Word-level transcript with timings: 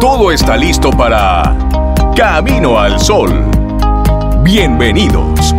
todo 0.00 0.30
está 0.30 0.56
listo 0.56 0.90
para 0.90 1.56
Camino 2.16 2.78
al 2.78 3.00
Sol. 3.00 3.30
Bienvenidos. 4.44 5.54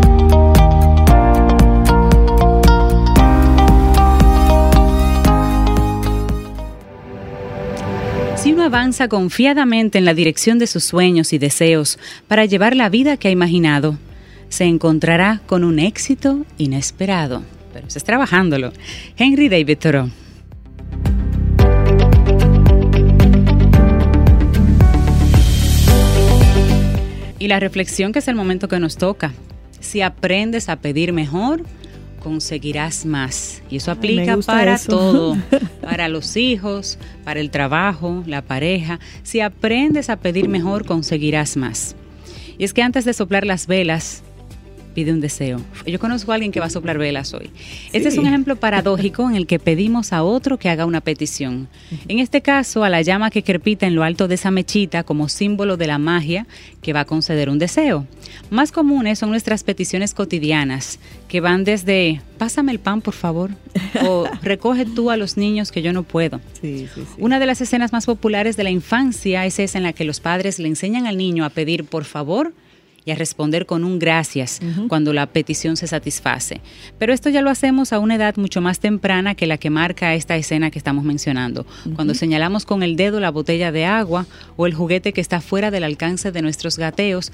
Si 8.36 8.54
uno 8.54 8.63
avanza 8.63 9.10
confiadamente 9.10 9.98
en 9.98 10.05
la 10.05 10.13
dirección 10.13 10.58
de 10.58 10.68
sus 10.68 10.85
sueños 10.85 11.34
y 11.34 11.38
deseos 11.38 11.99
para 12.27 12.46
llevar 12.46 12.77
la 12.77 12.88
vida 12.88 13.18
que 13.18 13.27
ha 13.27 13.32
imaginado, 13.32 13.98
se 14.48 14.63
encontrará 14.63 15.41
con 15.48 15.66
un 15.66 15.80
éxito 15.80 16.46
inesperado. 16.58 17.44
Pero 17.74 17.88
estás 17.88 18.05
trabajándolo. 18.05 18.71
Henry 19.18 19.49
David 19.49 19.77
Thoreau. 19.80 20.10
Y 27.39 27.48
la 27.48 27.59
reflexión 27.59 28.11
que 28.11 28.20
es 28.20 28.27
el 28.27 28.35
momento 28.35 28.67
que 28.67 28.79
nos 28.79 28.98
toca. 28.98 29.34
Si 29.79 30.01
aprendes 30.01 30.68
a 30.68 30.76
pedir 30.76 31.13
mejor, 31.13 31.63
conseguirás 32.20 33.05
más. 33.05 33.63
Y 33.70 33.77
eso 33.77 33.91
aplica 33.91 34.37
para 34.46 34.77
todo, 34.77 35.37
para 35.81 36.09
los 36.09 36.35
hijos, 36.35 36.99
para 37.23 37.40
el 37.40 37.49
trabajo, 37.49 38.23
la 38.27 38.41
pareja. 38.41 38.99
Si 39.23 39.40
aprendes 39.40 40.09
a 40.09 40.18
pedir 40.18 40.49
mejor, 40.49 40.85
conseguirás 40.85 41.55
más. 41.57 41.96
Y 42.57 42.65
es 42.65 42.73
que 42.73 42.84
antes 42.84 43.05
de 43.05 43.13
soplar 43.13 43.46
las 43.46 43.68
velas, 43.68 44.21
pide 44.93 45.13
un 45.13 45.21
deseo. 45.21 45.62
Yo 45.85 45.99
conozco 45.99 46.32
a 46.32 46.35
alguien 46.35 46.51
que 46.51 46.59
va 46.59 46.68
a 46.68 46.70
soplar 46.70 46.98
velas 46.98 47.34
hoy. 47.34 47.49
Este 47.93 48.09
es 48.09 48.18
un 48.18 48.27
ejemplo 48.27 48.55
paradójico 48.55 49.29
en 49.29 49.35
el 49.35 49.48
que 49.48 49.59
pedimos 49.59 50.13
a 50.13 50.23
otro 50.23 50.57
que 50.57 50.70
haga 50.70 50.85
una 50.85 51.01
petición. 51.01 51.68
En 52.07 52.20
este 52.20 52.41
caso, 52.41 52.84
a 52.84 52.90
la 52.90 53.01
llama 53.01 53.29
que 53.29 53.43
crepita 53.43 53.87
en 53.87 53.96
lo 53.96 54.04
alto 54.04 54.27
de 54.27 54.35
esa 54.35 54.51
mechita 54.51 55.04
como 55.04 55.29
símbolo 55.29 55.77
de 55.77 55.87
la 55.87 55.98
magia 55.98 56.48
que 56.81 56.93
va 56.93 57.01
a 57.01 57.05
conceder 57.05 57.49
un 57.49 57.59
deseo. 57.59 58.05
Más 58.49 58.71
comunes 58.71 59.20
son 59.20 59.29
nuestras 59.29 59.63
peticiones 59.63 60.13
cotidianas, 60.13 60.99
que 61.27 61.41
van 61.41 61.63
desde 61.63 62.21
pásame 62.37 62.71
el 62.71 62.79
pan 62.79 63.01
por 63.01 63.13
favor 63.13 63.51
o 64.06 64.25
recoge 64.41 64.85
tú 64.85 65.12
a 65.12 65.18
los 65.18 65.38
niños 65.38 65.72
que 65.72 65.81
yo 65.81 65.94
no 65.94 66.03
puedo. 66.03 66.41
Una 67.18 67.40
de 67.40 67.46
las 67.46 67.62
escenas 67.62 67.91
más 67.91 68.06
populares 68.06 68.57
de 68.57 68.63
la 68.63 68.69
infancia 68.69 69.46
es 69.46 69.59
esa 69.59 69.78
en 69.78 69.84
la 69.84 69.94
que 69.94 70.06
los 70.06 70.19
padres 70.19 70.59
le 70.59 70.68
enseñan 70.68 71.06
al 71.06 71.18
niño 71.18 71.46
a 71.46 71.50
pedir 71.50 71.85
por 71.85 72.06
favor 72.06 72.53
y 73.06 73.12
a 73.12 73.16
responder 73.16 73.66
con 73.66 73.84
un 73.84 74.00
gracias 74.00 74.59
cuando 74.88 75.14
la 75.14 75.28
petición 75.28 75.78
se 75.78 75.88
satisface. 75.88 76.62
Pero 76.97 77.14
esto 77.14 77.30
ya 77.30 77.42
lo 77.42 77.50
hacemos 77.50 77.94
a 77.94 78.00
una 78.00 78.16
edad 78.16 78.36
mucho 78.38 78.62
más 78.62 78.80
temprana 78.80 79.36
que 79.36 79.47
la 79.47 79.58
que 79.58 79.69
marca 79.69 80.14
esta 80.14 80.36
escena 80.36 80.72
que 80.72 80.80
estamos 80.80 81.03
mencionando, 81.03 81.66
cuando 81.96 82.14
señalamos 82.14 82.66
con 82.66 82.84
el 82.84 82.96
dedo 82.96 83.20
la 83.20 83.31
botella 83.31 83.72
de 83.72 83.86
agua 83.86 84.25
o 84.56 84.68
el 84.68 84.74
juguete 84.74 85.14
que 85.14 85.22
está 85.22 85.42
fuera 85.42 85.72
del 85.72 85.84
alcance 85.84 86.31
de 86.31 86.42
nuestros 86.42 86.78
gateos, 86.78 87.31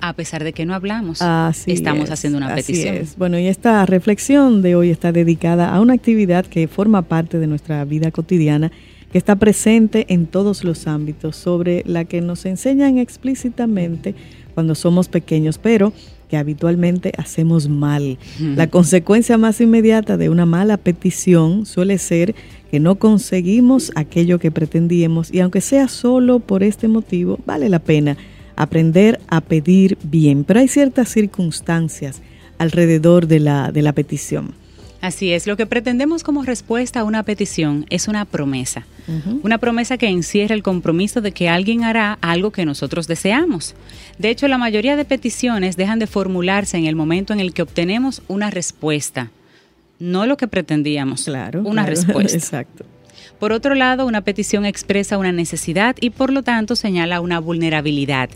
a 0.00 0.12
pesar 0.12 0.44
de 0.44 0.52
que 0.52 0.64
no 0.64 0.74
hablamos, 0.74 1.20
estamos 1.66 2.10
haciendo 2.10 2.38
una 2.38 2.54
petición. 2.54 3.00
Bueno, 3.16 3.38
y 3.38 3.48
esta 3.48 3.84
reflexión 3.84 4.62
de 4.62 4.76
hoy 4.76 4.90
está 4.90 5.10
dedicada 5.10 5.74
a 5.74 5.80
una 5.80 5.94
actividad 5.94 6.46
que 6.46 6.68
forma 6.68 7.02
parte 7.02 7.38
de 7.38 7.46
nuestra 7.48 7.84
vida 7.84 8.10
cotidiana, 8.12 8.70
que 9.12 9.18
está 9.18 9.36
presente 9.36 10.06
en 10.08 10.26
todos 10.26 10.64
los 10.64 10.86
ámbitos, 10.86 11.36
sobre 11.36 11.82
la 11.86 12.04
que 12.04 12.20
nos 12.20 12.44
enseñan 12.46 12.98
explícitamente 12.98 14.14
cuando 14.54 14.74
somos 14.74 15.08
pequeños, 15.08 15.58
pero 15.58 15.92
que 16.28 16.36
habitualmente 16.36 17.12
hacemos 17.16 17.68
mal. 17.68 18.18
La 18.38 18.66
consecuencia 18.66 19.38
más 19.38 19.60
inmediata 19.60 20.16
de 20.16 20.28
una 20.28 20.46
mala 20.46 20.76
petición 20.76 21.64
suele 21.64 21.98
ser 21.98 22.34
que 22.70 22.80
no 22.80 22.96
conseguimos 22.96 23.90
aquello 23.94 24.38
que 24.38 24.50
pretendíamos 24.50 25.32
y 25.32 25.40
aunque 25.40 25.62
sea 25.62 25.88
solo 25.88 26.38
por 26.40 26.62
este 26.62 26.86
motivo, 26.86 27.38
vale 27.46 27.68
la 27.68 27.78
pena 27.78 28.16
aprender 28.56 29.20
a 29.28 29.40
pedir 29.40 29.96
bien. 30.02 30.44
Pero 30.44 30.60
hay 30.60 30.68
ciertas 30.68 31.08
circunstancias 31.08 32.20
alrededor 32.58 33.26
de 33.26 33.40
la, 33.40 33.72
de 33.72 33.82
la 33.82 33.92
petición. 33.92 34.52
Así 35.00 35.32
es, 35.32 35.46
lo 35.46 35.56
que 35.56 35.66
pretendemos 35.66 36.24
como 36.24 36.42
respuesta 36.42 37.00
a 37.00 37.04
una 37.04 37.22
petición 37.22 37.86
es 37.88 38.08
una 38.08 38.24
promesa. 38.24 38.86
Una 39.42 39.56
promesa 39.56 39.96
que 39.96 40.08
encierra 40.08 40.54
el 40.54 40.62
compromiso 40.62 41.22
de 41.22 41.32
que 41.32 41.48
alguien 41.48 41.82
hará 41.82 42.18
algo 42.20 42.50
que 42.50 42.66
nosotros 42.66 43.06
deseamos. 43.06 43.74
De 44.18 44.28
hecho, 44.28 44.48
la 44.48 44.58
mayoría 44.58 44.96
de 44.96 45.06
peticiones 45.06 45.76
dejan 45.76 45.98
de 45.98 46.06
formularse 46.06 46.76
en 46.76 46.84
el 46.84 46.94
momento 46.94 47.32
en 47.32 47.40
el 47.40 47.54
que 47.54 47.62
obtenemos 47.62 48.22
una 48.28 48.50
respuesta. 48.50 49.30
No 49.98 50.26
lo 50.26 50.36
que 50.36 50.46
pretendíamos, 50.46 51.24
claro, 51.24 51.62
una 51.62 51.86
respuesta. 51.86 52.36
Exacto. 52.36 52.84
Por 53.38 53.52
otro 53.52 53.74
lado, 53.74 54.06
una 54.06 54.22
petición 54.22 54.64
expresa 54.64 55.18
una 55.18 55.32
necesidad 55.32 55.96
y 56.00 56.10
por 56.10 56.32
lo 56.32 56.42
tanto 56.42 56.74
señala 56.76 57.20
una 57.20 57.38
vulnerabilidad. 57.38 58.30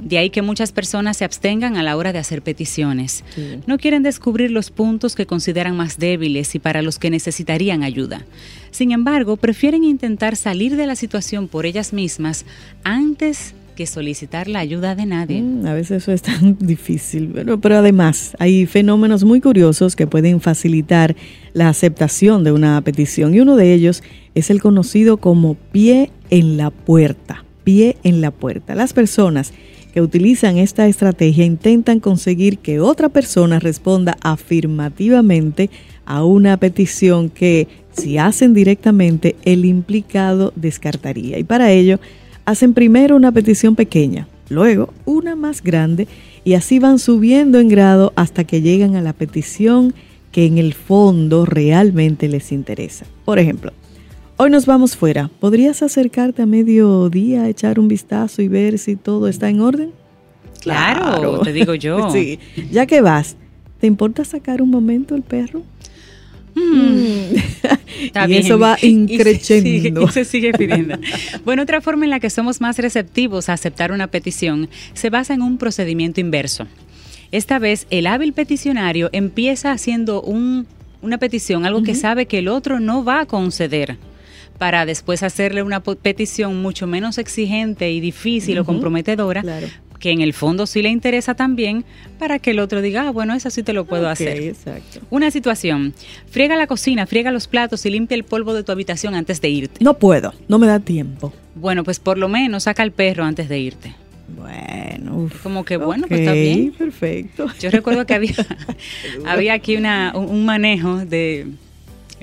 De 0.00 0.18
ahí 0.18 0.30
que 0.30 0.42
muchas 0.42 0.72
personas 0.72 1.16
se 1.16 1.24
abstengan 1.24 1.76
a 1.76 1.82
la 1.82 1.96
hora 1.96 2.12
de 2.12 2.18
hacer 2.18 2.42
peticiones. 2.42 3.24
No 3.66 3.78
quieren 3.78 4.02
descubrir 4.02 4.50
los 4.50 4.70
puntos 4.70 5.14
que 5.14 5.26
consideran 5.26 5.76
más 5.76 5.98
débiles 5.98 6.54
y 6.54 6.58
para 6.58 6.82
los 6.82 6.98
que 6.98 7.10
necesitarían 7.10 7.82
ayuda. 7.82 8.22
Sin 8.70 8.92
embargo, 8.92 9.36
prefieren 9.36 9.84
intentar 9.84 10.36
salir 10.36 10.76
de 10.76 10.86
la 10.86 10.96
situación 10.96 11.48
por 11.48 11.66
ellas 11.66 11.92
mismas 11.92 12.44
antes 12.84 13.54
que 13.74 13.86
solicitar 13.86 14.48
la 14.48 14.60
ayuda 14.60 14.94
de 14.94 15.06
nadie. 15.06 15.42
Mm, 15.42 15.66
a 15.66 15.74
veces 15.74 16.02
eso 16.02 16.12
es 16.12 16.22
tan 16.22 16.56
difícil, 16.60 17.30
pero, 17.34 17.60
pero 17.60 17.76
además 17.76 18.36
hay 18.38 18.66
fenómenos 18.66 19.24
muy 19.24 19.40
curiosos 19.40 19.96
que 19.96 20.06
pueden 20.06 20.40
facilitar 20.40 21.16
la 21.52 21.68
aceptación 21.68 22.44
de 22.44 22.52
una 22.52 22.80
petición 22.80 23.34
y 23.34 23.40
uno 23.40 23.56
de 23.56 23.72
ellos 23.74 24.02
es 24.34 24.50
el 24.50 24.60
conocido 24.60 25.18
como 25.18 25.54
pie 25.54 26.10
en 26.30 26.56
la 26.56 26.70
puerta, 26.70 27.44
pie 27.64 27.96
en 28.02 28.20
la 28.20 28.30
puerta. 28.30 28.74
Las 28.74 28.92
personas 28.92 29.52
que 29.92 30.02
utilizan 30.02 30.58
esta 30.58 30.88
estrategia 30.88 31.44
intentan 31.44 32.00
conseguir 32.00 32.58
que 32.58 32.80
otra 32.80 33.08
persona 33.08 33.60
responda 33.60 34.16
afirmativamente 34.22 35.70
a 36.04 36.24
una 36.24 36.56
petición 36.56 37.30
que 37.30 37.68
si 37.92 38.18
hacen 38.18 38.54
directamente 38.54 39.36
el 39.44 39.64
implicado 39.64 40.52
descartaría. 40.56 41.38
Y 41.38 41.44
para 41.44 41.70
ello 41.70 42.00
hacen 42.44 42.74
primero 42.74 43.16
una 43.16 43.32
petición 43.32 43.74
pequeña, 43.74 44.28
luego 44.48 44.92
una 45.04 45.36
más 45.36 45.62
grande 45.62 46.08
y 46.44 46.54
así 46.54 46.78
van 46.78 46.98
subiendo 46.98 47.58
en 47.58 47.68
grado 47.68 48.12
hasta 48.16 48.44
que 48.44 48.60
llegan 48.60 48.96
a 48.96 49.02
la 49.02 49.12
petición 49.12 49.94
que 50.30 50.46
en 50.46 50.58
el 50.58 50.74
fondo 50.74 51.46
realmente 51.46 52.28
les 52.28 52.52
interesa. 52.52 53.06
Por 53.24 53.38
ejemplo, 53.38 53.72
hoy 54.36 54.50
nos 54.50 54.66
vamos 54.66 54.96
fuera. 54.96 55.30
¿Podrías 55.40 55.82
acercarte 55.82 56.42
a 56.42 56.46
mediodía, 56.46 57.48
echar 57.48 57.78
un 57.78 57.88
vistazo 57.88 58.42
y 58.42 58.48
ver 58.48 58.78
si 58.78 58.96
todo 58.96 59.28
está 59.28 59.48
en 59.48 59.60
orden? 59.60 59.92
Claro, 60.60 61.40
te 61.40 61.52
digo 61.52 61.74
yo. 61.74 62.10
sí, 62.12 62.38
ya 62.70 62.86
que 62.86 63.00
vas, 63.00 63.36
¿te 63.80 63.86
importa 63.86 64.24
sacar 64.24 64.60
un 64.60 64.70
momento 64.70 65.14
el 65.14 65.22
perro? 65.22 65.62
Mm. 66.54 67.34
y 68.28 68.34
eso 68.34 68.58
va 68.58 68.76
increciendo. 68.82 70.08
se 70.08 70.24
sigue 70.24 70.52
pidiendo. 70.52 70.98
bueno, 71.44 71.62
otra 71.62 71.80
forma 71.80 72.04
en 72.04 72.10
la 72.10 72.20
que 72.20 72.30
somos 72.30 72.60
más 72.60 72.78
receptivos 72.78 73.48
a 73.48 73.54
aceptar 73.54 73.92
una 73.92 74.08
petición 74.08 74.68
se 74.92 75.10
basa 75.10 75.34
en 75.34 75.42
un 75.42 75.58
procedimiento 75.58 76.20
inverso. 76.20 76.66
Esta 77.32 77.58
vez, 77.58 77.86
el 77.90 78.06
hábil 78.06 78.32
peticionario 78.32 79.10
empieza 79.12 79.72
haciendo 79.72 80.22
una 80.22 81.18
petición, 81.18 81.66
algo 81.66 81.82
que 81.82 81.94
sabe 81.94 82.26
que 82.26 82.38
el 82.38 82.48
otro 82.48 82.78
no 82.78 83.04
va 83.04 83.20
a 83.20 83.26
conceder 83.26 83.96
para 84.58 84.86
después 84.86 85.24
hacerle 85.24 85.62
una 85.62 85.82
petición 85.82 86.62
mucho 86.62 86.86
menos 86.86 87.18
exigente 87.18 87.90
y 87.90 88.00
difícil 88.00 88.58
o 88.58 88.64
comprometedora, 88.64 89.42
que 90.04 90.10
en 90.10 90.20
el 90.20 90.34
fondo 90.34 90.66
sí 90.66 90.82
le 90.82 90.90
interesa 90.90 91.32
también 91.32 91.82
para 92.18 92.38
que 92.38 92.50
el 92.50 92.58
otro 92.58 92.82
diga, 92.82 93.08
ah, 93.08 93.10
bueno, 93.10 93.32
eso 93.32 93.48
sí 93.48 93.62
te 93.62 93.72
lo 93.72 93.86
puedo 93.86 94.06
hacer. 94.06 94.38
Exacto. 94.38 95.00
Una 95.08 95.30
situación, 95.30 95.94
friega 96.30 96.56
la 96.56 96.66
cocina, 96.66 97.06
friega 97.06 97.30
los 97.30 97.48
platos 97.48 97.86
y 97.86 97.90
limpia 97.90 98.14
el 98.14 98.22
polvo 98.22 98.52
de 98.52 98.62
tu 98.62 98.70
habitación 98.70 99.14
antes 99.14 99.40
de 99.40 99.48
irte. 99.48 99.82
No 99.82 99.94
puedo, 99.94 100.34
no 100.46 100.58
me 100.58 100.66
da 100.66 100.78
tiempo. 100.78 101.32
Bueno, 101.54 101.84
pues 101.84 102.00
por 102.00 102.18
lo 102.18 102.28
menos 102.28 102.64
saca 102.64 102.82
el 102.82 102.92
perro 102.92 103.24
antes 103.24 103.48
de 103.48 103.58
irte. 103.58 103.94
Bueno, 104.36 105.30
como 105.42 105.64
que 105.64 105.78
bueno, 105.78 106.06
pues 106.06 106.20
está 106.20 106.32
bien. 106.34 106.72
Perfecto. 106.72 107.46
Yo 107.58 107.70
recuerdo 107.70 108.04
que 108.04 108.12
había, 108.12 108.34
había 109.26 109.54
aquí 109.54 109.74
una, 109.74 110.12
un 110.14 110.44
manejo 110.44 110.98
de 110.98 111.46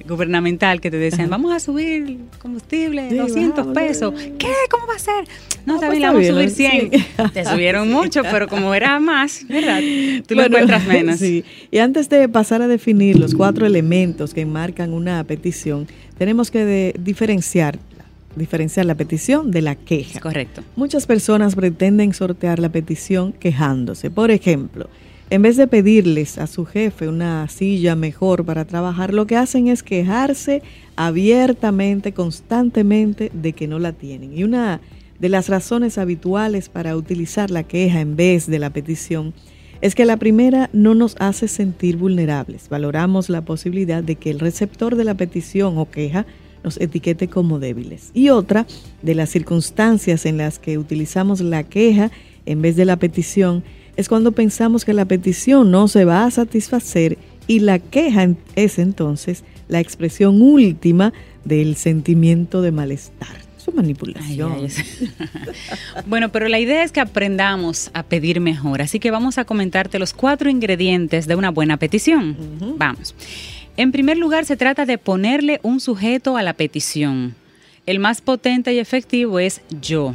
gubernamental 0.08 0.82
que 0.82 0.92
te 0.92 0.98
decían, 0.98 1.30
vamos 1.30 1.52
a 1.54 1.60
subir 1.60 2.20
combustible, 2.40 3.10
200 3.16 3.68
pesos. 3.74 4.14
¿Qué? 4.38 4.54
¿Cómo 4.70 4.86
va 4.88 4.96
a 4.96 5.00
ser? 5.00 5.26
No, 5.66 5.76
está 5.76 5.90
bien, 5.90 6.02
vamos 6.04 6.26
a 6.26 6.30
subir 6.30 6.50
100. 6.50 6.90
Te 7.34 7.46
subieron 7.46 7.92
mucho, 7.92 8.22
pero 8.24 8.48
como 8.48 8.74
era 8.74 9.00
más, 9.00 9.46
¿verdad? 9.48 9.80
Tú 10.28 10.36
lo 10.36 10.46
encuentras 10.46 10.86
menos. 10.88 11.12
Sí. 11.22 11.44
Y 11.70 11.78
antes 11.78 12.10
de 12.10 12.28
pasar 12.30 12.62
a 12.62 12.68
definir 12.68 13.20
los 13.20 13.36
cuatro 13.36 13.66
elementos 13.66 14.34
que 14.34 14.42
enmarcan 14.42 14.92
una 14.94 15.24
petición, 15.24 15.88
tenemos 16.18 16.50
que 16.50 16.94
diferenciar 17.00 17.78
diferenciar 18.36 18.86
la 18.86 18.96
petición 18.96 19.52
de 19.52 19.62
la 19.62 19.76
queja. 19.76 20.20
correcto. 20.20 20.64
Muchas 20.78 21.06
personas 21.06 21.54
pretenden 21.54 22.14
sortear 22.14 22.60
la 22.60 22.70
petición 22.70 23.34
quejándose. 23.34 24.10
Por 24.10 24.32
ejemplo, 24.32 24.90
en 25.30 25.42
vez 25.42 25.58
de 25.58 25.68
pedirles 25.68 26.38
a 26.38 26.48
su 26.48 26.66
jefe 26.66 27.08
una 27.08 27.48
silla 27.48 27.96
mejor 27.96 28.46
para 28.46 28.66
trabajar, 28.66 29.14
lo 29.14 29.28
que 29.28 29.38
hacen 29.38 29.68
es 29.68 29.84
quejarse 29.84 30.62
abiertamente, 30.96 32.14
constantemente 32.14 33.32
de 33.34 33.54
que 33.54 33.68
no 33.68 33.80
la 33.80 33.94
tienen. 33.94 34.38
Y 34.38 34.44
una 34.44 34.82
de 35.22 35.30
las 35.30 35.50
razones 35.50 36.00
habituales 36.00 36.68
para 36.68 36.98
utilizar 36.98 37.52
la 37.52 37.62
queja 37.62 38.02
en 38.02 38.16
vez 38.16 38.48
de 38.48 38.58
la 38.58 38.72
petición 38.72 39.34
es 39.80 39.94
que 39.94 40.06
la 40.06 40.18
primera 40.18 40.70
no 40.74 40.96
nos 40.96 41.16
hace 41.20 41.48
sentir 41.48 41.96
vulnerables. 41.96 42.70
Valoramos 42.70 43.30
la 43.30 43.46
posibilidad 43.46 44.04
de 44.04 44.16
que 44.16 44.32
el 44.32 44.40
receptor 44.40 44.96
de 44.96 45.04
la 45.04 45.14
petición 45.14 45.78
o 45.78 45.90
queja 45.90 46.26
nos 46.64 46.80
etiquete 46.82 47.28
como 47.28 47.60
débiles. 47.60 48.10
Y 48.16 48.30
otra 48.30 48.66
de 49.04 49.16
las 49.16 49.30
circunstancias 49.30 50.26
en 50.26 50.38
las 50.38 50.58
que 50.58 50.80
utilizamos 50.80 51.40
la 51.40 51.64
queja 51.64 52.12
en 52.48 52.64
vez 52.64 52.76
de 52.76 52.86
la 52.86 52.98
petición 52.98 53.64
es 53.98 54.10
cuando 54.10 54.32
pensamos 54.32 54.86
que 54.86 54.94
la 54.94 55.06
petición 55.06 55.70
no 55.70 55.88
se 55.88 56.04
va 56.04 56.26
a 56.26 56.32
satisfacer 56.32 57.20
y 57.46 57.60
la 57.60 57.78
queja 57.78 58.28
es 58.56 58.80
entonces 58.80 59.44
la 59.68 59.80
expresión 59.80 60.42
última 60.42 61.14
del 61.46 61.76
sentimiento 61.76 62.64
de 62.64 62.72
malestar. 62.72 63.41
Su 63.64 63.72
manipulación. 63.72 64.68
bueno, 66.08 66.30
pero 66.32 66.48
la 66.48 66.60
idea 66.60 66.84
es 66.84 66.92
que 66.92 67.00
aprendamos 67.00 67.92
a 67.94 68.04
pedir 68.04 68.40
mejor, 68.40 68.82
así 68.82 69.00
que 69.00 69.12
vamos 69.12 69.38
a 69.38 69.46
comentarte 69.46 70.00
los 70.00 70.14
cuatro 70.14 70.50
ingredientes 70.50 71.28
de 71.28 71.36
una 71.36 71.52
buena 71.52 71.78
petición. 71.78 72.36
Vamos. 72.78 73.14
En 73.78 73.92
primer 73.92 74.18
lugar, 74.18 74.46
se 74.46 74.58
trata 74.58 74.86
de 74.86 74.98
ponerle 74.98 75.60
un 75.64 75.80
sujeto 75.80 76.38
a 76.38 76.44
la 76.44 76.54
petición. 76.54 77.36
El 77.86 78.00
más 78.00 78.22
potente 78.22 78.74
y 78.74 78.80
efectivo 78.80 79.40
es 79.40 79.62
yo 79.82 80.14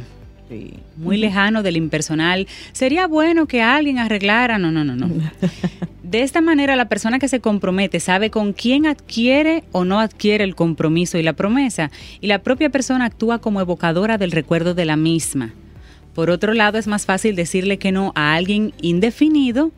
muy 0.95 1.17
lejano 1.17 1.63
del 1.63 1.77
impersonal. 1.77 2.47
Sería 2.71 3.07
bueno 3.07 3.47
que 3.47 3.61
alguien 3.61 3.99
arreglara. 3.99 4.57
No, 4.57 4.71
no, 4.71 4.83
no, 4.83 4.95
no. 4.95 5.07
De 6.09 6.21
esta 6.21 6.39
manera, 6.39 6.77
la 6.77 6.87
persona 6.87 7.19
que 7.19 7.27
se 7.27 7.41
compromete 7.41 7.99
sabe 7.99 8.29
con 8.29 8.53
quién 8.53 8.85
adquiere 8.85 9.65
o 9.73 9.83
no 9.83 9.99
adquiere 9.99 10.45
el 10.45 10.55
compromiso 10.55 11.17
y 11.17 11.23
la 11.23 11.33
promesa, 11.33 11.91
y 12.21 12.27
la 12.27 12.39
propia 12.43 12.69
persona 12.69 13.03
actúa 13.03 13.39
como 13.39 13.59
evocadora 13.59 14.17
del 14.17 14.31
recuerdo 14.31 14.73
de 14.73 14.85
la 14.85 14.95
misma. 14.95 15.53
Por 16.15 16.29
otro 16.29 16.53
lado, 16.53 16.77
es 16.77 16.87
más 16.87 17.05
fácil 17.05 17.35
decirle 17.35 17.77
que 17.77 17.91
no 17.91 18.13
a 18.15 18.35
alguien 18.35 18.71
indefinido 18.81 19.73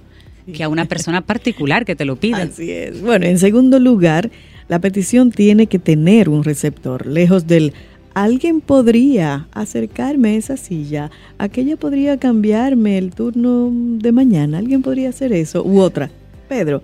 que 0.53 0.63
a 0.63 0.69
una 0.69 0.85
persona 0.85 1.21
particular 1.21 1.83
que 1.83 1.95
te 1.95 2.05
lo 2.05 2.15
pida. 2.15 2.43
Así 2.43 2.69
es. 2.69 3.01
Bueno, 3.01 3.25
en 3.25 3.39
segundo 3.39 3.79
lugar, 3.79 4.29
la 4.67 4.77
petición 4.77 5.31
tiene 5.31 5.65
que 5.65 5.79
tener 5.79 6.29
un 6.29 6.43
receptor, 6.43 7.07
lejos 7.07 7.47
del 7.47 7.73
alguien 8.13 8.61
podría 8.61 9.47
acercarme 9.51 10.29
a 10.29 10.35
esa 10.35 10.57
silla, 10.57 11.09
aquella 11.39 11.75
podría 11.75 12.17
cambiarme 12.17 12.99
el 12.99 13.15
turno 13.15 13.71
de 13.73 14.11
mañana, 14.11 14.59
alguien 14.59 14.83
podría 14.83 15.09
hacer 15.09 15.33
eso, 15.33 15.63
u 15.63 15.79
otra. 15.79 16.11
Pedro, 16.49 16.83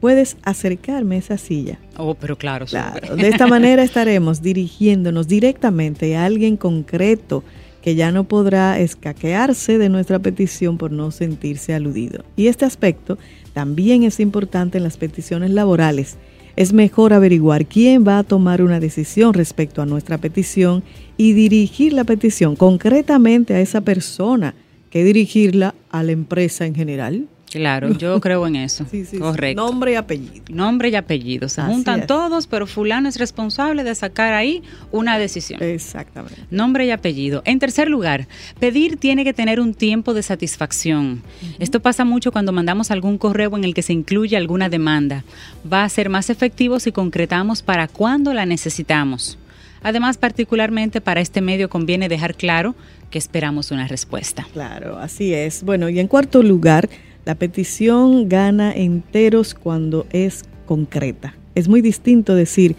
puedes 0.00 0.36
acercarme 0.42 1.14
a 1.14 1.18
esa 1.20 1.38
silla. 1.38 1.78
Oh, 1.96 2.14
pero 2.14 2.36
claro, 2.36 2.66
claro. 2.66 3.16
De 3.16 3.28
esta 3.28 3.46
manera 3.46 3.82
estaremos 3.90 4.42
dirigiéndonos 4.42 5.26
directamente 5.26 6.16
a 6.16 6.26
alguien 6.26 6.58
concreto 6.58 7.42
que 7.80 7.94
ya 7.94 8.12
no 8.12 8.24
podrá 8.24 8.78
escaquearse 8.78 9.78
de 9.78 9.88
nuestra 9.88 10.18
petición 10.18 10.76
por 10.76 10.90
no 10.90 11.10
sentirse 11.10 11.72
aludido. 11.72 12.24
Y 12.36 12.48
este 12.48 12.66
aspecto 12.66 13.16
también 13.54 14.02
es 14.02 14.20
importante 14.20 14.76
en 14.76 14.84
las 14.84 14.98
peticiones 14.98 15.50
laborales 15.50 16.18
es 16.56 16.72
mejor 16.72 17.12
averiguar 17.12 17.66
quién 17.66 18.06
va 18.06 18.18
a 18.18 18.22
tomar 18.22 18.62
una 18.62 18.80
decisión 18.80 19.34
respecto 19.34 19.82
a 19.82 19.86
nuestra 19.86 20.18
petición 20.18 20.84
y 21.16 21.32
dirigir 21.32 21.92
la 21.92 22.04
petición 22.04 22.54
concretamente 22.56 23.54
a 23.54 23.60
esa 23.60 23.80
persona 23.80 24.54
que 24.90 25.04
dirigirla 25.04 25.74
a 25.90 26.02
la 26.02 26.12
empresa 26.12 26.66
en 26.66 26.74
general. 26.74 27.26
Claro, 27.54 27.96
yo 27.96 28.20
creo 28.20 28.46
en 28.48 28.56
eso. 28.56 28.84
Correcto. 29.18 29.64
Nombre 29.64 29.92
y 29.92 29.94
apellido. 29.94 30.44
Nombre 30.48 30.88
y 30.88 30.96
apellido. 30.96 31.48
Se 31.48 31.62
juntan 31.62 32.06
todos, 32.08 32.48
pero 32.48 32.66
fulano 32.66 33.08
es 33.08 33.16
responsable 33.16 33.84
de 33.84 33.94
sacar 33.94 34.34
ahí 34.34 34.64
una 34.90 35.18
decisión. 35.18 35.62
Exactamente. 35.62 36.36
Nombre 36.50 36.84
y 36.86 36.90
apellido. 36.90 37.42
En 37.44 37.60
tercer 37.60 37.88
lugar, 37.88 38.26
pedir 38.58 38.96
tiene 38.96 39.22
que 39.22 39.32
tener 39.32 39.60
un 39.60 39.72
tiempo 39.72 40.14
de 40.14 40.24
satisfacción. 40.24 41.22
Esto 41.60 41.78
pasa 41.78 42.04
mucho 42.04 42.32
cuando 42.32 42.50
mandamos 42.50 42.90
algún 42.90 43.18
correo 43.18 43.56
en 43.56 43.62
el 43.62 43.72
que 43.72 43.82
se 43.82 43.92
incluye 43.92 44.36
alguna 44.36 44.68
demanda. 44.68 45.22
Va 45.70 45.84
a 45.84 45.88
ser 45.88 46.08
más 46.08 46.30
efectivo 46.30 46.80
si 46.80 46.90
concretamos 46.90 47.62
para 47.62 47.86
cuándo 47.86 48.34
la 48.34 48.46
necesitamos. 48.46 49.38
Además, 49.84 50.16
particularmente 50.16 51.00
para 51.00 51.20
este 51.20 51.40
medio 51.40 51.68
conviene 51.68 52.08
dejar 52.08 52.34
claro 52.34 52.74
que 53.10 53.18
esperamos 53.18 53.70
una 53.70 53.86
respuesta. 53.86 54.44
Claro, 54.52 54.98
así 54.98 55.32
es. 55.32 55.62
Bueno, 55.62 55.88
y 55.88 56.00
en 56.00 56.08
cuarto 56.08 56.42
lugar, 56.42 56.88
la 57.24 57.34
petición 57.34 58.28
gana 58.28 58.72
enteros 58.72 59.54
cuando 59.54 60.06
es 60.10 60.44
concreta. 60.66 61.34
Es 61.54 61.68
muy 61.68 61.80
distinto 61.80 62.34
decir, 62.34 62.76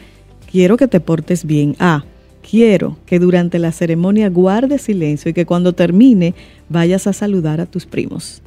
quiero 0.51 0.77
que 0.77 0.87
te 0.87 0.99
portes 0.99 1.45
bien 1.45 1.75
a, 1.79 2.03
quiero 2.47 2.97
que 3.05 3.19
durante 3.19 3.59
la 3.59 3.71
ceremonia 3.71 4.29
guardes 4.29 4.83
silencio 4.83 5.31
y 5.31 5.33
que 5.33 5.45
cuando 5.45 5.73
termine 5.73 6.35
vayas 6.69 7.07
a 7.07 7.13
saludar 7.13 7.59
a 7.59 7.65
tus 7.65 7.85
primos. 7.85 8.41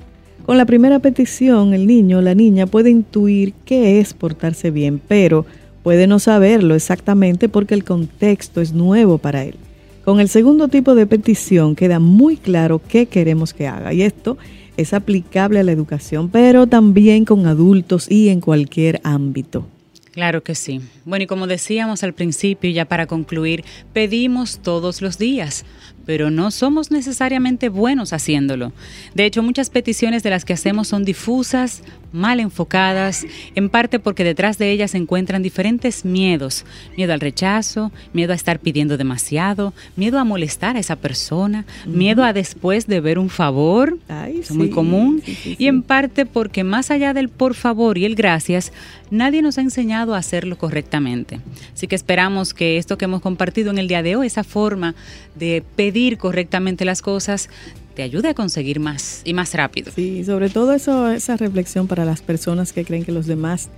Con 0.47 0.57
la 0.57 0.67
primera 0.67 0.99
petición, 1.01 1.75
el 1.75 1.87
niño 1.87 2.19
o 2.19 2.23
la 2.23 2.35
niña 2.35 2.67
puede 2.67 2.91
intuir 2.91 3.53
qué 3.65 4.01
es 4.01 4.15
portarse 4.15 4.71
bien, 4.71 5.01
pero 5.07 5.45
puede 5.83 6.07
no 6.07 6.19
saberlo 6.19 6.75
exactamente 6.75 7.49
porque 7.49 7.75
el 7.75 7.85
contexto 7.85 8.61
es 8.61 8.73
nuevo 8.73 9.19
para 9.19 9.45
él. 9.45 9.57
Con 10.05 10.21
el 10.21 10.31
segundo 10.31 10.69
tipo 10.69 10.95
de 10.95 11.07
petición 11.07 11.77
queda 11.77 11.99
muy 11.99 12.37
claro 12.37 12.81
qué 12.89 13.07
queremos 13.07 13.53
que 13.53 13.67
haga 13.67 13.93
y 13.93 14.03
esto 14.03 14.39
es 14.79 14.95
aplicable 14.95 15.59
a 15.59 15.65
la 15.65 15.73
educación, 15.73 16.31
pero 16.31 16.67
también 16.67 17.27
con 17.27 17.47
adultos 17.47 18.11
y 18.11 18.31
en 18.31 18.41
cualquier 18.41 19.01
ámbito. 19.05 19.67
Claro 20.13 20.43
que 20.43 20.55
sí. 20.55 20.81
Bueno, 21.05 21.25
y 21.25 21.27
como 21.27 21.47
decíamos 21.47 22.03
al 22.03 22.13
principio, 22.13 22.71
ya 22.71 22.87
para 22.87 23.07
concluir, 23.07 23.65
pedimos 23.93 24.61
todos 24.61 25.03
los 25.03 25.19
días, 25.19 25.65
pero 26.09 26.31
no 26.31 26.51
somos 26.51 26.91
necesariamente 26.91 27.69
buenos 27.69 28.15
haciéndolo. 28.15 28.73
De 29.15 29.27
hecho, 29.27 29.43
muchas 29.43 29.69
peticiones 29.69 30.23
de 30.23 30.31
las 30.31 30.47
que 30.47 30.55
hacemos 30.55 30.89
son 30.89 31.05
difusas, 31.05 31.83
mal 32.13 32.41
enfocadas, 32.41 33.27
en 33.55 33.69
parte 33.69 33.99
porque 33.99 34.25
detrás 34.25 34.57
de 34.57 34.71
ellas 34.71 34.93
se 34.93 34.97
encuentran 34.97 35.43
diferentes 35.43 36.07
miedos. 36.07 36.65
Miedo 36.97 37.13
al 37.13 37.21
rechazo, 37.21 37.93
miedo 38.15 38.33
a 38.33 38.37
estar 38.37 38.59
pidiendo 38.59 38.97
demasiado, 38.97 39.75
miedo 39.97 40.19
a 40.19 40.25
molestar 40.25 40.77
a 40.77 40.79
esa 40.79 40.97
persona, 40.97 41.67
miedo 41.85 42.25
a 42.25 42.33
después 42.33 42.87
de 42.87 43.01
ver 43.01 43.19
un 43.19 43.29
favor, 43.29 43.99
es 44.33 44.51
muy 44.51 44.71
común, 44.71 45.23
y 45.27 45.67
en 45.67 45.83
parte 45.83 46.25
porque 46.25 46.65
más 46.65 46.91
allá 46.91 47.13
del 47.13 47.29
por 47.29 47.53
favor 47.53 47.99
y 47.99 48.07
el 48.07 48.15
gracias, 48.15 48.73
nadie 49.11 49.43
nos 49.43 49.59
ha 49.59 49.61
enseñado 49.61 50.15
a 50.15 50.19
hacerlo 50.19 50.57
correctamente. 50.57 51.41
Así 51.75 51.87
que 51.87 51.97
esperamos 51.97 52.55
que 52.55 52.79
esto 52.79 52.97
que 52.97 53.05
hemos 53.05 53.21
compartido 53.21 53.71
en 53.71 53.77
el 53.77 53.89
día 53.89 54.03
de 54.03 54.17
hoy, 54.17 54.27
esa 54.27 54.45
forma 54.45 54.95
de 55.35 55.63
pedir, 55.77 55.98
correctamente 56.19 56.85
las 56.85 57.03
cosas 57.03 57.49
te 57.95 58.03
ayude 58.03 58.29
a 58.29 58.35
conseguir 58.35 58.79
más 58.79 59.23
y 59.25 59.35
más 59.35 59.55
rápido. 59.55 59.91
Sí, 59.95 60.25
sobre 60.25 60.51
todo 60.51 60.73
eso, 60.73 61.11
esa 61.11 61.37
reflexión 61.37 61.89
para 61.89 62.05
las 62.05 62.23
personas 62.23 62.73
que 62.73 62.85
creen 62.85 63.05
que 63.05 63.11
los 63.11 63.27
demás 63.27 63.71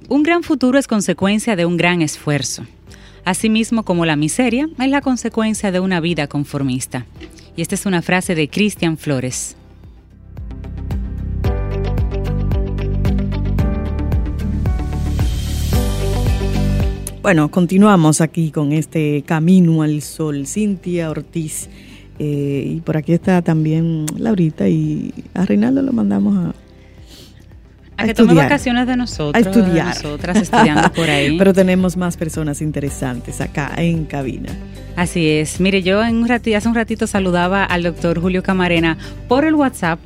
Un 0.08 0.22
gran 0.22 0.42
futuro 0.42 0.78
es 0.78 0.86
consecuencia 0.86 1.54
de 1.54 1.66
un 1.66 1.76
gran 1.76 2.00
esfuerzo. 2.00 2.64
Asimismo 3.26 3.82
como 3.84 4.06
la 4.06 4.16
miseria 4.16 4.70
es 4.78 4.88
la 4.88 5.02
consecuencia 5.02 5.70
de 5.70 5.80
una 5.80 6.00
vida 6.00 6.28
conformista. 6.28 7.04
Y 7.56 7.60
esta 7.60 7.74
es 7.74 7.84
una 7.84 8.00
frase 8.00 8.34
de 8.34 8.48
Cristian 8.48 8.96
Flores. 8.96 9.54
Bueno, 17.20 17.50
continuamos 17.50 18.22
aquí 18.22 18.50
con 18.50 18.72
este 18.72 19.24
Camino 19.26 19.82
al 19.82 20.00
Sol. 20.00 20.46
Cintia 20.46 21.10
Ortiz 21.10 21.68
Eh, 22.18 22.72
y 22.76 22.80
por 22.80 22.96
aquí 22.96 23.12
está 23.12 23.42
también 23.42 24.06
Laurita 24.16 24.68
y 24.68 25.12
a 25.34 25.44
Reinaldo 25.44 25.82
lo 25.82 25.92
mandamos 25.92 26.36
a, 26.38 26.54
a, 27.96 28.04
que 28.04 28.14
tome 28.14 28.34
vacaciones 28.34 28.86
de 28.86 28.96
nosotros. 28.96 29.34
A 29.34 29.48
estudiar. 29.48 29.88
nosotras 29.88 30.36
estudiando 30.36 30.92
por 30.92 31.08
ahí. 31.08 31.36
Pero 31.38 31.52
tenemos 31.52 31.96
más 31.96 32.16
personas 32.16 32.60
interesantes 32.60 33.40
acá 33.40 33.72
en 33.76 34.04
cabina. 34.04 34.50
Así 34.96 35.28
es. 35.28 35.60
Mire, 35.60 35.82
yo 35.82 36.02
en 36.02 36.16
un 36.16 36.26
ratito, 36.26 36.56
hace 36.56 36.68
un 36.68 36.74
ratito 36.74 37.06
saludaba 37.06 37.64
al 37.64 37.82
doctor 37.82 38.18
Julio 38.18 38.42
Camarena 38.42 38.96
por 39.28 39.44
el 39.44 39.54
WhatsApp, 39.54 40.00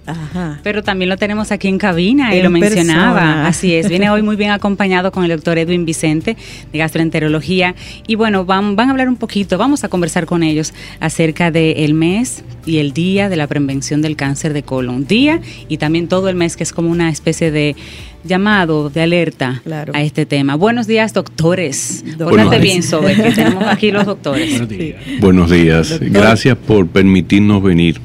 pero 0.64 0.82
también 0.82 1.08
lo 1.08 1.16
tenemos 1.16 1.52
aquí 1.52 1.68
en 1.68 1.78
cabina 1.78 2.34
y 2.34 2.42
lo 2.42 2.50
mencionaba. 2.50 3.46
Así 3.46 3.72
es. 3.72 3.88
Viene 3.88 4.10
hoy 4.10 4.22
muy 4.22 4.34
bien 4.34 4.50
acompañado 4.50 5.12
con 5.12 5.22
el 5.22 5.30
doctor 5.30 5.58
Edwin 5.58 5.84
Vicente 5.84 6.36
de 6.72 6.78
gastroenterología. 6.78 7.76
Y 8.08 8.16
bueno, 8.16 8.44
van, 8.44 8.74
van 8.74 8.88
a 8.88 8.90
hablar 8.90 9.08
un 9.08 9.14
poquito, 9.14 9.58
vamos 9.58 9.84
a 9.84 9.88
conversar 9.88 10.26
con 10.26 10.42
ellos 10.42 10.74
acerca 10.98 11.52
del 11.52 11.94
mes 11.94 12.42
y 12.66 12.78
el 12.78 12.92
día 12.92 13.28
de 13.28 13.36
la 13.36 13.46
prevención 13.46 14.02
del 14.02 14.16
cáncer 14.16 14.52
de 14.52 14.64
colon. 14.64 15.06
Día 15.06 15.40
y 15.68 15.78
también 15.78 16.08
todo 16.08 16.28
el 16.28 16.34
mes, 16.34 16.56
que 16.56 16.64
es 16.64 16.72
como 16.72 16.90
una 16.90 17.10
especie 17.10 17.52
de 17.52 17.76
llamado 18.24 18.90
de 18.90 19.02
alerta 19.02 19.62
a 19.92 20.02
este 20.02 20.26
tema. 20.26 20.54
Buenos 20.56 20.86
días, 20.86 21.14
doctores. 21.14 22.04
Pórtate 22.18 22.58
bien, 22.58 22.82
Sobe, 22.82 23.14
que 23.14 23.32
tenemos 23.32 23.64
aquí 23.64 23.90
los 23.90 24.06
doctores. 24.06 24.50
Buenos 24.50 24.68
días. 24.68 24.96
Buenos 25.20 25.50
días. 25.50 26.00
Gracias 26.00 26.56
por 26.56 26.86
permitirnos 26.86 27.62
venir. 27.62 28.00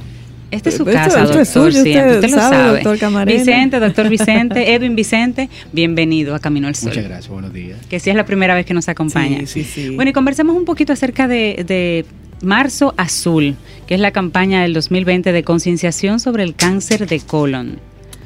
Esta 0.52 0.70
es 0.70 0.78
su 0.78 0.86
casa, 0.86 1.24
doctor. 1.26 1.68
usted, 1.68 2.22
lo 2.22 2.30
sabe. 2.30 2.82
Doctor 2.82 3.26
Vicente, 3.26 3.80
doctor 3.80 4.10
Vicente, 4.16 4.74
Edwin 4.74 4.96
Vicente, 4.96 5.50
bienvenido 5.74 6.34
a 6.34 6.40
Camino 6.40 6.68
al 6.68 6.76
Sol. 6.76 6.90
Muchas 6.90 7.04
gracias, 7.04 7.28
buenos 7.30 7.52
días. 7.52 7.80
Que 7.90 8.00
sí 8.00 8.10
es 8.10 8.16
la 8.16 8.26
primera 8.26 8.56
vez 8.56 8.66
que 8.66 8.74
nos 8.74 8.88
acompaña. 8.88 9.40
Sí, 9.40 9.64
sí, 9.64 9.64
sí. 9.64 9.90
Bueno, 9.90 10.12
y 10.12 10.14
conversemos 10.14 10.56
un 10.56 10.64
poquito 10.64 10.94
acerca 10.94 11.28
de, 11.28 11.66
de 11.68 12.06
Marzo 12.42 12.94
Azul, 12.96 13.56
que 13.86 13.96
es 13.96 14.00
la 14.00 14.12
campaña 14.12 14.62
del 14.62 14.74
2020 14.74 15.34
de 15.34 15.44
concienciación 15.44 16.20
sobre 16.22 16.44
el 16.44 16.56
cáncer 16.56 17.06
de 17.08 17.20
colon. 17.20 17.80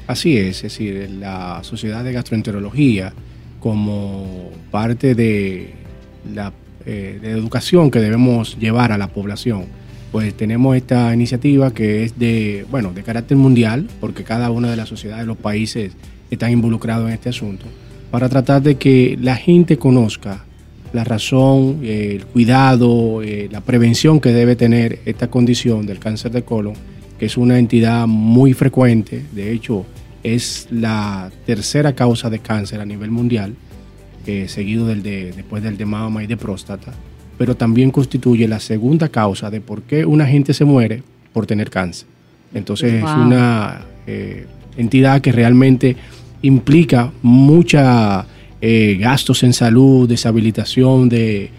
Así 0.09 0.37
es, 0.37 0.55
es 0.55 0.61
decir, 0.63 1.07
la 1.19 1.59
Sociedad 1.61 2.03
de 2.03 2.11
Gastroenterología, 2.11 3.13
como 3.59 4.49
parte 4.71 5.13
de 5.13 5.69
la 6.33 6.51
eh, 6.87 7.19
educación 7.21 7.91
que 7.91 7.99
debemos 7.99 8.57
llevar 8.57 8.91
a 8.91 8.97
la 8.97 9.09
población, 9.09 9.65
pues 10.11 10.33
tenemos 10.33 10.75
esta 10.75 11.13
iniciativa 11.13 11.71
que 11.75 12.05
es 12.05 12.17
de, 12.17 12.65
bueno, 12.71 12.91
de 12.91 13.03
carácter 13.03 13.37
mundial, 13.37 13.87
porque 13.99 14.23
cada 14.23 14.49
una 14.49 14.71
de 14.71 14.77
las 14.77 14.89
sociedades 14.89 15.25
de 15.25 15.27
los 15.27 15.37
países 15.37 15.91
están 16.31 16.51
involucrados 16.53 17.07
en 17.07 17.13
este 17.13 17.29
asunto, 17.29 17.65
para 18.09 18.29
tratar 18.29 18.63
de 18.63 18.77
que 18.77 19.15
la 19.21 19.35
gente 19.35 19.77
conozca 19.77 20.43
la 20.91 21.03
razón, 21.03 21.81
el 21.83 22.25
cuidado, 22.25 23.21
eh, 23.21 23.47
la 23.51 23.61
prevención 23.61 24.19
que 24.19 24.33
debe 24.33 24.55
tener 24.55 25.01
esta 25.05 25.29
condición 25.29 25.85
del 25.85 25.99
cáncer 25.99 26.31
de 26.31 26.41
colon, 26.41 26.73
que 27.19 27.27
es 27.27 27.37
una 27.37 27.59
entidad 27.59 28.07
muy 28.07 28.53
frecuente, 28.53 29.23
de 29.33 29.51
hecho, 29.51 29.85
es 30.23 30.67
la 30.71 31.31
tercera 31.45 31.93
causa 31.93 32.29
de 32.29 32.39
cáncer 32.39 32.81
a 32.81 32.85
nivel 32.85 33.11
mundial, 33.11 33.55
eh, 34.25 34.47
seguido 34.47 34.87
del 34.87 35.01
de, 35.01 35.31
después 35.35 35.63
del 35.63 35.77
de 35.77 35.85
mama 35.85 36.23
y 36.23 36.27
de 36.27 36.37
próstata, 36.37 36.93
pero 37.37 37.55
también 37.55 37.91
constituye 37.91 38.47
la 38.47 38.59
segunda 38.59 39.09
causa 39.09 39.49
de 39.49 39.61
por 39.61 39.83
qué 39.83 40.05
una 40.05 40.25
gente 40.25 40.53
se 40.53 40.65
muere 40.65 41.03
por 41.33 41.45
tener 41.45 41.69
cáncer. 41.69 42.07
Entonces 42.53 42.95
es 42.95 43.03
una 43.03 43.81
eh, 44.07 44.45
entidad 44.77 45.21
que 45.21 45.31
realmente 45.31 45.95
implica 46.41 47.11
mucha 47.21 48.25
eh, 48.61 48.97
gastos 48.99 49.43
en 49.43 49.53
salud, 49.53 50.07
deshabilitación 50.07 51.07
de, 51.07 51.49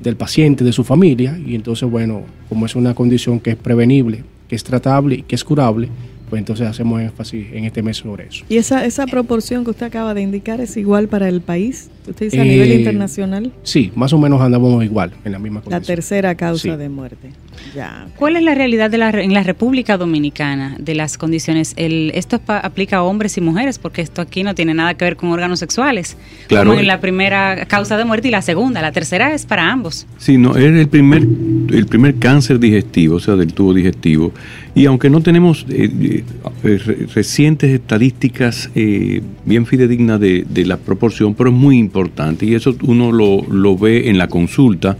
del 0.00 0.16
paciente, 0.16 0.64
de 0.64 0.72
su 0.72 0.84
familia, 0.84 1.38
y 1.38 1.54
entonces, 1.54 1.88
bueno, 1.88 2.22
como 2.48 2.66
es 2.66 2.74
una 2.74 2.94
condición 2.94 3.40
que 3.40 3.50
es 3.50 3.56
prevenible, 3.56 4.24
que 4.48 4.56
es 4.56 4.64
tratable 4.64 5.16
y 5.16 5.22
que 5.22 5.36
es 5.36 5.44
curable, 5.44 5.88
pues 6.30 6.38
entonces 6.38 6.66
hacemos 6.66 7.02
énfasis 7.02 7.48
en 7.52 7.64
este 7.64 7.82
mes 7.82 7.98
sobre 7.98 8.28
eso. 8.28 8.44
¿Y 8.48 8.56
esa, 8.56 8.86
esa 8.86 9.06
proporción 9.06 9.64
que 9.64 9.70
usted 9.70 9.86
acaba 9.86 10.14
de 10.14 10.22
indicar 10.22 10.60
es 10.60 10.76
igual 10.76 11.08
para 11.08 11.28
el 11.28 11.40
país? 11.40 11.90
¿Usted 12.08 12.26
dice 12.26 12.40
a 12.40 12.44
nivel 12.44 12.70
eh, 12.70 12.76
internacional? 12.76 13.52
Sí, 13.62 13.92
más 13.94 14.12
o 14.12 14.18
menos 14.18 14.40
andamos 14.40 14.82
igual, 14.84 15.12
en 15.24 15.32
la 15.32 15.38
misma 15.38 15.60
condición. 15.60 15.82
La 15.82 15.86
tercera 15.86 16.34
causa 16.36 16.76
de 16.76 16.88
muerte. 16.88 17.30
Ya. 17.74 18.06
¿Cuál 18.16 18.36
es 18.36 18.42
la 18.42 18.54
realidad 18.54 18.90
de 18.90 18.98
la, 18.98 19.10
en 19.10 19.34
la 19.34 19.42
República 19.42 19.96
Dominicana 19.96 20.76
de 20.78 20.94
las 20.94 21.18
condiciones? 21.18 21.74
El, 21.76 22.12
¿Esto 22.14 22.40
aplica 22.46 22.98
a 22.98 23.02
hombres 23.02 23.36
y 23.36 23.40
mujeres? 23.40 23.78
Porque 23.78 24.00
esto 24.02 24.22
aquí 24.22 24.42
no 24.42 24.54
tiene 24.54 24.72
nada 24.72 24.94
que 24.94 25.04
ver 25.04 25.16
con 25.16 25.30
órganos 25.30 25.58
sexuales. 25.58 26.16
Claro. 26.46 26.70
Como 26.70 26.80
en 26.80 26.86
la 26.86 27.00
primera 27.00 27.66
causa 27.66 27.96
de 27.96 28.04
muerte 28.04 28.28
y 28.28 28.30
la 28.30 28.42
segunda. 28.42 28.80
La 28.80 28.92
tercera 28.92 29.34
es 29.34 29.46
para 29.46 29.70
ambos. 29.70 30.06
Sí, 30.18 30.38
no, 30.38 30.56
es 30.56 30.64
el 30.64 30.88
primer, 30.88 31.22
el 31.22 31.86
primer 31.86 32.18
cáncer 32.18 32.58
digestivo, 32.58 33.16
o 33.16 33.20
sea, 33.20 33.36
del 33.36 33.52
tubo 33.52 33.74
digestivo. 33.74 34.32
Y 34.74 34.86
aunque 34.86 35.10
no 35.10 35.20
tenemos 35.20 35.66
eh, 35.68 36.22
eh, 36.62 37.06
recientes 37.14 37.70
estadísticas 37.70 38.70
eh, 38.74 39.20
bien 39.44 39.66
fidedignas 39.66 40.20
de, 40.20 40.46
de, 40.48 40.64
la 40.64 40.76
proporción, 40.76 41.34
pero 41.34 41.50
es 41.50 41.56
muy 41.56 41.78
importante. 41.78 42.46
Y 42.46 42.54
eso 42.54 42.76
uno 42.82 43.10
lo, 43.10 43.42
lo 43.50 43.76
ve 43.76 44.08
en 44.08 44.16
la 44.16 44.28
consulta, 44.28 44.96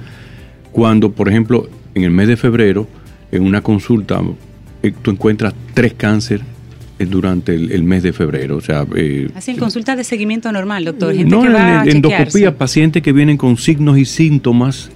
cuando, 0.72 1.12
por 1.12 1.28
ejemplo, 1.28 1.68
en 1.94 2.04
el 2.04 2.10
mes 2.10 2.28
de 2.28 2.36
febrero, 2.36 2.86
en 3.32 3.42
una 3.42 3.60
consulta, 3.62 4.20
eh, 4.82 4.92
tú 5.02 5.10
encuentras 5.10 5.54
tres 5.74 5.94
cánceres 5.94 6.44
eh, 6.98 7.06
durante 7.06 7.54
el, 7.54 7.82
mes 7.84 8.02
de 8.02 8.12
febrero. 8.12 8.56
O 8.56 8.60
sea, 8.60 8.86
eh, 8.94 9.28
Hacen 9.34 9.56
consultas 9.56 9.96
de 9.96 10.04
seguimiento 10.04 10.50
normal, 10.52 10.84
doctor. 10.84 11.14
Gente 11.14 11.30
no, 11.30 11.42
que 11.42 11.48
va 11.48 11.82
en, 11.82 11.96
endoscopía, 11.96 12.56
pacientes 12.56 13.02
que 13.02 13.12
vienen 13.12 13.36
con 13.36 13.56
signos 13.56 13.98
y 13.98 14.04
síntomas 14.04 14.90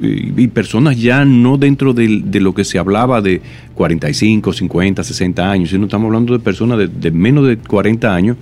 y 0.00 0.48
personas 0.48 1.00
ya 1.00 1.24
no 1.24 1.56
dentro 1.56 1.92
de, 1.94 2.22
lo 2.40 2.54
que 2.54 2.64
se 2.64 2.78
hablaba 2.78 3.20
de 3.20 3.40
45, 3.74 4.52
50, 4.52 5.04
60 5.04 5.50
años, 5.50 5.70
sino 5.70 5.84
estamos 5.84 6.06
hablando 6.06 6.32
de 6.32 6.38
personas 6.38 6.78
de, 6.78 6.88
de 6.88 7.10
menos 7.10 7.46
de 7.46 7.56
40 7.56 8.14
años 8.14 8.36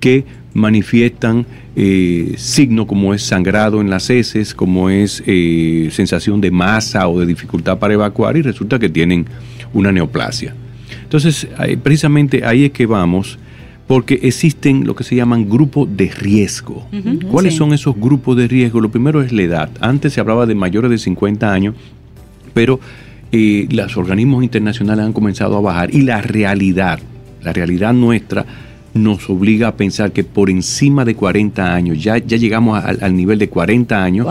que 0.00 0.24
manifiestan 0.54 1.46
eh, 1.76 2.34
signos 2.36 2.86
como 2.86 3.12
es 3.12 3.22
sangrado 3.22 3.80
en 3.80 3.90
las 3.90 4.08
heces, 4.08 4.54
como 4.54 4.88
es 4.88 5.22
eh, 5.26 5.88
sensación 5.90 6.40
de 6.40 6.50
masa 6.50 7.08
o 7.08 7.18
de 7.20 7.26
dificultad 7.26 7.78
para 7.78 7.94
evacuar 7.94 8.36
y 8.36 8.42
resulta 8.42 8.78
que 8.78 8.88
tienen 8.88 9.26
una 9.72 9.90
neoplasia. 9.90 10.54
Entonces, 11.02 11.48
precisamente 11.82 12.44
ahí 12.44 12.64
es 12.64 12.72
que 12.72 12.86
vamos, 12.86 13.38
porque 13.86 14.20
existen 14.22 14.86
lo 14.86 14.94
que 14.94 15.04
se 15.04 15.14
llaman 15.14 15.48
grupos 15.48 15.88
de 15.94 16.10
riesgo. 16.10 16.86
¿Cuáles 17.30 17.54
son 17.54 17.72
esos 17.72 17.94
grupos 17.96 18.36
de 18.36 18.48
riesgo? 18.48 18.80
Lo 18.80 18.90
primero 18.90 19.22
es 19.22 19.32
la 19.32 19.42
edad. 19.42 19.70
Antes 19.80 20.14
se 20.14 20.20
hablaba 20.20 20.46
de 20.46 20.54
mayores 20.54 20.90
de 20.90 20.98
50 20.98 21.52
años, 21.52 21.74
pero 22.54 22.80
eh, 23.30 23.66
los 23.70 23.96
organismos 23.96 24.42
internacionales 24.42 25.04
han 25.04 25.12
comenzado 25.12 25.56
a 25.56 25.60
bajar 25.60 25.94
y 25.94 26.02
la 26.02 26.22
realidad, 26.22 26.98
la 27.42 27.52
realidad 27.52 27.92
nuestra, 27.92 28.46
nos 28.94 29.28
obliga 29.28 29.68
a 29.68 29.76
pensar 29.76 30.12
que 30.12 30.22
por 30.22 30.48
encima 30.48 31.04
de 31.04 31.16
40 31.16 31.74
años, 31.74 32.02
ya, 32.02 32.16
ya 32.18 32.36
llegamos 32.36 32.82
al, 32.82 33.16
nivel 33.16 33.38
de 33.38 33.48
40 33.48 34.02
años, 34.02 34.26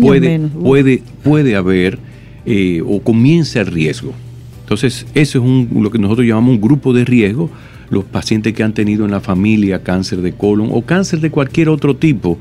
puede, 0.00 0.38
puede, 0.38 1.02
puede 1.22 1.54
haber 1.54 1.98
eh, 2.46 2.82
o 2.84 3.00
comienza 3.00 3.60
el 3.60 3.66
riesgo. 3.66 4.14
Entonces, 4.62 5.06
eso 5.14 5.38
es 5.38 5.44
un, 5.44 5.68
lo 5.80 5.90
que 5.90 5.98
nosotros 5.98 6.26
llamamos 6.26 6.54
un 6.54 6.60
grupo 6.60 6.92
de 6.92 7.04
riesgo, 7.04 7.50
los 7.90 8.04
pacientes 8.04 8.52
que 8.52 8.62
han 8.62 8.72
tenido 8.72 9.04
en 9.04 9.10
la 9.10 9.20
familia 9.20 9.82
cáncer 9.82 10.20
de 10.22 10.32
colon 10.32 10.68
o 10.72 10.82
cáncer 10.82 11.20
de 11.20 11.30
cualquier 11.30 11.68
otro 11.68 11.96
tipo, 11.96 12.38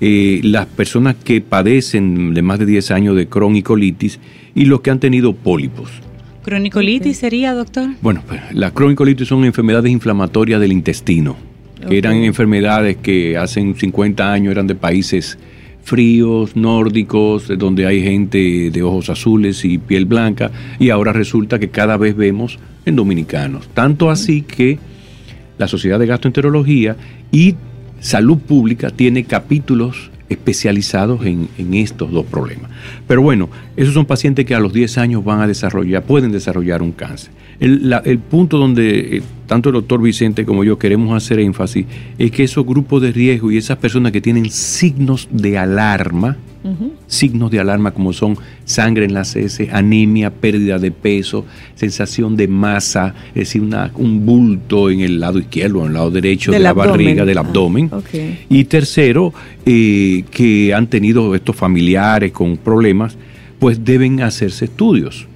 eh, 0.00 0.40
las 0.42 0.66
personas 0.66 1.16
que 1.16 1.40
padecen 1.40 2.34
de 2.34 2.42
más 2.42 2.58
de 2.58 2.66
10 2.66 2.90
años 2.90 3.16
de 3.16 3.28
cronicolitis 3.28 4.18
y 4.54 4.64
los 4.64 4.80
que 4.80 4.90
han 4.90 5.00
tenido 5.00 5.34
pólipos. 5.34 5.90
¿Cronicolitis 6.44 7.18
sería, 7.18 7.52
doctor? 7.52 7.90
Bueno, 8.00 8.22
pues, 8.26 8.40
las 8.52 8.72
cronicolitis 8.72 9.28
son 9.28 9.44
enfermedades 9.44 9.92
inflamatorias 9.92 10.60
del 10.60 10.72
intestino, 10.72 11.36
que 11.88 11.98
eran 11.98 12.16
enfermedades 12.16 12.96
que 12.96 13.36
hace 13.36 13.74
50 13.74 14.32
años 14.32 14.52
eran 14.52 14.66
de 14.66 14.74
países 14.74 15.38
fríos, 15.88 16.54
nórdicos, 16.54 17.48
donde 17.58 17.86
hay 17.86 18.02
gente 18.02 18.70
de 18.70 18.82
ojos 18.82 19.08
azules 19.08 19.64
y 19.64 19.78
piel 19.78 20.04
blanca, 20.04 20.50
y 20.78 20.90
ahora 20.90 21.12
resulta 21.12 21.58
que 21.58 21.70
cada 21.70 21.96
vez 21.96 22.14
vemos 22.14 22.58
en 22.84 22.94
dominicanos. 22.94 23.68
Tanto 23.72 24.10
así 24.10 24.42
que 24.42 24.78
la 25.56 25.66
Sociedad 25.66 25.98
de 25.98 26.06
Gastroenterología 26.06 26.96
y 27.32 27.56
Salud 28.00 28.38
Pública 28.38 28.90
tiene 28.90 29.24
capítulos 29.24 30.10
especializados 30.28 31.24
en, 31.24 31.48
estos 31.74 32.12
dos 32.12 32.26
problemas. 32.26 32.70
Pero 33.06 33.22
bueno, 33.22 33.48
esos 33.76 33.94
son 33.94 34.04
pacientes 34.04 34.44
que 34.44 34.54
a 34.54 34.60
los 34.60 34.72
10 34.72 34.98
años 34.98 35.24
van 35.24 35.40
a 35.40 35.46
desarrollar, 35.46 36.02
pueden 36.04 36.32
desarrollar 36.32 36.82
un 36.82 36.92
cáncer. 36.92 37.32
El, 37.60 37.92
el 38.04 38.18
punto 38.18 38.56
donde 38.56 39.16
eh, 39.16 39.22
tanto 39.48 39.70
el 39.70 39.72
doctor 39.72 40.00
Vicente 40.00 40.44
como 40.44 40.62
yo 40.62 40.78
queremos 40.78 41.16
hacer 41.16 41.40
énfasis 41.40 41.86
es 42.18 42.30
que 42.30 42.44
esos 42.44 42.64
grupos 42.64 43.02
de 43.02 43.10
riesgo 43.10 43.50
y 43.50 43.56
esas 43.56 43.78
personas 43.78 44.12
que 44.12 44.20
tienen 44.20 44.50
signos 44.50 45.28
de 45.32 45.58
alarma, 45.58 46.36
signos 47.06 47.50
de 47.50 47.58
alarma 47.58 47.92
como 47.92 48.12
son 48.12 48.36
sangre 48.66 49.06
en 49.06 49.14
las 49.14 49.34
heces, 49.36 49.70
anemia, 49.72 50.30
pérdida 50.30 50.78
de 50.78 50.90
peso, 50.90 51.46
sensación 51.76 52.36
de 52.36 52.46
masa, 52.46 53.14
es 53.28 53.34
decir, 53.34 53.62
una, 53.62 53.90
un 53.94 54.26
bulto 54.26 54.90
en 54.90 55.00
el 55.00 55.18
lado 55.18 55.38
izquierdo 55.38 55.78
o 55.78 55.82
en 55.82 55.88
el 55.88 55.94
lado 55.94 56.10
derecho 56.10 56.52
de 56.52 56.58
la 56.58 56.74
barriga, 56.74 57.24
del 57.24 57.38
ah, 57.38 57.40
abdomen. 57.40 57.90
Y 58.50 58.64
tercero, 58.64 59.32
eh, 59.64 60.24
que 60.30 60.74
han 60.74 60.88
tenido 60.88 61.34
estos 61.34 61.56
familiares 61.56 62.32
con 62.32 62.58
problemas, 62.58 63.16
pues 63.58 63.82
deben 63.82 64.20
hacerse 64.20 64.66
estudios 64.66 65.27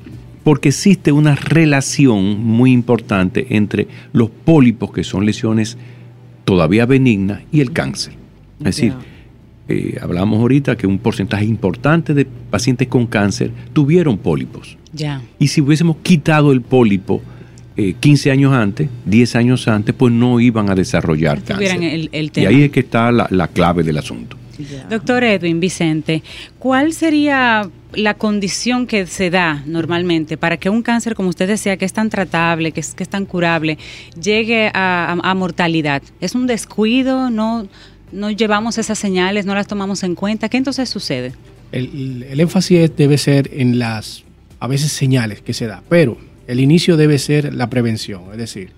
porque 0.45 0.71
existe 0.71 1.13
una 1.13 1.35
relación 1.35 2.43
muy 2.45 2.73
importante 2.73 3.47
entre 3.51 3.89
los 4.13 4.31
pólipos, 4.31 4.93
que 4.93 5.05
son 5.05 5.27
lesiones 5.27 5.77
todavía 6.45 6.87
benignas, 6.87 7.43
y 7.53 7.61
el 7.61 7.73
cáncer. 7.73 8.15
Es 8.61 8.65
decir, 8.65 8.95
eh, 9.69 9.99
hablamos 10.01 10.41
ahorita 10.41 10.77
que 10.77 10.87
un 10.87 10.99
porcentaje 10.99 11.45
importante 11.45 12.15
de 12.15 12.25
pacientes 12.25 12.89
con 12.89 13.07
cáncer 13.07 13.51
tuvieron 13.73 14.19
pólipos. 14.19 14.77
Ya. 14.93 15.23
Y 15.39 15.49
si 15.49 15.61
hubiésemos 15.61 15.97
quitado 16.03 16.53
el 16.53 16.61
pólipo 16.61 17.23
15 17.77 18.29
eh, 18.29 18.33
años 18.33 18.53
antes, 18.53 18.89
10 19.07 19.37
años 19.37 19.69
antes, 19.69 19.95
pues 19.95 20.13
no 20.13 20.41
iban 20.41 20.69
a 20.69 20.75
desarrollar 20.75 21.43
cáncer. 21.43 21.81
Y 22.35 22.45
ahí 22.45 22.63
es 22.65 22.71
que 22.71 22.81
está 22.81 23.11
la, 23.13 23.49
clave 23.49 23.83
del 23.83 23.99
asunto. 23.99 24.37
Doctor 24.89 25.25
Edwin 25.25 25.61
Vicente, 25.61 26.23
¿cuál 26.59 26.93
sería 26.93 27.69
la 27.95 28.15
condición 28.15 28.87
que 28.87 29.07
se 29.07 29.31
da 29.31 29.63
normalmente 29.67 30.37
para 30.37 30.57
que 30.57 30.71
un 30.71 30.83
cáncer, 30.83 31.15
como 31.15 31.29
usted 31.29 31.49
decía, 31.49 31.77
que 31.77 31.85
es 31.85 31.93
tan 31.93 32.11
tratable, 32.11 32.73
que 32.73 32.81
es, 32.81 32.95
que 32.95 33.03
es 33.03 33.09
tan 33.09 33.27
curable, 33.27 33.79
llegue 34.21 34.71
a, 34.75 35.35
mortalidad? 35.37 36.03
¿Es 36.21 36.35
un 36.35 36.47
descuido? 36.47 37.31
¿No, 37.31 37.67
¿No 38.13 38.31
llevamos 38.31 38.79
esas 38.79 38.99
señales? 38.99 39.47
¿No 39.47 39.55
las 39.55 39.67
tomamos 39.67 40.03
en 40.03 40.15
cuenta? 40.15 40.49
¿Qué 40.49 40.57
entonces 40.57 40.89
sucede? 40.89 41.33
El, 41.71 42.25
el 42.29 42.41
énfasis 42.41 42.95
debe 42.97 43.19
ser 43.19 43.51
en 43.53 43.79
las, 43.79 44.25
a 44.61 44.67
veces, 44.67 44.93
señales 44.93 45.41
que 45.41 45.55
se 45.55 45.67
da, 45.67 45.83
pero 45.89 46.19
el 46.47 46.61
inicio 46.61 46.97
debe 46.97 47.19
ser 47.19 47.55
la 47.55 47.71
prevención, 47.71 48.25
es 48.33 48.39
decir, 48.39 48.71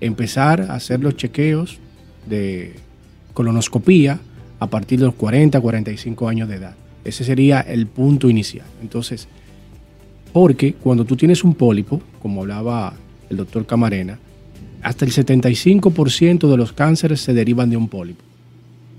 empezar 0.00 0.62
a 0.62 0.74
hacer 0.74 1.00
los 1.00 1.16
chequeos 1.16 1.78
de 2.26 2.74
colonoscopía 3.34 4.20
a 4.60 4.66
partir 4.66 4.98
de 4.98 5.06
los 5.06 5.14
40, 5.14 5.60
45 5.60 6.28
años 6.28 6.48
de 6.48 6.56
edad. 6.56 6.74
Ese 7.04 7.24
sería 7.24 7.60
el 7.60 7.86
punto 7.86 8.28
inicial. 8.28 8.66
Entonces, 8.82 9.28
porque 10.32 10.74
cuando 10.74 11.04
tú 11.04 11.16
tienes 11.16 11.44
un 11.44 11.54
pólipo, 11.54 12.00
como 12.20 12.42
hablaba 12.42 12.94
el 13.30 13.36
doctor 13.36 13.66
Camarena, 13.66 14.18
hasta 14.82 15.04
el 15.04 15.12
75% 15.12 16.48
de 16.48 16.56
los 16.56 16.72
cánceres 16.72 17.20
se 17.20 17.32
derivan 17.34 17.70
de 17.70 17.76
un 17.76 17.88
pólipo. 17.88 18.22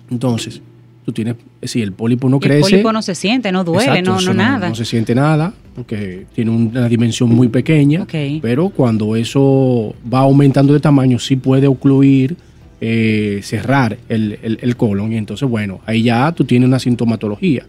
Entonces, 0.10 0.62
tú 1.06 1.12
tienes, 1.12 1.36
si 1.63 1.82
el 1.82 1.94
pólipo 1.94 2.30
no 2.30 2.39
crece... 2.39 2.58
El 2.58 2.62
pólipo 2.62 2.92
no 2.92 3.01
se 3.01 3.16
siente, 3.16 3.51
no 3.51 3.63
duele, 3.63 4.01
no, 4.01 4.20
no, 4.20 4.34
nada. 4.34 4.70
No 4.70 4.75
se 4.75 4.86
siente 4.86 5.13
nada, 5.16 5.54
porque 5.75 6.25
tiene 6.34 6.51
una 6.51 6.89
dimensión 6.89 7.30
muy 7.30 7.48
pequeña, 7.48 8.06
pero 8.42 8.70
cuando 8.70 9.16
eso 9.16 9.96
va 10.12 10.20
aumentando 10.20 10.74
de 10.74 10.80
tamaño, 10.80 11.20
sí 11.20 11.36
puede 11.36 11.68
ocluir, 11.68 12.36
eh, 12.82 13.40
cerrar 13.44 13.98
el, 14.08 14.76
colon, 14.78 15.12
y 15.14 15.18
entonces, 15.18 15.48
bueno, 15.48 15.82
ahí 15.86 16.04
ya 16.04 16.32
tú 16.32 16.46
tienes 16.46 16.68
una 16.68 16.80
sintomatología. 16.80 17.66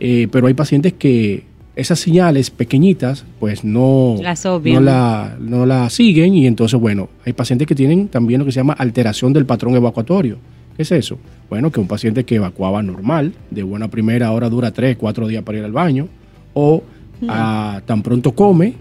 Eh, 0.00 0.28
pero 0.30 0.46
hay 0.46 0.54
pacientes 0.54 0.92
que 0.92 1.44
esas 1.74 1.98
señales 1.98 2.50
pequeñitas, 2.50 3.24
pues 3.38 3.64
no, 3.64 4.16
no, 4.18 4.80
la, 4.80 5.36
no 5.40 5.66
la 5.66 5.90
siguen, 5.90 6.34
y 6.34 6.46
entonces, 6.46 6.78
bueno, 6.78 7.08
hay 7.24 7.32
pacientes 7.32 7.66
que 7.66 7.74
tienen 7.74 8.08
también 8.08 8.40
lo 8.40 8.44
que 8.44 8.52
se 8.52 8.60
llama 8.60 8.74
alteración 8.74 9.32
del 9.32 9.46
patrón 9.46 9.76
evacuatorio 9.76 10.38
¿Qué 10.78 10.82
es 10.82 10.92
eso? 10.92 11.18
Bueno, 11.50 11.72
que 11.72 11.80
un 11.80 11.88
paciente 11.88 12.22
que 12.22 12.36
evacuaba 12.36 12.84
normal, 12.84 13.32
de 13.50 13.64
buena 13.64 13.88
primera, 13.88 14.28
ahora 14.28 14.48
dura 14.48 14.70
3, 14.70 14.96
4 14.96 15.26
días 15.26 15.42
para 15.42 15.58
ir 15.58 15.64
al 15.64 15.72
baño, 15.72 16.06
o 16.54 16.84
ah, 17.26 17.82
tan 17.84 18.04
pronto 18.04 18.30
come, 18.30 18.74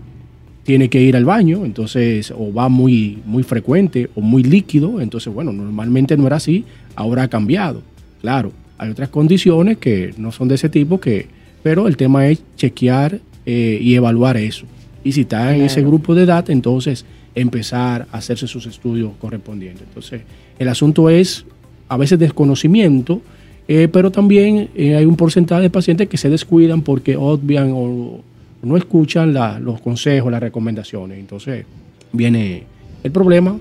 tiene 0.67 0.89
que 0.89 1.01
ir 1.01 1.15
al 1.15 1.23
baño, 1.23 1.63
entonces, 1.63 2.29
o 2.37 2.51
va 2.51 2.67
muy, 2.67 3.19
muy 3.25 3.43
frecuente 3.43 4.09
o 4.15 4.19
muy 4.19 4.43
líquido, 4.43 4.99
entonces, 4.99 5.33
bueno, 5.33 5.53
normalmente 5.53 6.17
no 6.17 6.27
era 6.27 6.35
así, 6.35 6.65
ahora 6.93 7.23
ha 7.23 7.27
cambiado. 7.29 7.81
Claro, 8.19 8.51
hay 8.77 8.89
otras 8.89 9.07
condiciones 9.07 9.77
que 9.77 10.13
no 10.17 10.33
son 10.33 10.49
de 10.49 10.55
ese 10.55 10.67
tipo, 10.67 10.99
que, 10.99 11.27
pero 11.63 11.87
el 11.87 11.95
tema 11.95 12.27
es 12.27 12.41
chequear 12.57 13.21
eh, 13.45 13.79
y 13.81 13.95
evaluar 13.95 14.35
eso. 14.35 14.65
Y 15.05 15.13
si 15.13 15.21
está 15.21 15.55
en 15.55 15.61
ese 15.61 15.81
grupo 15.83 16.13
de 16.13 16.23
edad, 16.23 16.49
entonces 16.49 17.05
empezar 17.33 18.05
a 18.11 18.17
hacerse 18.17 18.45
sus 18.45 18.65
estudios 18.65 19.11
correspondientes. 19.21 19.83
Entonces, 19.87 20.23
el 20.59 20.67
asunto 20.67 21.09
es 21.09 21.45
a 21.87 21.95
veces 21.95 22.19
desconocimiento, 22.19 23.21
eh, 23.69 23.87
pero 23.87 24.11
también 24.11 24.67
eh, 24.75 24.97
hay 24.97 25.05
un 25.05 25.15
porcentaje 25.15 25.61
de 25.61 25.69
pacientes 25.69 26.09
que 26.09 26.17
se 26.17 26.29
descuidan 26.29 26.81
porque 26.81 27.15
obvian 27.15 27.71
o 27.73 28.19
no 28.67 28.77
escuchan 28.77 29.33
los 29.63 29.81
consejos, 29.81 30.31
las 30.31 30.41
recomendaciones. 30.41 31.17
Entonces 31.17 31.65
viene 32.11 32.63
el 33.03 33.11
problema, 33.11 33.57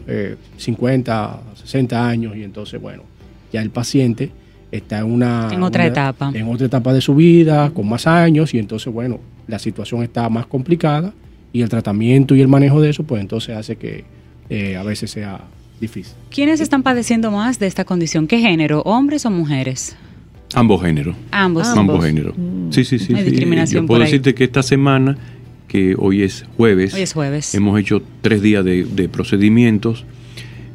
50, 0.56 1.40
eh, 1.54 1.56
60 1.62 2.08
años, 2.08 2.36
y 2.36 2.42
entonces, 2.42 2.80
bueno, 2.80 3.02
ya 3.52 3.62
el 3.62 3.70
paciente 3.70 4.30
está 4.70 4.98
en 4.98 5.06
una... 5.06 5.48
En 5.52 5.62
otra 5.62 5.86
etapa. 5.86 6.30
En 6.34 6.48
otra 6.48 6.66
etapa 6.66 6.92
de 6.92 7.00
su 7.00 7.14
vida, 7.14 7.70
con 7.70 7.88
más 7.88 8.06
años, 8.06 8.52
y 8.54 8.58
entonces, 8.58 8.92
bueno, 8.92 9.20
la 9.46 9.58
situación 9.58 10.02
está 10.02 10.28
más 10.28 10.46
complicada 10.46 11.12
y 11.52 11.62
el 11.62 11.68
tratamiento 11.68 12.34
y 12.34 12.40
el 12.40 12.48
manejo 12.48 12.80
de 12.80 12.90
eso, 12.90 13.04
pues 13.04 13.20
entonces 13.20 13.56
hace 13.56 13.76
que 13.76 14.04
a 14.76 14.82
veces 14.82 15.10
sea 15.10 15.40
difícil. 15.80 16.14
¿Quiénes 16.30 16.60
están 16.60 16.82
padeciendo 16.82 17.30
más 17.30 17.58
de 17.58 17.66
esta 17.66 17.84
condición? 17.84 18.26
¿Qué 18.26 18.40
género? 18.40 18.82
¿Hombres 18.82 19.26
o 19.26 19.30
mujeres? 19.30 19.96
Ambos 20.56 20.80
géneros. 20.80 21.14
Ambos. 21.32 21.68
Ambos, 21.68 22.02
géneros. 22.02 22.34
Mm. 22.34 22.72
Sí, 22.72 22.84
sí, 22.84 22.98
sí. 22.98 23.14
Yo 23.66 23.84
puedo 23.84 24.00
decirte 24.00 24.34
que 24.34 24.44
esta 24.44 24.62
semana, 24.62 25.18
que 25.68 25.94
hoy 25.98 26.22
es 26.22 26.46
jueves, 26.56 26.94
hoy 26.94 27.02
es 27.02 27.12
jueves. 27.12 27.54
hemos 27.54 27.78
hecho 27.78 28.02
tres 28.22 28.40
días 28.40 28.64
de, 28.64 29.08
procedimientos. 29.12 30.06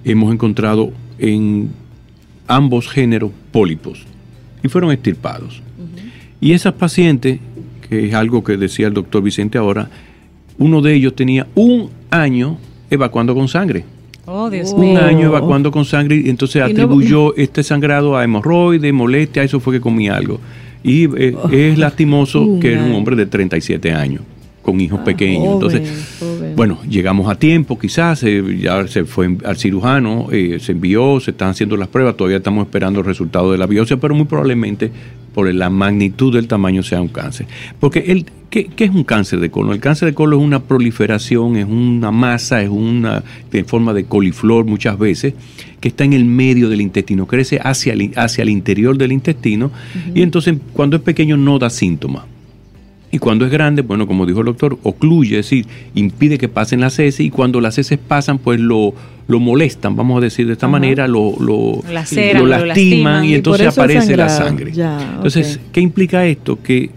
Hemos 0.04 0.32
encontrado 0.32 0.94
en 1.18 1.72
ambos 2.48 2.90
géneros 2.90 3.32
pólipos 3.52 4.06
y 4.62 4.68
fueron 4.68 4.92
extirpados. 4.92 5.64
Y 6.40 6.54
esas 6.54 6.74
pacientes, 6.74 7.40
que 7.90 8.08
es 8.08 8.14
algo 8.14 8.44
que 8.44 8.58
decía 8.58 8.86
el 8.86 8.94
doctor 8.94 9.24
Vicente 9.24 9.58
ahora, 9.58 9.90
uno 10.60 10.84
de 10.84 10.94
ellos 10.94 11.16
tenía 11.16 11.48
un 11.56 11.90
año 12.12 12.60
evacuando 12.92 13.34
con 13.34 13.48
sangre. 13.48 13.84
Oh, 14.26 14.50
un 14.76 14.98
año 14.98 15.28
evacuando 15.28 15.72
con 15.72 15.84
sangre 15.84 16.22
y 16.24 16.30
entonces 16.30 16.62
atribuyó 16.62 17.36
este 17.36 17.64
sangrado 17.64 18.16
a 18.16 18.24
hemorroides, 18.24 18.94
molestia, 18.94 19.44
eso 19.44 19.60
fue 19.60 19.74
que 19.74 19.82
comía 19.82 20.16
algo. 20.16 20.40
Y 20.84 21.06
eh, 21.20 21.36
oh. 21.36 21.50
es 21.50 21.78
lastimoso 21.78 22.60
que 22.60 22.74
era 22.74 22.84
un 22.84 22.94
hombre 22.94 23.16
de 23.16 23.26
37 23.26 23.92
años 23.92 24.22
con 24.62 24.80
hijos 24.80 25.00
ah, 25.02 25.04
pequeños. 25.04 25.54
Entonces, 25.54 26.20
bueno, 26.56 26.80
llegamos 26.88 27.30
a 27.30 27.36
tiempo, 27.36 27.80
quizás, 27.80 28.24
ya 28.60 28.88
se 28.88 29.06
fue 29.06 29.38
al 29.44 29.58
cirujano, 29.58 30.28
eh, 30.32 30.60
se 30.60 30.74
envió, 30.74 31.20
se 31.20 31.32
están 31.32 31.50
haciendo 31.50 31.78
las 31.78 31.88
pruebas, 31.88 32.16
todavía 32.16 32.38
estamos 32.38 32.66
esperando 32.66 33.00
el 33.00 33.06
resultado 33.06 33.52
de 33.52 33.58
la 33.58 33.66
biopsia, 33.66 33.98
pero 33.98 34.14
muy 34.14 34.26
probablemente 34.26 34.92
por 35.34 35.52
la 35.52 35.70
magnitud 35.70 36.34
del 36.34 36.48
tamaño 36.48 36.84
sea 36.84 37.02
un 37.02 37.08
cáncer. 37.08 37.48
Porque 37.80 38.00
el, 38.08 38.26
¿qué, 38.52 38.70
es 38.78 38.90
un 38.92 39.04
cáncer 39.04 39.40
de 39.40 39.50
colon? 39.50 39.74
El 39.74 39.80
cáncer 39.80 40.10
de 40.10 40.14
colon 40.14 40.42
es 40.42 40.46
una 40.46 40.60
proliferación, 40.62 41.56
es 41.56 41.66
una 41.66 42.12
masa, 42.12 42.62
es 42.62 42.70
una 42.70 43.24
de 43.50 43.64
forma 43.64 43.94
de 43.94 44.04
coliflor 44.04 44.66
muchas 44.66 45.00
veces, 45.00 45.34
que 45.80 45.88
está 45.88 46.04
en 46.04 46.14
el 46.14 46.26
medio 46.26 46.70
del 46.70 46.82
intestino, 46.82 47.26
crece 47.26 47.60
hacia 47.64 47.94
el, 47.94 48.12
hacia 48.16 48.44
el 48.44 48.50
interior 48.50 48.98
del 48.98 49.12
intestino 49.12 49.72
y 50.14 50.22
entonces 50.22 50.58
cuando 50.74 50.98
es 50.98 51.02
pequeño 51.02 51.38
no 51.38 51.58
da 51.58 51.70
síntomas. 51.70 52.26
Y 53.14 53.20
cuando 53.20 53.46
es 53.46 53.52
grande, 53.52 53.82
bueno, 53.82 54.08
como 54.08 54.26
dijo 54.26 54.40
el 54.40 54.46
doctor, 54.46 54.78
ocluye, 54.84 55.40
es 55.40 55.46
decir, 55.46 55.66
impide 55.96 56.38
que 56.38 56.48
pasen 56.48 56.80
las 56.80 56.98
heces 56.98 57.20
y 57.20 57.30
cuando 57.30 57.60
las 57.60 57.78
heces 57.78 58.00
pasan, 58.00 58.38
pues 58.38 58.58
lo, 58.58 58.94
lo 59.28 59.40
molestan, 59.42 59.98
vamos 59.98 60.20
a 60.20 60.22
decir 60.22 60.48
de 60.48 60.54
esta 60.54 60.70
manera, 60.70 61.10
lo, 61.10 61.36
lo, 61.38 61.82
lastiman, 61.92 63.26
y 63.26 63.34
entonces 63.34 63.68
aparece 63.68 64.16
la 64.16 64.30
sangre. 64.30 64.72
entonces, 64.72 65.60
¿qué 65.74 65.82
implica 65.82 66.26
esto? 66.26 66.58
Que 66.64 66.90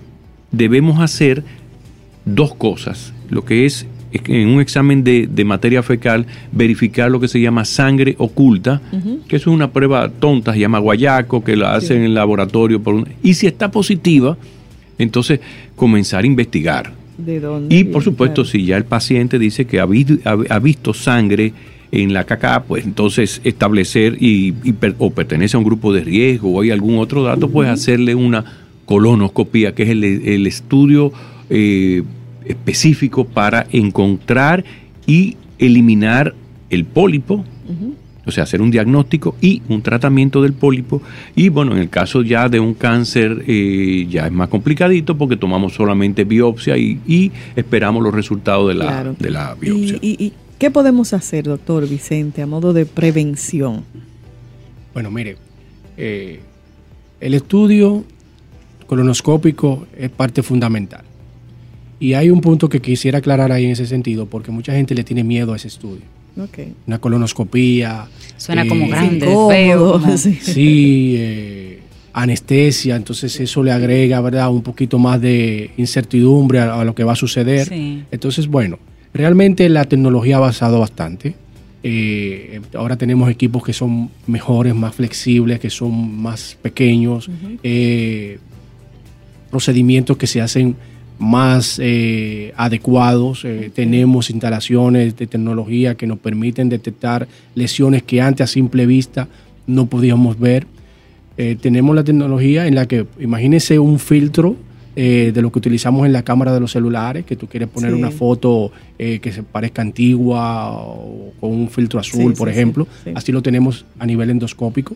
debemos 0.57 1.01
hacer 1.01 1.45
dos 2.25 2.55
cosas. 2.55 3.13
Lo 3.31 3.45
que 3.45 3.67
es 3.67 3.87
en 4.13 4.49
un 4.49 4.61
examen 4.61 5.03
de, 5.03 5.45
materia 5.45 5.83
fecal 5.83 6.27
verificar 6.53 7.11
lo 7.11 7.21
que 7.21 7.29
se 7.29 7.41
llama 7.41 7.65
sangre 7.65 8.15
oculta, 8.19 8.81
que 9.29 9.37
es 9.37 9.47
una 9.47 9.73
prueba 9.73 10.09
tonta, 10.09 10.53
se 10.53 10.61
llama 10.61 10.79
guayaco, 10.79 11.43
que 11.43 11.57
la 11.57 11.75
hacen 11.75 11.99
en 11.99 12.05
el 12.05 12.15
laboratorio. 12.15 12.81
Por 12.81 13.09
y 13.23 13.35
si 13.35 13.47
está 13.47 13.71
positiva, 13.71 14.37
entonces, 14.99 15.41
comenzar 15.75 16.25
a 16.25 16.27
investigar. 16.27 16.93
¿De 17.19 17.41
dónde? 17.41 17.75
Y 17.75 17.85
por 17.85 18.03
supuesto, 18.03 18.45
si 18.45 18.65
ya 18.65 18.77
el 18.77 18.85
paciente 18.85 19.39
dice 19.39 19.67
que 19.67 19.81
ha, 19.81 19.87
visto 19.87 20.95
sangre 20.95 21.53
en 21.91 22.13
la 22.13 22.25
caca, 22.25 22.65
pues 22.65 22.85
entonces 22.85 23.41
establecer 23.45 24.17
y, 24.21 24.55
o 24.99 25.11
pertenece 25.11 25.57
a 25.57 25.59
un 25.59 25.65
grupo 25.65 25.93
de 25.93 26.03
riesgo 26.03 26.53
o 26.53 26.61
hay 26.61 26.71
algún 26.71 26.99
otro 26.99 27.23
dato, 27.23 27.49
pues 27.49 27.69
hacerle 27.69 28.15
una 28.15 28.64
colonoscopía, 28.87 29.75
que 29.75 29.85
es 29.85 29.89
el, 29.91 30.47
estudio 30.47 31.13
eh, 31.51 32.03
específico 32.45 33.25
para 33.25 33.67
encontrar 33.71 34.65
y 35.07 35.37
eliminar 35.59 36.35
el 36.71 36.85
pólipo 36.85 37.45
o 38.27 38.31
sea, 38.31 38.45
hacer 38.45 38.63
un 38.63 38.71
diagnóstico 38.71 39.37
y 39.41 39.63
un 39.69 39.83
tratamiento 39.83 40.43
del 40.43 40.53
pólipo. 40.53 41.03
Y 41.35 41.49
bueno, 41.49 41.73
en 41.73 41.79
el 41.79 41.91
caso 41.91 42.23
ya 42.23 42.49
de 42.49 42.61
un 42.61 42.75
cáncer 42.75 43.45
ya 44.09 44.27
es 44.27 44.33
más 44.33 44.49
complicadito 44.49 45.17
porque 45.17 45.37
tomamos 45.37 45.75
solamente 45.75 46.25
biopsia 46.25 46.77
y, 46.77 47.33
esperamos 47.57 48.03
los 48.03 48.15
resultados 48.15 48.69
de 48.69 48.75
la, 48.75 49.15
de 49.19 49.31
la 49.31 49.55
biopsia. 49.55 49.99
¿Y, 50.01 50.33
qué 50.59 50.71
podemos 50.71 51.13
hacer, 51.13 51.45
doctor 51.45 51.89
Vicente, 51.89 52.43
a 52.43 52.47
modo 52.47 52.73
de 52.73 52.87
prevención? 52.87 53.85
Bueno, 54.95 55.11
mire, 55.11 55.37
el 55.97 57.35
estudio 57.35 58.05
colonoscópico 58.87 59.87
es 59.97 60.11
parte 60.11 60.43
fundamental. 60.43 61.03
Y 62.01 62.15
hay 62.15 62.31
un 62.31 62.41
punto 62.41 62.69
que 62.69 62.81
quisiera 62.81 63.19
aclarar 63.19 63.53
ahí 63.53 63.65
en 63.65 63.71
ese 63.71 63.87
sentido, 63.87 64.27
porque 64.27 64.51
mucha 64.51 64.73
gente 64.73 64.95
le 64.95 65.05
tiene 65.05 65.25
miedo 65.25 65.53
a 65.53 65.57
ese 65.57 65.69
estudio. 65.69 66.03
Una 66.87 66.99
colonoscopía. 66.99 68.07
Suena 68.37 68.67
como 68.67 68.87
eh, 68.87 68.89
grande, 68.89 69.27
feo. 69.49 70.01
Sí, 70.17 71.15
eh, 71.17 71.81
anestesia, 72.13 72.97
entonces 72.97 73.39
eso 73.41 73.63
le 73.63 73.73
agrega, 73.73 74.21
¿verdad? 74.21 74.51
Un 74.51 74.63
poquito 74.63 74.99
más 74.99 75.21
de 75.21 75.71
incertidumbre 75.77 76.61
a, 76.61 76.85
lo 76.85 76.95
que 76.95 77.05
va 77.05 77.13
a 77.13 77.17
suceder. 77.17 77.69
Entonces, 78.11 78.49
bueno, 78.49 78.79
realmente 79.13 79.69
la 79.69 79.85
tecnología 79.85 80.37
ha 80.37 80.39
avanzado 80.39 80.81
bastante. 80.81 81.35
Eh, 81.83 82.61
ahora 82.75 82.97
tenemos 82.97 83.31
equipos 83.31 83.63
que 83.63 83.73
son 83.73 84.11
mejores, 84.27 84.75
más 84.75 84.95
flexibles, 84.95 85.61
que 85.61 85.71
son 85.71 86.17
más 86.17 86.57
pequeños, 86.63 87.29
procedimientos 89.55 90.17
que 90.17 90.27
se 90.27 90.41
hacen 90.41 90.75
más 91.21 91.79
eh, 91.81 92.53
adecuados. 92.57 93.45
Eh, 93.45 93.71
tenemos 93.73 94.29
instalaciones 94.31 95.17
de 95.17 95.29
tecnología 95.29 95.95
que 95.95 96.09
nos 96.09 96.19
permiten 96.19 96.69
detectar 96.69 97.29
lesiones 97.55 98.03
que 98.03 98.21
antes 98.21 98.43
a 98.43 98.47
simple 98.49 98.85
vista 98.85 99.29
no 99.69 99.87
podíamos 99.87 100.41
ver. 100.41 100.67
Eh, 101.37 101.57
tenemos 101.61 101.95
la 101.95 102.03
tecnología 102.03 102.67
en 102.67 102.75
la 102.75 102.87
que, 102.87 103.07
imagínese 103.21 103.79
un 103.79 104.01
filtro 104.01 104.57
de 104.97 105.43
lo 105.43 105.51
que 105.51 105.59
utilizamos 105.59 106.07
en 106.07 106.13
la 106.13 106.23
cámara 106.23 106.53
de 106.53 106.61
los 106.61 106.71
celulares, 106.71 107.25
que 107.25 107.35
tú 107.35 107.49
quieres 107.49 107.69
poner 107.69 107.93
una 107.95 108.13
foto 108.13 108.71
que 108.97 109.33
se 109.33 109.43
parezca 109.43 109.83
antigua 109.83 110.71
o 110.71 111.33
con 111.41 111.51
un 111.51 111.69
filtro 111.69 111.99
azul, 111.99 112.33
por 112.35 112.49
ejemplo. 112.49 112.87
Así 113.13 113.33
lo 113.33 113.43
tenemos 113.43 113.85
a 113.99 114.07
nivel 114.07 114.31
endoscópico. 114.31 114.95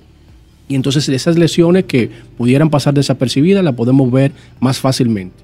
Y 0.69 0.75
entonces 0.75 1.09
esas 1.09 1.39
lesiones 1.39 1.85
que 1.85 2.11
pudieran 2.37 2.69
pasar 2.69 2.95
desapercibidas 2.95 3.65
las 3.65 3.75
podemos 3.75 4.13
ver 4.13 4.33
más 4.61 4.79
fácilmente. 4.79 5.35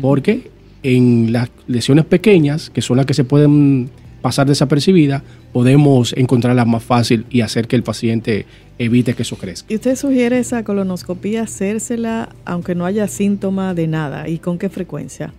Porque 0.00 0.50
en 0.82 1.32
las 1.32 1.50
lesiones 1.68 2.06
pequeñas, 2.06 2.70
que 2.70 2.80
son 2.80 2.96
las 2.96 3.06
que 3.06 3.14
se 3.14 3.24
pueden 3.24 3.90
pasar 4.22 4.46
desapercibidas, 4.46 5.22
podemos 5.52 6.14
encontrarlas 6.16 6.66
más 6.66 6.82
fácil 6.82 7.26
y 7.30 7.42
hacer 7.42 7.66
que 7.68 7.76
el 7.76 7.82
paciente 7.82 8.46
evite 8.78 9.14
que 9.14 9.22
eso 9.22 9.36
crezca. 9.36 9.70
¿Y 9.70 9.76
usted 9.76 9.96
sugiere 9.96 10.38
esa 10.38 10.64
colonoscopía 10.64 11.42
hacérsela 11.42 12.30
aunque 12.46 12.74
no 12.74 12.86
haya 12.86 13.06
síntoma 13.08 13.74
de 13.74 13.86
nada? 13.86 14.28
¿Y 14.28 14.38
con 14.38 14.58
qué 14.58 14.70
frecuencia? 14.70 15.32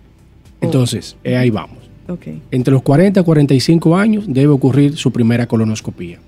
Entonces, 0.60 1.16
eh, 1.24 1.36
ahí 1.36 1.50
vamos. 1.50 1.78
Entre 2.50 2.72
los 2.72 2.82
40 2.82 3.20
y 3.20 3.24
45 3.24 3.96
años 3.96 4.24
debe 4.28 4.52
ocurrir 4.52 4.96
su 4.96 5.10
primera 5.10 5.46
colonoscopía 5.46 6.18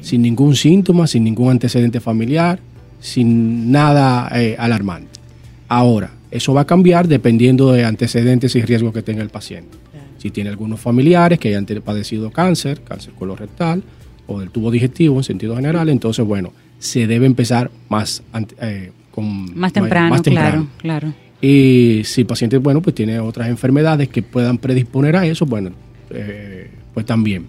sin 0.00 0.22
ningún 0.22 0.56
síntoma, 0.56 1.06
sin 1.06 1.24
ningún 1.24 1.50
antecedente 1.50 2.00
familiar, 2.00 2.58
sin 3.00 3.70
nada 3.70 4.30
eh, 4.34 4.56
alarmante. 4.58 5.20
Ahora, 5.68 6.10
eso 6.30 6.54
va 6.54 6.62
a 6.62 6.66
cambiar 6.66 7.08
dependiendo 7.08 7.72
de 7.72 7.84
antecedentes 7.84 8.54
y 8.56 8.62
riesgos 8.62 8.92
que 8.92 9.02
tenga 9.02 9.22
el 9.22 9.28
paciente. 9.28 9.78
Si 10.18 10.30
tiene 10.30 10.50
algunos 10.50 10.80
familiares 10.80 11.38
que 11.38 11.48
hayan 11.48 11.66
padecido 11.84 12.30
cáncer, 12.30 12.80
cáncer 12.82 13.12
colorectal 13.14 13.82
o 14.26 14.38
del 14.38 14.50
tubo 14.50 14.70
digestivo 14.70 15.16
en 15.16 15.24
sentido 15.24 15.56
general, 15.56 15.88
entonces, 15.88 16.24
bueno, 16.24 16.52
se 16.78 17.06
debe 17.06 17.26
empezar 17.26 17.70
más, 17.88 18.22
eh, 18.60 18.92
con, 19.10 19.58
más, 19.58 19.72
temprano, 19.72 20.22
claro, 20.22 20.66
claro. 20.78 21.12
Y 21.40 22.02
si 22.04 22.20
el 22.20 22.26
paciente, 22.28 22.58
bueno, 22.58 22.80
pues 22.80 22.94
tiene 22.94 23.18
otras 23.18 23.48
enfermedades 23.48 24.08
que 24.08 24.22
puedan 24.22 24.58
predisponer 24.58 25.16
a 25.16 25.26
eso, 25.26 25.44
bueno, 25.44 25.72
eh, 26.10 26.70
pues 26.94 27.04
también. 27.04 27.46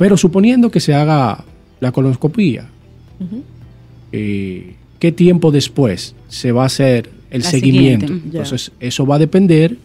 Pero 0.00 0.16
suponiendo 0.16 0.70
que 0.70 0.80
se 0.80 0.94
haga 0.94 1.44
la 1.78 1.92
colonoscopía, 1.92 2.66
eh, 4.12 4.74
¿qué 4.98 5.12
tiempo 5.12 5.50
después 5.50 6.14
se 6.26 6.52
va 6.52 6.62
a 6.62 6.66
hacer 6.66 7.10
el 7.30 7.42
seguimiento? 7.42 8.10
Entonces, 8.10 8.72
eso 8.80 9.04
va 9.04 9.16
a 9.16 9.18
depender 9.18 9.76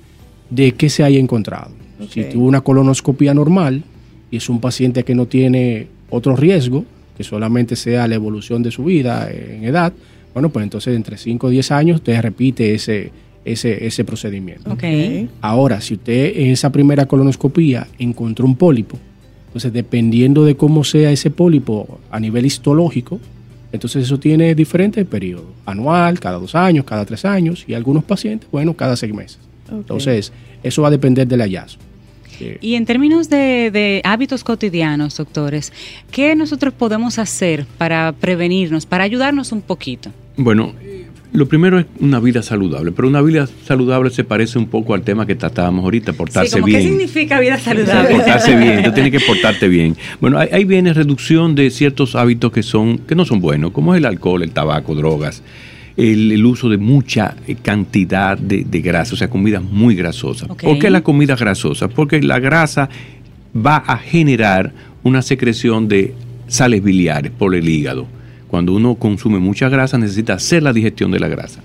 de 0.50 0.72
qué 0.72 0.88
se 0.90 1.04
haya 1.04 1.20
encontrado. 1.20 1.72
Si 2.10 2.24
tuvo 2.24 2.46
una 2.46 2.62
colonoscopía 2.62 3.34
normal 3.34 3.84
y 4.32 4.38
es 4.38 4.48
un 4.48 4.62
paciente 4.62 5.04
que 5.04 5.16
no 5.16 5.26
tiene 5.26 5.88
otro 6.10 6.38
riesgo, 6.38 6.86
que 7.18 7.26
solamente 7.26 7.76
sea 7.76 8.08
la 8.08 8.16
evolución 8.16 8.64
de 8.64 8.72
su 8.72 8.86
vida 8.86 9.30
en 9.30 9.66
edad, 9.66 9.92
bueno, 10.34 10.48
pues 10.48 10.64
entonces 10.64 10.96
entre 10.96 11.18
5 11.18 11.48
o 11.48 11.50
10 11.50 11.72
años 11.72 11.96
usted 11.96 12.22
repite 12.22 12.74
ese, 12.74 13.12
ese, 13.44 13.86
ese 13.86 14.06
procedimiento. 14.06 14.78
Ahora, 15.42 15.82
si 15.82 15.96
usted 15.96 16.38
en 16.38 16.52
esa 16.52 16.72
primera 16.72 17.06
colonoscopía 17.06 17.86
encontró 18.00 18.46
un 18.46 18.56
pólipo, 18.56 18.98
entonces, 19.56 19.72
dependiendo 19.72 20.44
de 20.44 20.58
cómo 20.58 20.84
sea 20.84 21.12
ese 21.12 21.32
pólipo 21.32 22.02
a 22.12 22.20
nivel 22.20 22.46
histológico, 22.46 23.22
entonces 23.72 24.04
eso 24.04 24.20
tiene 24.20 24.54
diferentes 24.54 25.06
periodos, 25.06 25.46
anual, 25.66 26.20
cada 26.20 26.40
dos 26.40 26.56
años, 26.56 26.84
cada 26.84 27.06
tres 27.06 27.24
años, 27.24 27.64
y 27.66 27.74
algunos 27.74 28.04
pacientes, 28.04 28.52
bueno, 28.52 28.74
cada 28.74 28.98
seis 28.98 29.14
meses. 29.14 29.40
Entonces, 29.72 30.34
eso 30.62 30.82
va 30.82 30.90
a 30.90 30.92
depender 30.92 31.26
del 31.26 31.40
hallazgo. 31.40 31.82
Y 32.60 32.76
en 32.76 32.86
términos 32.86 33.30
de, 33.30 33.72
de, 33.72 34.02
hábitos 34.04 34.44
cotidianos, 34.44 35.16
doctores, 35.16 35.72
¿qué 36.12 36.36
nosotros 36.36 36.74
podemos 36.74 37.18
hacer 37.18 37.66
para 37.78 38.12
prevenirnos, 38.12 38.86
para 38.86 39.06
ayudarnos 39.06 39.54
un 39.54 39.62
poquito? 39.62 40.12
Bueno, 40.36 40.74
lo 41.36 41.48
primero 41.48 41.80
es 41.80 41.86
una 42.00 42.20
vida 42.20 42.42
saludable, 42.42 42.92
pero 42.92 43.08
una 43.08 43.22
vida 43.22 43.48
saludable 43.66 44.10
se 44.10 44.24
parece 44.24 44.58
un 44.58 44.68
poco 44.68 44.94
al 44.94 45.02
tema 45.02 45.26
que 45.26 45.36
tratábamos 45.36 45.84
ahorita, 45.84 46.14
portarse 46.14 46.62
bien. 46.62 46.82
¿Qué 46.82 46.88
significa 46.88 47.40
vida 47.40 47.58
saludable? 47.58 48.16
portarse 48.16 48.56
bien, 48.56 48.84
tú 48.84 48.92
tienes 48.92 49.12
que 49.12 49.20
portarte 49.28 49.68
bien. 49.68 49.96
Bueno, 50.22 50.40
ahí, 50.40 50.64
viene 50.66 50.94
reducción 50.94 51.56
de 51.56 51.70
ciertos 51.70 52.16
hábitos 52.16 52.52
que 52.52 52.64
son 52.64 53.00
que 53.00 53.16
no 53.16 53.26
son 53.26 53.42
buenos, 53.42 53.72
como 53.72 53.94
es 53.94 54.00
el 54.00 54.06
alcohol, 54.06 54.44
el 54.44 54.52
tabaco, 54.52 54.96
drogas, 54.96 55.44
el, 55.98 56.46
uso 56.46 56.70
de 56.70 56.78
mucha 56.78 57.36
eh, 57.48 57.56
cantidad 57.62 58.38
de, 58.38 58.64
grasa, 58.82 59.14
o 59.14 59.18
sea, 59.18 59.30
comidas 59.30 59.64
muy 59.64 59.96
grasosas. 59.96 60.48
¿Por 60.48 60.80
qué 60.80 60.90
la 60.90 61.02
comida 61.02 61.36
grasosa? 61.36 61.88
Porque 61.88 62.22
la 62.22 62.40
grasa 62.40 62.90
va 63.56 63.78
a 63.78 63.98
generar 63.98 64.74
una 65.04 65.22
secreción 65.22 65.88
de 65.88 66.14
sales 66.48 66.84
biliares 66.84 67.32
por 67.32 67.56
el 67.56 67.68
hígado 67.68 68.08
cuando 68.56 68.72
uno 68.72 68.96
consume 68.96 69.38
mucha 69.40 69.68
grasa 69.68 69.98
necesita 69.98 70.36
hacer 70.36 70.64
la 70.64 70.72
digestión 70.72 71.12
de 71.12 71.20
la 71.20 71.28
grasa. 71.28 71.60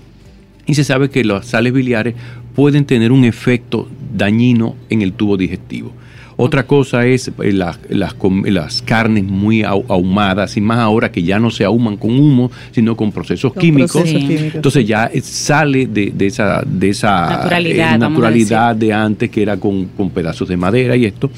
Y 0.65 0.75
se 0.75 0.83
sabe 0.83 1.09
que 1.09 1.23
las 1.23 1.45
sales 1.45 1.71
biliares 1.71 2.15
pueden 2.53 2.83
tener 2.83 3.13
un 3.13 3.23
efecto 3.23 3.87
dañino 4.13 4.75
en 4.89 5.01
el 5.01 5.13
tubo 5.13 5.37
digestivo. 5.37 5.93
Otra 6.35 6.67
cosa 6.67 7.05
es 7.05 7.29
eh, 7.29 7.53
las, 7.53 7.79
las, 7.87 8.81
carnes 8.81 9.23
muy 9.23 9.63
ahumadas, 9.63 10.57
y 10.57 10.59
más 10.59 10.79
ahora 10.79 11.13
que 11.13 11.23
ya 11.23 11.39
no 11.39 11.49
se 11.49 11.63
ahuman 11.63 11.95
con 11.95 12.11
humo, 12.11 12.51
sino 12.71 12.97
con 12.97 13.13
procesos, 13.13 13.53
químicos. 13.53 14.03
Entonces 14.05 14.85
ya 14.85 15.09
sale 15.21 15.87
de, 15.87 16.13
esa, 16.19 16.61
de 16.67 16.89
esa 16.89 17.29
naturalidad, 17.29 17.95
eh, 17.95 17.97
naturalidad 17.99 18.75
de 18.75 18.91
antes, 18.91 19.29
que 19.29 19.43
era 19.43 19.55
con, 19.55 19.85
con 19.95 20.09
pedazos 20.09 20.49
de 20.49 20.57
madera 20.57 20.97
y 20.97 21.05
esto. 21.05 21.31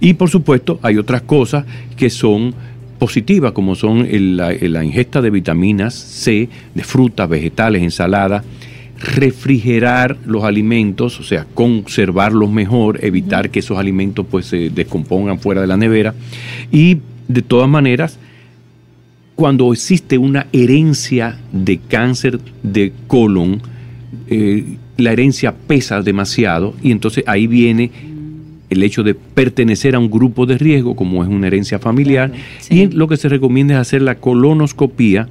Y 0.00 0.12
por 0.12 0.28
supuesto 0.28 0.78
hay 0.82 0.98
otras 0.98 1.22
cosas 1.22 1.64
que 1.96 2.10
son 2.10 2.52
positivas 2.98 3.52
como 3.52 3.74
son 3.74 4.06
la, 4.36 4.84
ingesta 4.84 5.22
de 5.22 5.30
vitaminas 5.30 5.94
C, 5.94 6.48
de 6.74 6.82
frutas, 6.84 7.28
vegetales, 7.28 7.82
ensaladas, 7.82 8.44
refrigerar 8.98 10.16
los 10.26 10.44
alimentos, 10.44 11.20
o 11.20 11.22
sea, 11.22 11.46
conservarlos 11.54 12.50
mejor, 12.50 13.04
evitar 13.04 13.50
que 13.50 13.60
esos 13.60 13.78
alimentos 13.78 14.26
pues 14.28 14.46
se 14.46 14.70
descompongan 14.70 15.38
fuera 15.38 15.60
de 15.60 15.66
la 15.66 15.76
nevera. 15.76 16.14
Y 16.72 16.98
de 17.28 17.42
todas 17.42 17.68
maneras 17.68 18.18
cuando 19.38 19.72
existe 19.72 20.18
una 20.18 20.48
herencia 20.52 21.38
de 21.52 21.78
cáncer 21.78 22.40
de 22.64 22.92
colon, 23.06 23.62
eh, 24.26 24.64
la 24.96 25.12
herencia 25.12 25.54
pesa 25.54 26.02
demasiado 26.02 26.74
y 26.82 26.90
entonces 26.90 27.22
ahí 27.28 27.46
viene 27.46 27.92
el 28.70 28.82
hecho 28.82 29.02
de 29.02 29.14
pertenecer 29.14 29.94
a 29.94 29.98
un 29.98 30.10
grupo 30.10 30.46
de 30.46 30.58
riesgo, 30.58 30.94
como 30.94 31.22
es 31.22 31.28
una 31.28 31.46
herencia 31.46 31.78
familiar, 31.78 32.32
y 32.70 32.86
lo 32.86 33.08
que 33.08 33.16
se 33.16 33.28
recomienda 33.28 33.74
es 33.74 33.80
hacer 33.80 34.02
la 34.02 34.16
colonoscopía 34.16 35.28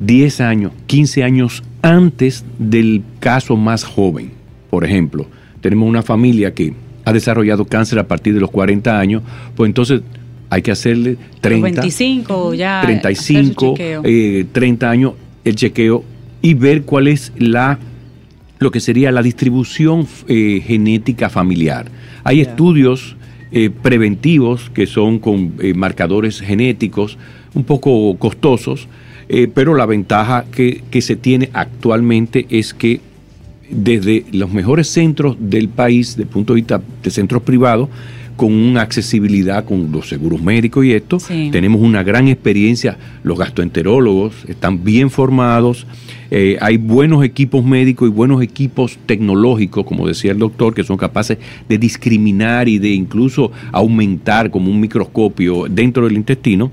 10 0.00 0.40
años, 0.40 0.72
15 0.86 1.24
años 1.24 1.62
antes 1.82 2.44
del 2.58 3.02
caso 3.20 3.56
más 3.56 3.84
joven. 3.84 4.32
Por 4.70 4.84
ejemplo, 4.84 5.26
tenemos 5.60 5.88
una 5.88 6.02
familia 6.02 6.52
que 6.54 6.74
ha 7.04 7.12
desarrollado 7.12 7.64
cáncer 7.64 7.98
a 7.98 8.08
partir 8.08 8.34
de 8.34 8.40
los 8.40 8.50
40 8.50 8.98
años, 8.98 9.22
pues 9.54 9.68
entonces 9.68 10.02
hay 10.50 10.62
que 10.62 10.70
hacerle 10.70 11.16
30, 11.40 11.80
25 11.82 12.54
ya 12.54 12.80
35, 12.82 13.74
30 14.52 14.86
eh, 14.86 14.88
años 14.88 15.12
el 15.44 15.56
chequeo 15.56 16.04
y 16.42 16.54
ver 16.54 16.82
cuál 16.82 17.08
es 17.08 17.32
la 17.36 17.78
lo 18.58 18.70
que 18.70 18.80
sería 18.80 19.12
la 19.12 19.22
distribución 19.22 20.06
eh, 20.28 20.62
genética 20.64 21.28
familiar. 21.28 21.86
Hay 22.24 22.40
estudios 22.40 23.16
eh, 23.52 23.70
preventivos 23.70 24.70
que 24.70 24.86
son 24.86 25.18
con 25.18 25.54
eh, 25.60 25.74
marcadores 25.74 26.40
genéticos 26.40 27.18
un 27.54 27.64
poco 27.64 28.16
costosos, 28.18 28.88
pero 29.54 29.74
la 29.74 29.86
ventaja 29.86 30.44
que, 30.52 30.84
se 31.00 31.16
tiene 31.16 31.50
actualmente 31.52 32.46
es 32.48 32.74
que 32.74 33.00
desde 33.68 34.24
los 34.30 34.52
mejores 34.52 34.86
centros 34.86 35.36
del 35.40 35.68
país, 35.68 36.10
desde 36.10 36.22
el 36.22 36.28
punto 36.28 36.52
de 36.52 36.60
vista 36.60 36.80
de 37.02 37.10
centros 37.10 37.42
privados, 37.42 37.88
con 38.36 38.52
una 38.52 38.82
accesibilidad 38.82 39.64
con 39.64 39.90
los 39.90 40.08
seguros 40.08 40.42
médicos 40.42 40.84
y 40.84 40.92
esto. 40.92 41.18
Tenemos 41.50 41.80
una 41.80 42.02
gran 42.02 42.28
experiencia, 42.28 42.98
los 43.22 43.38
gastroenterólogos 43.38 44.44
están 44.46 44.84
bien 44.84 45.10
formados, 45.10 45.86
eh, 46.30 46.58
hay 46.60 46.76
buenos 46.76 47.24
equipos 47.24 47.64
médicos 47.64 48.08
y 48.08 48.12
buenos 48.12 48.42
equipos 48.42 48.98
tecnológicos, 49.06 49.84
como 49.84 50.06
decía 50.06 50.32
el 50.32 50.38
doctor, 50.38 50.74
que 50.74 50.84
son 50.84 50.96
capaces 50.96 51.38
de 51.68 51.78
discriminar 51.78 52.68
y 52.68 52.78
de 52.78 52.90
incluso 52.90 53.52
aumentar 53.72 54.50
como 54.50 54.70
un 54.70 54.80
microscopio 54.80 55.66
dentro 55.68 56.04
del 56.04 56.16
intestino. 56.16 56.70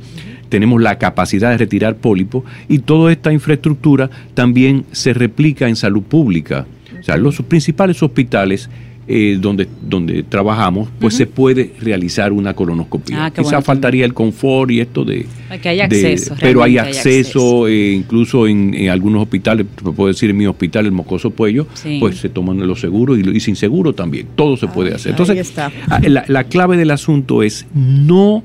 Tenemos 0.49 0.82
la 0.82 0.99
capacidad 0.99 1.52
de 1.52 1.58
retirar 1.58 1.95
pólipos 1.95 2.43
y 2.67 2.80
toda 2.80 3.12
esta 3.12 3.34
infraestructura 3.34 4.10
también 4.34 4.86
se 4.91 5.13
replica 5.13 5.67
en 5.67 5.76
salud 5.76 6.04
pública. 6.04 6.67
O 6.99 7.04
sea, 7.04 7.17
los 7.17 7.41
principales 7.41 8.02
hospitales 8.04 8.69
eh, 9.06 9.38
donde, 9.38 9.68
donde 9.82 10.24
trabajamos, 10.24 10.88
pues 10.98 11.16
se 11.16 11.28
puede 11.28 11.74
realizar 11.82 12.32
una 12.32 12.54
colonoscopia. 12.54 13.26
Ah, 13.26 13.32
Quizá 13.32 13.62
faltaría 13.62 14.06
el 14.06 14.13
confort 14.13 14.72
y 14.72 14.80
esto 14.80 15.04
de... 15.04 15.26
Que 15.62 15.70
hay 15.70 15.82
acceso. 15.82 16.36
pero 16.39 16.63
hay 16.63 16.78
acceso, 16.78 17.68
eh, 17.68 17.92
incluso 17.92 18.48
en, 18.48 18.89
algunos 18.89 19.24
hospitales, 19.24 19.68
puedo 19.96 20.08
decir 20.08 20.30
en 20.30 20.38
mi 20.38 20.48
hospital, 20.48 20.86
el 20.86 20.94
Mocoso 20.94 21.32
Puello, 21.32 21.68
pues 22.00 22.18
se 22.18 22.30
toman 22.30 22.66
los 22.66 22.80
seguros 22.80 23.20
y, 23.20 23.39
sin 23.42 23.58
seguro 23.58 23.92
también. 23.92 24.28
Todo 24.36 24.56
se 24.56 24.68
puede 24.68 24.94
hacer. 24.96 25.12
Entonces, 25.12 25.54
ah, 25.58 26.00
la, 26.00 26.44
clave 26.46 26.78
del 26.78 26.92
asunto 26.92 27.44
es 27.44 27.66
no 27.74 28.42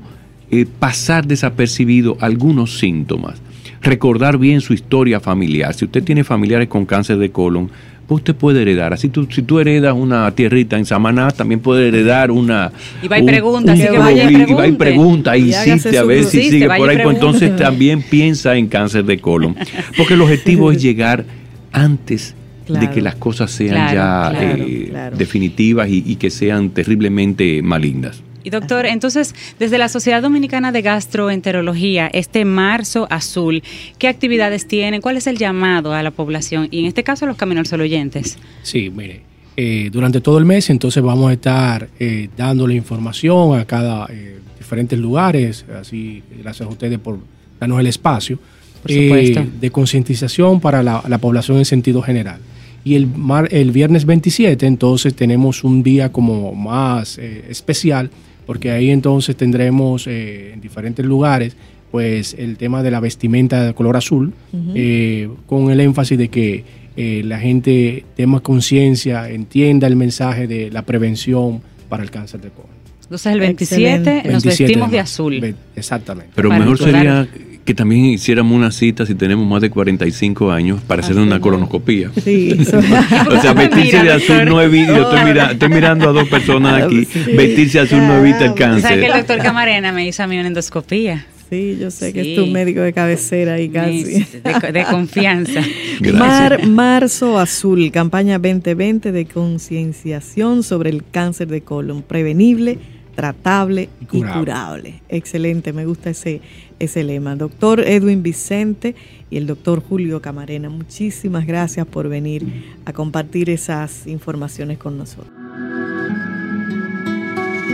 eh, 0.51 0.65
pasar 0.77 1.25
desapercibido 1.25 2.17
algunos 2.19 2.79
síntomas 2.79 3.41
recordar 3.81 4.37
bien 4.37 4.59
su 4.59 4.73
historia 4.73 5.21
familiar. 5.21 5.73
Si 5.73 5.85
usted 5.85 6.03
tiene 6.03 6.25
familiares 6.25 6.67
con 6.67 6.85
cáncer 6.85 7.17
de 7.17 7.31
colon, 7.31 7.71
pues 8.09 8.21
usted 8.21 8.33
puede 8.33 8.63
heredar. 8.63 8.91
Así 8.91 9.09
tú, 9.09 9.27
si 9.29 9.43
tú 9.43 9.59
heredas 9.59 9.93
una 9.93 10.31
tierrita 10.31 10.77
en 10.77 10.85
Samaná, 10.85 11.29
también 11.29 11.59
puede 11.59 11.89
heredar 11.89 12.31
una. 12.31 12.71
Y 13.03 13.07
va 13.07 13.19
y 13.19 13.23
pregunta, 13.23 13.73
así 13.73 13.83
que 13.83 13.99
vaya 13.99 14.31
y, 14.31 14.35
y 14.49 14.53
va 14.55 14.67
y 14.67 14.71
pregunta, 14.71 15.37
insiste 15.37 15.95
a 15.95 16.03
ver 16.03 16.23
si 16.23 16.49
sigue 16.49 16.65
por 16.65 16.89
ahí. 16.89 16.97
Pues 17.03 17.15
entonces 17.15 17.55
también 17.55 18.01
piensa 18.01 18.55
en 18.55 18.65
cáncer 18.65 19.05
de 19.05 19.19
colon. 19.19 19.55
Porque 19.97 20.15
el 20.15 20.21
objetivo 20.21 20.71
es 20.71 20.81
llegar 20.81 21.23
antes 21.71 22.33
de 22.67 22.89
que 22.89 22.99
las 22.99 23.13
cosas 23.13 23.51
sean 23.51 23.93
ya 23.93 24.33
eh, 24.35 25.11
definitivas 25.15 25.87
y 25.87 26.15
que 26.15 26.31
sean 26.31 26.71
terriblemente 26.71 27.61
malignas. 27.61 28.23
Y 28.49 28.51
doctor, 28.51 28.87
entonces, 28.87 29.35
desde 29.59 29.77
la 29.77 29.89
Sociedad 29.89 30.23
Dominicana 30.23 30.71
de 30.71 30.81
Gastroenterología, 30.81 32.09
este 32.11 32.45
marzo 32.45 33.05
azul, 33.11 33.61
¿qué 33.99 34.07
actividades 34.07 34.67
tienen? 34.67 35.01
¿Cuál 35.01 35.17
es 35.17 35.27
el 35.27 35.37
llamado 35.37 35.93
a 35.93 36.01
la 36.01 36.09
población? 36.09 36.67
Y 36.71 36.79
en 36.79 36.85
este 36.87 37.03
caso 37.03 37.25
a 37.25 37.27
los 37.27 37.37
caminos 37.37 37.71
oyentes. 37.73 38.39
Sí, 38.63 38.89
mire, 38.89 39.21
eh, 39.55 39.91
durante 39.91 40.19
todo 40.19 40.39
el 40.39 40.45
mes 40.45 40.71
entonces 40.71 41.03
vamos 41.03 41.29
a 41.29 41.33
estar 41.33 41.89
eh, 41.99 42.29
dándole 42.35 42.73
información 42.73 43.59
a 43.59 43.65
cada 43.65 44.07
eh, 44.09 44.39
diferentes 44.57 44.97
lugares, 44.97 45.63
así 45.79 46.23
gracias 46.41 46.67
a 46.67 46.71
ustedes 46.71 46.97
por 46.97 47.19
darnos 47.59 47.79
el 47.79 47.85
espacio, 47.85 48.39
eh, 48.87 49.47
de 49.61 49.69
concientización 49.69 50.59
para 50.59 50.81
la, 50.81 51.17
población 51.19 51.59
en 51.59 51.65
sentido 51.65 52.01
general. 52.01 52.39
Y 52.83 52.95
el, 52.95 53.09
el 53.51 53.71
viernes 53.71 54.05
27 54.05 54.65
entonces 54.65 55.13
tenemos 55.13 55.63
un 55.63 55.83
día 55.83 56.11
como 56.11 56.55
más 56.55 57.19
especial 57.19 58.09
porque 58.49 58.71
ahí 58.71 58.89
entonces 58.89 59.35
tendremos 59.35 60.07
eh, 60.07 60.53
en 60.53 60.59
diferentes 60.59 61.05
lugares 61.05 61.55
pues 61.91 62.35
el 62.35 62.57
tema 62.57 62.81
de 62.81 62.89
la 62.89 62.99
vestimenta 62.99 63.63
de 63.63 63.75
color 63.75 63.95
azul, 63.95 64.33
eh, 64.73 65.29
con 65.45 65.69
el 65.69 65.79
énfasis 65.79 66.17
de 66.17 66.29
que 66.29 66.63
eh, 66.97 67.21
la 67.25 67.37
gente 67.37 68.05
tenga 68.15 68.39
conciencia, 68.39 69.29
entienda 69.29 69.85
el 69.85 69.95
mensaje 69.95 70.47
de 70.47 70.71
la 70.71 70.81
prevención 70.81 71.61
para 71.89 72.01
el 72.01 72.09
cáncer 72.09 72.41
de 72.41 72.49
colon. 72.49 72.71
Entonces 73.03 73.33
el 73.33 73.39
27 73.39 74.23
nos 74.31 74.43
vestimos 74.43 74.89
de, 74.89 74.99
azul. 74.99 75.55
Exactamente. 75.75 76.31
Pero 76.33 76.49
mejor 76.49 76.79
sería 76.79 77.27
que 77.65 77.73
también 77.73 78.05
hiciéramos 78.05 78.55
una 78.55 78.71
cita 78.71 79.05
si 79.05 79.15
tenemos 79.15 79.47
más 79.47 79.61
de 79.61 79.69
45 79.69 80.51
años 80.51 80.81
para 80.81 81.01
hacer 81.01 81.17
una 81.17 81.39
colonoscopía. 81.39 82.11
Sí, 82.23 82.57
o 82.59 83.41
sea, 83.41 83.53
vestirse 83.55 84.03
de 84.03 84.11
azul 84.11 84.45
no 84.45 84.61
evita, 84.61 84.95
yo 84.95 85.11
estoy, 85.11 85.39
estoy, 85.51 85.69
mirando 85.69 86.09
a 86.09 86.13
dos 86.13 86.27
personas 86.27 86.83
aquí, 86.83 87.07
vestirse 87.35 87.79
de 87.79 87.83
azul 87.85 87.99
no 87.99 88.17
evita 88.17 88.45
el 88.45 88.53
cáncer. 88.55 88.85
O 88.85 88.87
sea 88.87 88.99
que 88.99 89.05
el 89.05 89.13
doctor 89.13 89.37
Camarena 89.39 89.91
me 89.91 90.07
hizo 90.07 90.23
a 90.23 90.27
mí 90.27 90.37
una 90.37 90.47
endoscopía. 90.47 91.25
Sí, 91.49 91.77
yo 91.79 91.89
sé 91.89 92.13
que 92.13 92.21
es 92.21 92.35
tu 92.35 92.45
médico 92.45 92.81
de 92.81 92.93
cabecera 92.93 93.59
y 93.59 93.69
casi. 93.69 94.03
De, 94.03 94.71
de 94.71 94.83
confianza. 94.83 95.61
Mar, 96.13 96.67
Marzo 96.67 97.39
Azul, 97.39 97.91
campaña 97.91 98.37
2020 98.37 99.11
de 99.11 99.25
concienciación 99.25 100.61
sobre 100.61 100.91
el 100.91 101.03
cáncer 101.09 101.47
de 101.47 101.61
colon, 101.61 102.03
prevenible, 102.03 102.77
tratable 103.15 103.89
y 104.11 104.21
curable. 104.21 105.01
Excelente, 105.09 105.73
me 105.73 105.85
gusta 105.85 106.11
ese, 106.11 106.39
ese 106.79 107.03
lema. 107.03 107.35
Doctor 107.35 107.81
Edwin 107.81 108.23
Vicente 108.23 108.95
y 109.29 109.37
el 109.37 109.47
doctor 109.47 109.83
Julio 109.83 110.21
Camarena, 110.21 110.69
muchísimas 110.69 111.45
gracias 111.45 111.85
por 111.85 112.09
venir 112.09 112.45
a 112.85 112.93
compartir 112.93 113.49
esas 113.49 114.07
informaciones 114.07 114.77
con 114.77 114.97
nosotros. 114.97 115.33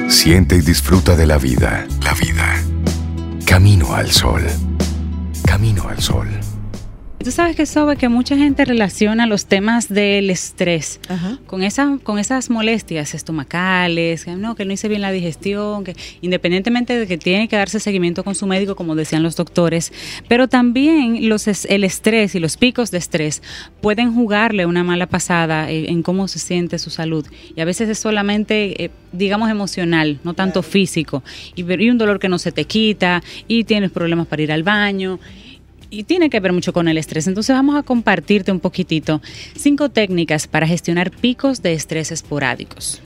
Siente 0.10 0.56
y 0.58 0.62
disfruta 0.62 1.15
de 1.15 1.26
la 1.26 1.38
vida. 1.38 1.88
La 2.04 2.13
vida. 2.13 2.62
Camino 3.46 3.94
al 3.96 4.12
sol. 4.12 4.44
Camino 5.46 5.88
al 5.88 6.00
sol. 6.00 6.28
Tú 7.25 7.31
sabes 7.31 7.55
que 7.55 7.65
Sobe, 7.65 7.95
que 7.97 8.07
mucha 8.07 8.38
gente 8.38 8.65
relaciona 8.65 9.25
los 9.25 9.47
temas 9.47 9.89
del 9.89 10.29
estrés 10.29 10.99
con 11.47 11.63
esa, 11.63 11.97
con 12.03 12.19
esas 12.19 12.51
molestias 12.51 13.15
estomacales, 13.15 14.25
que 14.25 14.35
no, 14.35 14.53
que 14.53 14.63
no 14.63 14.73
hice 14.73 14.88
bien 14.88 15.01
la 15.01 15.11
digestión, 15.11 15.83
que 15.83 15.95
independientemente 16.21 16.99
de 16.99 17.07
que 17.07 17.17
tiene 17.17 17.47
que 17.47 17.55
darse 17.55 17.79
seguimiento 17.79 18.23
con 18.23 18.35
su 18.35 18.45
médico, 18.45 18.75
como 18.75 18.93
decían 18.93 19.23
los 19.23 19.35
doctores, 19.35 19.91
pero 20.27 20.47
también 20.47 21.27
los 21.27 21.47
el 21.47 21.83
estrés 21.83 22.35
y 22.35 22.39
los 22.39 22.57
picos 22.57 22.91
de 22.91 22.99
estrés 22.99 23.41
pueden 23.81 24.13
jugarle 24.13 24.67
una 24.67 24.83
mala 24.83 25.07
pasada 25.07 25.71
en, 25.71 26.03
cómo 26.03 26.27
se 26.27 26.38
siente 26.38 26.77
su 26.77 26.91
salud. 26.91 27.25
Y 27.55 27.59
a 27.59 27.65
veces 27.65 27.89
es 27.89 27.97
solamente, 27.97 28.83
eh, 28.83 28.91
digamos, 29.13 29.49
emocional, 29.49 30.19
no 30.23 30.35
tanto 30.35 30.61
físico. 30.61 31.23
Y, 31.55 31.63
y 31.63 31.89
un 31.89 31.97
dolor 31.97 32.19
que 32.19 32.29
no 32.29 32.38
se 32.38 32.51
te 32.51 32.65
quita, 32.65 33.23
y 33.47 33.63
tienes 33.63 33.89
problemas 33.89 34.27
para 34.27 34.43
ir 34.43 34.51
al 34.51 34.61
baño 34.61 35.19
y 35.89 36.04
tiene 36.04 36.30
que 36.30 36.39
ver 36.39 36.54
mucho 36.54 36.74
con 36.74 36.88
el 36.88 36.98
estrés. 36.98 37.28
Entonces 37.28 37.56
vamos 37.56 37.76
a 37.76 37.84
compartirte 37.84 38.52
un 38.52 38.60
poquitito 38.60 39.21
cinco 39.56 39.89
técnicas 39.89 40.48
para 40.48 40.67
gestionar 40.67 41.12
picos 41.12 41.62
de 41.62 41.74
estrés 41.74 42.12
esporádicos 42.12 43.02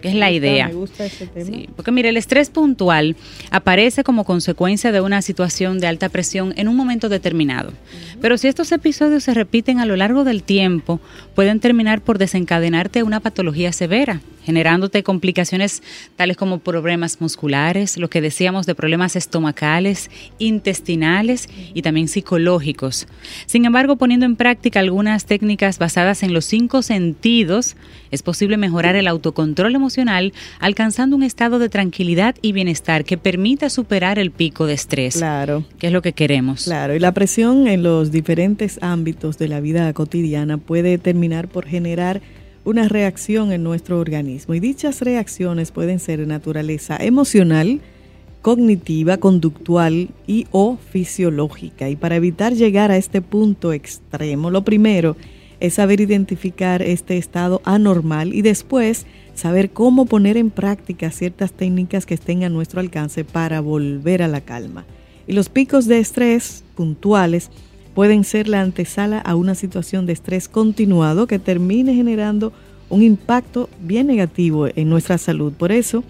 que 0.00 0.08
es 0.08 0.14
la 0.14 0.30
idea. 0.30 0.68
Me 0.68 0.74
gusta 0.74 1.04
ese 1.06 1.26
tema. 1.26 1.66
porque 1.76 1.90
mire, 1.90 2.08
el 2.08 2.16
estrés 2.16 2.50
puntual 2.50 3.16
aparece 3.50 4.04
como 4.04 4.24
consecuencia 4.24 4.92
de 4.92 5.00
una 5.00 5.22
situación 5.22 5.78
de 5.78 5.86
alta 5.86 6.08
presión 6.08 6.54
en 6.56 6.68
un 6.68 6.76
momento 6.76 7.08
determinado. 7.08 7.72
Pero 8.20 8.38
si 8.38 8.48
estos 8.48 8.72
episodios 8.72 9.24
se 9.24 9.34
repiten 9.34 9.78
a 9.78 9.86
lo 9.86 9.96
largo 9.96 10.24
del 10.24 10.42
tiempo, 10.42 11.00
pueden 11.38 11.60
terminar 11.60 12.00
por 12.00 12.18
desencadenarte 12.18 13.04
una 13.04 13.20
patología 13.20 13.70
severa, 13.70 14.20
generándote 14.42 15.04
complicaciones 15.04 15.84
tales 16.16 16.36
como 16.36 16.58
problemas 16.58 17.20
musculares, 17.20 17.96
lo 17.96 18.10
que 18.10 18.20
decíamos 18.20 18.66
de 18.66 18.74
problemas 18.74 19.14
estomacales, 19.14 20.10
intestinales 20.40 21.48
y 21.74 21.82
también 21.82 22.08
psicológicos. 22.08 23.06
Sin 23.46 23.66
embargo, 23.66 23.94
poniendo 23.94 24.26
en 24.26 24.34
práctica 24.34 24.80
algunas 24.80 25.26
técnicas 25.26 25.78
basadas 25.78 26.24
en 26.24 26.34
los 26.34 26.44
cinco 26.44 26.82
sentidos, 26.82 27.76
es 28.10 28.22
posible 28.24 28.56
mejorar 28.56 28.96
el 28.96 29.06
autocontrol 29.06 29.76
emocional 29.76 30.32
alcanzando 30.58 31.14
un 31.14 31.22
estado 31.22 31.60
de 31.60 31.68
tranquilidad 31.68 32.34
y 32.42 32.50
bienestar 32.50 33.04
que 33.04 33.16
permita 33.16 33.70
superar 33.70 34.18
el 34.18 34.32
pico 34.32 34.66
de 34.66 34.74
estrés. 34.74 35.18
Claro. 35.18 35.64
Que 35.78 35.86
es 35.86 35.92
lo 35.92 36.02
que 36.02 36.14
queremos. 36.14 36.64
Claro, 36.64 36.96
y 36.96 36.98
la 36.98 37.12
presión 37.12 37.68
en 37.68 37.84
los 37.84 38.10
diferentes 38.10 38.80
ámbitos 38.82 39.38
de 39.38 39.46
la 39.46 39.60
vida 39.60 39.92
cotidiana 39.92 40.58
puede 40.58 40.98
terminar 40.98 41.27
por 41.48 41.66
generar 41.66 42.22
una 42.64 42.88
reacción 42.88 43.52
en 43.52 43.62
nuestro 43.62 43.98
organismo 43.98 44.54
y 44.54 44.60
dichas 44.60 45.00
reacciones 45.00 45.70
pueden 45.70 46.00
ser 46.00 46.20
de 46.20 46.26
naturaleza 46.26 46.96
emocional, 46.96 47.80
cognitiva, 48.42 49.16
conductual 49.18 50.08
y 50.26 50.46
o 50.50 50.76
fisiológica. 50.76 51.88
Y 51.88 51.96
para 51.96 52.16
evitar 52.16 52.54
llegar 52.54 52.90
a 52.90 52.96
este 52.96 53.22
punto 53.22 53.72
extremo, 53.72 54.50
lo 54.50 54.64
primero 54.64 55.16
es 55.60 55.74
saber 55.74 56.00
identificar 56.00 56.82
este 56.82 57.16
estado 57.16 57.60
anormal 57.64 58.34
y 58.34 58.42
después 58.42 59.06
saber 59.34 59.70
cómo 59.70 60.06
poner 60.06 60.36
en 60.36 60.50
práctica 60.50 61.10
ciertas 61.10 61.52
técnicas 61.52 62.06
que 62.06 62.14
estén 62.14 62.44
a 62.44 62.48
nuestro 62.48 62.80
alcance 62.80 63.24
para 63.24 63.60
volver 63.60 64.22
a 64.22 64.28
la 64.28 64.40
calma. 64.40 64.84
Y 65.26 65.32
los 65.32 65.48
picos 65.48 65.86
de 65.86 65.98
estrés 65.98 66.64
puntuales 66.74 67.50
pueden 67.98 68.22
ser 68.22 68.46
la 68.46 68.60
antesala 68.60 69.18
a 69.18 69.34
una 69.34 69.56
situación 69.56 70.06
de 70.06 70.12
estrés 70.12 70.48
continuado 70.48 71.26
que 71.26 71.40
termine 71.40 71.96
generando 71.96 72.52
un 72.90 73.02
impacto 73.02 73.68
bien 73.80 74.06
negativo 74.06 74.68
en 74.68 74.88
nuestra 74.88 75.18
salud. 75.18 75.52
Por 75.52 75.72
eso 75.72 76.04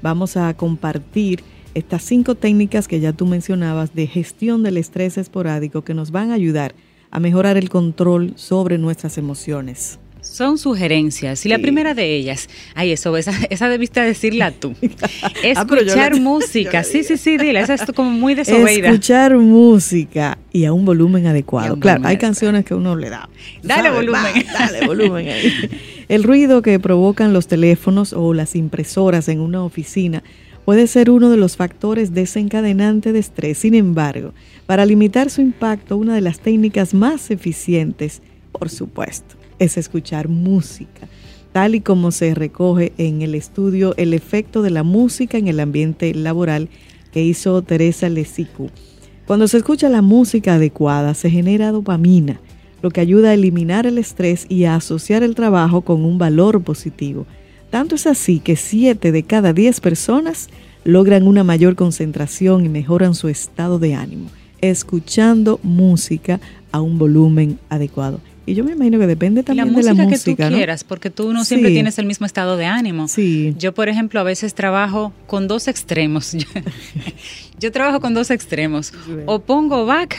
vamos 0.00 0.38
a 0.38 0.54
compartir 0.54 1.42
estas 1.74 2.04
cinco 2.04 2.36
técnicas 2.36 2.88
que 2.88 3.00
ya 3.00 3.12
tú 3.12 3.26
mencionabas 3.26 3.94
de 3.94 4.06
gestión 4.06 4.62
del 4.62 4.78
estrés 4.78 5.18
esporádico 5.18 5.82
que 5.82 5.92
nos 5.92 6.10
van 6.10 6.30
a 6.30 6.36
ayudar 6.36 6.74
a 7.10 7.20
mejorar 7.20 7.58
el 7.58 7.68
control 7.68 8.32
sobre 8.36 8.78
nuestras 8.78 9.18
emociones. 9.18 9.98
Son 10.30 10.58
sugerencias. 10.58 11.46
Y 11.46 11.48
la 11.48 11.58
primera 11.58 11.94
de 11.94 12.14
ellas, 12.14 12.48
ay, 12.74 12.92
eso, 12.92 13.16
esa, 13.16 13.32
esa 13.48 13.68
debiste 13.68 14.00
decirla 14.00 14.50
tú. 14.50 14.74
Ah, 15.22 15.30
Escuchar 15.42 16.20
música. 16.20 16.82
Sí, 16.82 17.04
sí, 17.04 17.16
sí, 17.16 17.36
dile, 17.36 17.60
esa 17.60 17.74
es 17.74 17.84
como 17.94 18.10
muy 18.10 18.34
desobeida. 18.34 18.88
Escuchar 18.88 19.36
música 19.36 20.38
y 20.52 20.64
a 20.64 20.72
un 20.72 20.84
volumen 20.84 21.26
adecuado. 21.26 21.78
claro, 21.78 22.02
hay 22.06 22.16
canciones 22.18 22.64
que 22.64 22.74
uno 22.74 22.96
le 22.96 23.10
da. 23.10 23.28
Dale 23.62 23.90
volumen. 23.90 24.44
dale 24.52 24.86
volumen 24.86 25.28
ahí. 25.28 25.52
El 26.08 26.22
ruido 26.22 26.62
que 26.62 26.78
provocan 26.78 27.32
los 27.32 27.46
teléfonos 27.46 28.12
o 28.12 28.34
las 28.34 28.56
impresoras 28.56 29.28
en 29.28 29.40
una 29.40 29.62
oficina 29.64 30.22
puede 30.64 30.88
ser 30.88 31.10
uno 31.10 31.30
de 31.30 31.36
los 31.36 31.56
factores 31.56 32.12
desencadenantes 32.12 33.12
de 33.12 33.18
estrés. 33.20 33.58
Sin 33.58 33.74
embargo, 33.74 34.32
para 34.66 34.84
limitar 34.84 35.30
su 35.30 35.40
impacto, 35.40 35.96
una 35.96 36.14
de 36.14 36.20
las 36.20 36.40
técnicas 36.40 36.92
más 36.92 37.30
eficientes, 37.30 38.20
por 38.50 38.68
supuesto, 38.68 39.35
es 39.58 39.76
escuchar 39.76 40.28
música, 40.28 41.08
tal 41.52 41.74
y 41.74 41.80
como 41.80 42.10
se 42.10 42.34
recoge 42.34 42.92
en 42.98 43.22
el 43.22 43.34
estudio 43.34 43.94
El 43.96 44.14
efecto 44.14 44.62
de 44.62 44.70
la 44.70 44.82
música 44.82 45.38
en 45.38 45.48
el 45.48 45.60
ambiente 45.60 46.12
laboral 46.14 46.68
que 47.12 47.22
hizo 47.22 47.62
Teresa 47.62 48.08
Lesicu. 48.08 48.70
Cuando 49.26 49.48
se 49.48 49.56
escucha 49.56 49.88
la 49.88 50.02
música 50.02 50.54
adecuada, 50.54 51.14
se 51.14 51.30
genera 51.30 51.72
dopamina, 51.72 52.40
lo 52.82 52.90
que 52.90 53.00
ayuda 53.00 53.30
a 53.30 53.34
eliminar 53.34 53.86
el 53.86 53.98
estrés 53.98 54.46
y 54.48 54.64
a 54.64 54.76
asociar 54.76 55.22
el 55.22 55.34
trabajo 55.34 55.80
con 55.80 56.04
un 56.04 56.18
valor 56.18 56.62
positivo. 56.62 57.26
Tanto 57.70 57.94
es 57.94 58.06
así 58.06 58.38
que 58.38 58.54
7 58.54 59.10
de 59.10 59.22
cada 59.22 59.52
10 59.52 59.80
personas 59.80 60.48
logran 60.84 61.26
una 61.26 61.42
mayor 61.42 61.74
concentración 61.74 62.64
y 62.64 62.68
mejoran 62.68 63.14
su 63.14 63.28
estado 63.28 63.78
de 63.78 63.94
ánimo, 63.94 64.28
escuchando 64.60 65.58
música 65.62 66.40
a 66.70 66.80
un 66.80 66.98
volumen 66.98 67.58
adecuado. 67.68 68.20
Y 68.46 68.54
yo 68.54 68.62
me 68.62 68.72
imagino 68.72 68.98
que 69.00 69.08
depende 69.08 69.42
también 69.42 69.74
de 69.74 69.82
la 69.82 69.92
música 69.92 70.34
que 70.36 70.46
tú 70.46 70.54
quieras, 70.54 70.84
porque 70.84 71.10
tú 71.10 71.32
no 71.32 71.44
siempre 71.44 71.70
tienes 71.70 71.98
el 71.98 72.06
mismo 72.06 72.26
estado 72.26 72.56
de 72.56 72.66
ánimo. 72.66 73.08
Sí. 73.08 73.54
Yo, 73.58 73.74
por 73.74 73.88
ejemplo, 73.88 74.20
a 74.20 74.22
veces 74.22 74.54
trabajo 74.54 75.12
con 75.26 75.48
dos 75.48 75.66
extremos. 75.66 76.32
yo 77.58 77.72
trabajo 77.72 78.00
con 78.00 78.14
dos 78.14 78.30
extremos. 78.30 78.92
O 79.26 79.40
pongo 79.40 79.84
back 79.84 80.16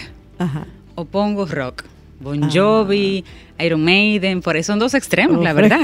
o 0.95 1.05
pongo 1.05 1.45
rock. 1.45 1.85
Bon 2.19 2.43
ah. 2.43 2.49
Jovi, 2.51 3.23
Iron 3.59 3.83
Maiden, 3.83 4.41
por 4.41 4.57
eso 4.57 4.73
son 4.73 4.79
dos 4.79 4.93
extremos, 4.93 5.41
la 5.41 5.53
verdad. 5.53 5.81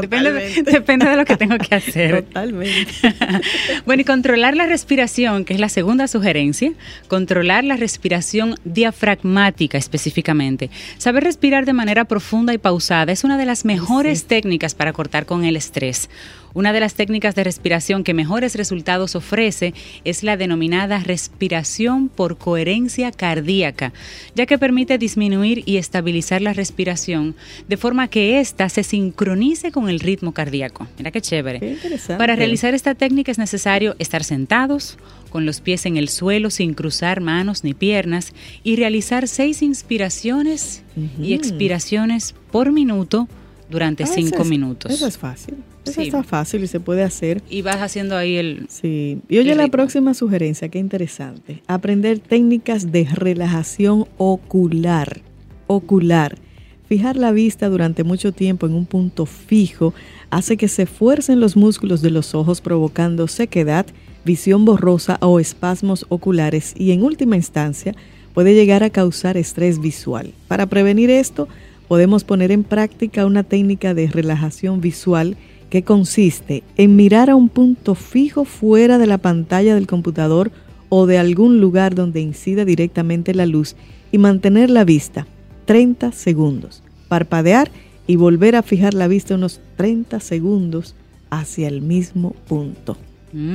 Depende, 0.00 0.62
depende, 0.62 1.08
de 1.08 1.16
lo 1.16 1.24
que 1.24 1.36
tengo 1.36 1.56
que 1.58 1.74
hacer. 1.74 2.22
Totalmente. 2.22 2.92
bueno, 3.86 4.02
y 4.02 4.04
controlar 4.04 4.56
la 4.56 4.66
respiración, 4.66 5.44
que 5.44 5.54
es 5.54 5.60
la 5.60 5.68
segunda 5.68 6.08
sugerencia, 6.08 6.72
controlar 7.08 7.64
la 7.64 7.76
respiración 7.76 8.56
diafragmática 8.64 9.78
específicamente. 9.78 10.70
Saber 10.98 11.24
respirar 11.24 11.64
de 11.64 11.72
manera 11.72 12.04
profunda 12.04 12.52
y 12.52 12.58
pausada 12.58 13.12
es 13.12 13.24
una 13.24 13.38
de 13.38 13.46
las 13.46 13.64
mejores 13.64 14.24
técnicas 14.24 14.74
para 14.74 14.92
cortar 14.92 15.26
con 15.26 15.44
el 15.44 15.56
estrés. 15.56 16.08
Una 16.54 16.72
de 16.72 16.78
las 16.78 16.94
técnicas 16.94 17.34
de 17.34 17.42
respiración 17.42 18.04
que 18.04 18.14
mejores 18.14 18.54
resultados 18.54 19.16
ofrece 19.16 19.74
es 20.04 20.22
la 20.22 20.36
denominada 20.36 21.00
respiración 21.00 22.08
por 22.08 22.38
coherencia 22.38 23.10
cardíaca, 23.10 23.92
ya 24.36 24.46
que 24.46 24.56
permite 24.56 24.96
disminuir 24.96 25.64
y 25.66 25.78
estabilizar 25.78 26.40
la 26.42 26.52
respiración 26.52 27.34
de 27.68 27.76
forma 27.76 28.06
que 28.06 28.38
ésta 28.38 28.68
se 28.68 28.84
sincronice 28.84 29.72
con 29.72 29.88
el 29.88 29.98
ritmo 29.98 30.32
cardíaco. 30.32 30.86
Mira 30.96 31.10
qué 31.10 31.20
chévere. 31.20 31.76
Para 32.16 32.36
realizar 32.36 32.72
esta 32.72 32.94
técnica 32.94 33.32
es 33.32 33.38
necesario 33.38 33.96
estar 33.98 34.22
sentados, 34.22 34.96
con 35.30 35.46
los 35.46 35.60
pies 35.60 35.84
en 35.86 35.96
el 35.96 36.08
suelo 36.08 36.48
sin 36.48 36.74
cruzar 36.74 37.20
manos 37.20 37.64
ni 37.64 37.74
piernas 37.74 38.32
y 38.62 38.76
realizar 38.76 39.26
seis 39.26 39.62
inspiraciones 39.62 40.84
y 41.20 41.34
expiraciones 41.34 42.36
por 42.52 42.70
minuto 42.70 43.26
durante 43.68 44.04
ah, 44.04 44.06
cinco 44.06 44.44
minutos. 44.44 44.92
Eso 44.92 45.08
es 45.08 45.18
fácil. 45.18 45.56
Eso 45.84 46.00
está 46.00 46.22
fácil 46.22 46.64
y 46.64 46.66
se 46.66 46.80
puede 46.80 47.02
hacer. 47.02 47.42
Y 47.48 47.62
vas 47.62 47.76
haciendo 47.76 48.16
ahí 48.16 48.36
el. 48.36 48.66
Sí. 48.68 49.18
Y 49.28 49.38
oye, 49.38 49.54
la 49.54 49.68
próxima 49.68 50.14
sugerencia, 50.14 50.68
qué 50.68 50.78
interesante. 50.78 51.62
Aprender 51.66 52.18
técnicas 52.18 52.90
de 52.90 53.06
relajación 53.12 54.06
ocular. 54.16 55.20
Ocular. 55.66 56.38
Fijar 56.86 57.16
la 57.16 57.32
vista 57.32 57.68
durante 57.68 58.04
mucho 58.04 58.32
tiempo 58.32 58.66
en 58.66 58.74
un 58.74 58.84
punto 58.84 59.24
fijo 59.24 59.94
hace 60.30 60.56
que 60.56 60.68
se 60.68 60.86
fuercen 60.86 61.40
los 61.40 61.56
músculos 61.56 62.02
de 62.02 62.10
los 62.10 62.34
ojos, 62.34 62.60
provocando 62.60 63.26
sequedad, 63.26 63.86
visión 64.24 64.64
borrosa 64.64 65.18
o 65.20 65.40
espasmos 65.40 66.04
oculares 66.08 66.74
y, 66.76 66.92
en 66.92 67.02
última 67.02 67.36
instancia, 67.36 67.94
puede 68.34 68.54
llegar 68.54 68.82
a 68.82 68.90
causar 68.90 69.36
estrés 69.36 69.80
visual. 69.80 70.32
Para 70.46 70.66
prevenir 70.66 71.08
esto, 71.08 71.48
podemos 71.88 72.24
poner 72.24 72.50
en 72.50 72.64
práctica 72.64 73.24
una 73.24 73.44
técnica 73.44 73.94
de 73.94 74.08
relajación 74.08 74.80
visual 74.80 75.36
que 75.74 75.82
consiste 75.82 76.62
en 76.76 76.94
mirar 76.94 77.30
a 77.30 77.34
un 77.34 77.48
punto 77.48 77.96
fijo 77.96 78.44
fuera 78.44 78.96
de 78.96 79.08
la 79.08 79.18
pantalla 79.18 79.74
del 79.74 79.88
computador 79.88 80.52
o 80.88 81.06
de 81.06 81.18
algún 81.18 81.60
lugar 81.60 81.96
donde 81.96 82.20
incida 82.20 82.64
directamente 82.64 83.34
la 83.34 83.44
luz 83.44 83.74
y 84.12 84.18
mantener 84.18 84.70
la 84.70 84.84
vista 84.84 85.26
30 85.64 86.12
segundos, 86.12 86.84
parpadear 87.08 87.72
y 88.06 88.14
volver 88.14 88.54
a 88.54 88.62
fijar 88.62 88.94
la 88.94 89.08
vista 89.08 89.34
unos 89.34 89.60
30 89.76 90.20
segundos 90.20 90.94
hacia 91.28 91.66
el 91.66 91.80
mismo 91.80 92.36
punto. 92.46 92.96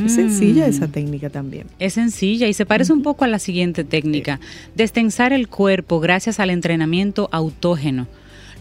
Es 0.06 0.16
sencilla 0.16 0.68
esa 0.68 0.88
mm. 0.88 0.92
técnica 0.92 1.30
también. 1.30 1.68
Es 1.80 1.94
sencilla 1.94 2.50
y 2.50 2.54
se 2.54 2.66
parece 2.66 2.92
un 2.92 3.02
poco 3.02 3.24
a 3.24 3.30
la 3.30 3.40
siguiente 3.40 3.86
técnica, 3.86 4.42
destensar 4.76 5.32
el 5.32 5.48
cuerpo 5.48 6.02
gracias 6.02 6.42
al 6.42 6.50
entrenamiento 6.50 7.30
autógeno. 7.32 8.08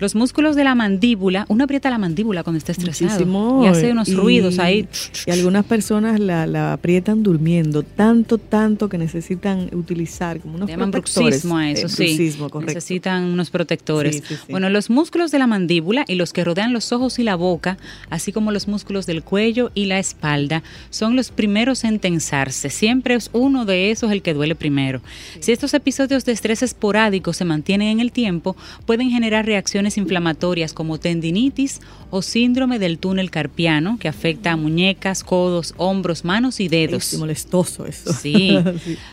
Los 0.01 0.15
músculos 0.15 0.57
de 0.57 0.65
la 0.65 0.75
mandíbula, 0.75 1.45
uno 1.49 1.65
aprieta 1.65 1.91
la 1.91 1.99
mandíbula 1.99 2.45
cuando 2.45 2.59
está 2.59 2.73
estresado 2.73 3.65
y 3.65 3.67
hace 3.67 3.91
unos 3.91 4.15
ruidos 4.15 4.59
ahí. 4.59 4.89
Y 5.27 5.31
algunas 5.31 5.65
personas 5.65 6.21
la, 6.21 6.73
aprietan 6.73 7.23
durmiendo, 7.23 7.83
tanto, 7.83 8.39
tanto 8.39 8.89
que 8.89 8.99
necesitan 8.99 9.71
utilizar 9.73 10.41
como 10.41 10.57
unos 10.57 10.69
llaman 10.69 10.91
bruxismo 10.91 11.57
a 11.57 11.71
eso, 11.71 11.87
eh, 11.87 11.91
sí. 12.17 12.35
Necesitan 12.65 13.25
unos 13.25 13.51
protectores. 13.51 14.23
bueno, 14.49 14.71
los 14.71 14.91
músculos 14.91 15.31
de 15.31 15.39
la 15.39 15.47
mandíbula 15.47 16.05
y 16.07 16.15
los 16.15 16.33
que 16.33 16.45
rodean 16.45 16.73
los 16.73 16.93
ojos 16.93 17.19
y 17.19 17.25
la 17.25 17.35
boca, 17.35 17.79
así 18.11 18.33
como 18.33 18.53
los 18.53 18.69
músculos 18.69 19.07
del 19.07 19.23
cuello 19.23 19.71
y 19.75 19.87
la 19.87 19.99
espalda, 19.99 20.63
son 20.91 21.17
los 21.17 21.31
primeros 21.31 21.85
en 21.85 21.99
tensarse. 21.99 22.71
Siempre 22.71 23.15
es 23.15 23.31
uno 23.33 23.65
de 23.65 23.91
esos 23.91 24.13
el 24.13 24.23
que 24.23 24.35
duele 24.35 24.55
primero. 24.55 25.01
Si 25.41 25.53
estos 25.53 25.75
episodios 25.75 26.25
de 26.25 26.33
estrés 26.33 26.63
esporádico 26.63 27.33
se 27.33 27.45
mantienen 27.45 27.89
en 27.89 28.01
el 28.01 28.13
tiempo, 28.13 28.57
pueden 28.87 29.11
generar 29.11 29.47
reacciones 29.47 29.88
inflamatorias 29.97 30.73
como 30.73 30.99
tendinitis 30.99 31.81
o 32.11 32.23
síndrome 32.23 32.79
del 32.79 32.99
túnel 32.99 33.31
carpiano 33.31 33.99
que 33.99 34.09
afecta 34.09 34.53
a 34.53 34.57
muñecas, 34.57 35.25
codos, 35.25 35.75
hombros, 35.77 36.25
manos 36.25 36.61
y 36.61 36.69
dedos. 36.69 37.13
Es 37.13 37.19
molestoso 37.19 37.87
eso. 37.87 38.13
Sí. 38.19 38.59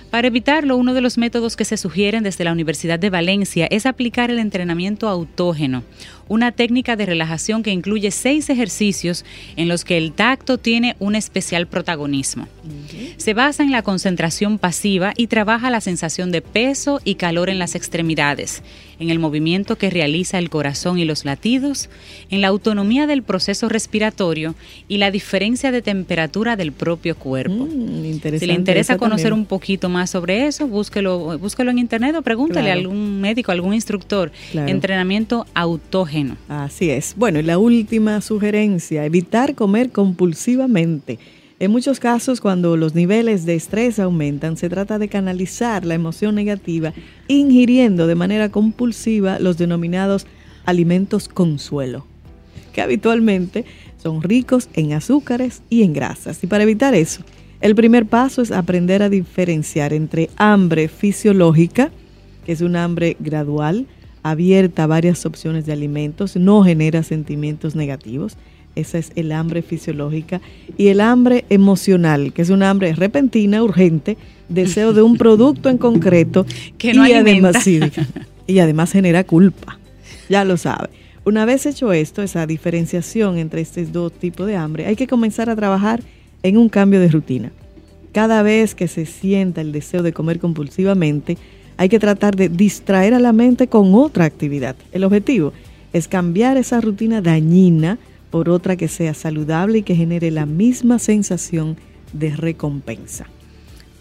Para 0.09 0.27
evitarlo, 0.27 0.77
uno 0.77 0.93
de 0.93 1.01
los 1.01 1.17
métodos 1.17 1.55
que 1.55 1.63
se 1.63 1.77
sugieren 1.77 2.23
desde 2.23 2.43
la 2.43 2.51
Universidad 2.51 2.97
de 2.97 3.11
Valencia 3.11 3.67
es 3.69 3.85
aplicar 3.85 4.31
el 4.31 4.39
entrenamiento 4.39 5.07
autógeno 5.07 5.83
una 6.27 6.51
técnica 6.51 6.95
de 6.95 7.05
relajación 7.05 7.63
que 7.63 7.71
incluye 7.71 8.11
seis 8.11 8.49
ejercicios 8.49 9.25
en 9.55 9.67
los 9.67 9.83
que 9.83 9.97
el 9.97 10.11
tacto 10.13 10.57
tiene 10.57 10.95
un 10.99 11.15
especial 11.15 11.67
protagonismo. 11.67 12.47
Se 13.17 13.33
basa 13.33 13.63
en 13.63 13.71
la 13.71 13.83
concentración 13.83 14.57
pasiva 14.57 15.13
y 15.15 15.27
trabaja 15.27 15.69
la 15.69 15.81
sensación 15.81 16.31
de 16.31 16.41
peso 16.41 16.99
y 17.03 17.15
calor 17.15 17.49
en 17.49 17.59
las 17.59 17.75
extremidades, 17.75 18.63
en 18.99 19.09
el 19.09 19.19
movimiento 19.19 19.77
que 19.77 19.89
realiza 19.89 20.37
el 20.39 20.49
corazón 20.49 20.99
y 20.99 21.05
los 21.05 21.25
latidos, 21.25 21.89
en 22.29 22.41
la 22.41 22.47
autonomía 22.47 23.07
del 23.07 23.23
proceso 23.23 23.69
respiratorio 23.69 24.55
y 24.87 24.97
la 24.97 25.11
diferencia 25.11 25.71
de 25.71 25.81
temperatura 25.81 26.55
del 26.55 26.71
propio 26.71 27.15
cuerpo. 27.15 27.65
Mm, 27.65 28.19
si 28.39 28.45
le 28.45 28.53
interesa 28.53 28.97
conocer 28.97 29.33
un 29.33 29.45
poquito 29.45 29.89
más 29.89 30.09
sobre 30.09 30.47
eso, 30.47 30.67
búsquelo, 30.67 31.37
búsquelo 31.39 31.71
en 31.71 31.79
internet 31.79 32.15
o 32.15 32.21
pregúntale 32.21 32.69
a 32.69 32.73
algún 32.73 33.21
médico, 33.21 33.51
algún 33.51 33.73
instructor. 33.73 34.31
Entrenamiento 34.53 35.45
autógeno 35.53 36.05
Así 36.47 36.89
es. 36.89 37.15
Bueno, 37.17 37.39
y 37.39 37.43
la 37.43 37.57
última 37.57 38.21
sugerencia, 38.21 39.05
evitar 39.05 39.55
comer 39.55 39.91
compulsivamente. 39.91 41.19
En 41.57 41.71
muchos 41.71 42.01
casos, 42.01 42.41
cuando 42.41 42.75
los 42.75 42.95
niveles 42.95 43.45
de 43.45 43.55
estrés 43.55 43.99
aumentan, 43.99 44.57
se 44.57 44.67
trata 44.67 44.99
de 44.99 45.07
canalizar 45.07 45.85
la 45.85 45.93
emoción 45.93 46.35
negativa 46.35 46.93
ingiriendo 47.29 48.07
de 48.07 48.15
manera 48.15 48.49
compulsiva 48.49 49.39
los 49.39 49.57
denominados 49.57 50.27
alimentos 50.65 51.29
consuelo, 51.29 52.05
que 52.73 52.81
habitualmente 52.81 53.63
son 54.03 54.21
ricos 54.21 54.67
en 54.73 54.91
azúcares 54.91 55.61
y 55.69 55.83
en 55.83 55.93
grasas. 55.93 56.43
Y 56.43 56.47
para 56.47 56.63
evitar 56.63 56.93
eso, 56.93 57.23
el 57.61 57.73
primer 57.73 58.05
paso 58.05 58.41
es 58.41 58.51
aprender 58.51 59.01
a 59.01 59.09
diferenciar 59.09 59.93
entre 59.93 60.29
hambre 60.35 60.89
fisiológica, 60.89 61.89
que 62.45 62.51
es 62.51 62.59
un 62.59 62.75
hambre 62.75 63.15
gradual, 63.21 63.87
abierta 64.23 64.83
a 64.83 64.87
varias 64.87 65.25
opciones 65.25 65.65
de 65.65 65.71
alimentos, 65.71 66.35
no 66.35 66.63
genera 66.63 67.01
sentimientos 67.01 67.75
negativos. 67.75 68.35
Esa 68.75 68.97
es 68.97 69.11
el 69.15 69.31
hambre 69.31 69.61
fisiológica. 69.61 70.41
Y 70.77 70.87
el 70.87 71.01
hambre 71.01 71.45
emocional, 71.49 72.33
que 72.33 72.41
es 72.41 72.49
un 72.49 72.63
hambre 72.63 72.93
repentina, 72.93 73.63
urgente, 73.63 74.17
deseo 74.49 74.93
de 74.93 75.01
un 75.01 75.17
producto 75.17 75.69
en 75.69 75.77
concreto 75.77 76.45
que 76.77 76.93
no 76.93 77.07
y 77.07 77.13
además, 77.13 77.67
y 78.47 78.59
además 78.59 78.91
genera 78.91 79.23
culpa. 79.23 79.79
Ya 80.29 80.43
lo 80.43 80.57
sabe. 80.57 80.89
Una 81.25 81.45
vez 81.45 81.65
hecho 81.65 81.91
esto, 81.91 82.21
esa 82.21 82.45
diferenciación 82.45 83.37
entre 83.37 83.61
estos 83.61 83.91
dos 83.91 84.11
tipos 84.11 84.45
de 84.45 84.55
hambre, 84.55 84.85
hay 84.85 84.95
que 84.95 85.07
comenzar 85.07 85.49
a 85.49 85.55
trabajar 85.55 86.03
en 86.43 86.57
un 86.57 86.69
cambio 86.69 86.99
de 86.99 87.07
rutina. 87.07 87.51
Cada 88.11 88.43
vez 88.43 88.75
que 88.75 88.87
se 88.87 89.05
sienta 89.05 89.61
el 89.61 89.71
deseo 89.71 90.03
de 90.03 90.13
comer 90.13 90.39
compulsivamente, 90.39 91.37
hay 91.77 91.89
que 91.89 91.99
tratar 91.99 92.35
de 92.35 92.49
distraer 92.49 93.13
a 93.13 93.19
la 93.19 93.33
mente 93.33 93.67
con 93.67 93.95
otra 93.95 94.25
actividad. 94.25 94.75
El 94.91 95.03
objetivo 95.03 95.51
es 95.93 96.07
cambiar 96.07 96.57
esa 96.57 96.79
rutina 96.79 97.21
dañina 97.21 97.97
por 98.35 98.49
otra 98.49 98.75
que 98.75 98.89
sea 98.89 99.13
saludable 99.13 99.77
y 99.77 99.83
que 99.83 99.95
genere 99.95 100.29
la 100.29 100.45
misma 100.45 100.99
sensación 100.99 101.77
de 102.11 102.35
recompensa. 102.35 103.27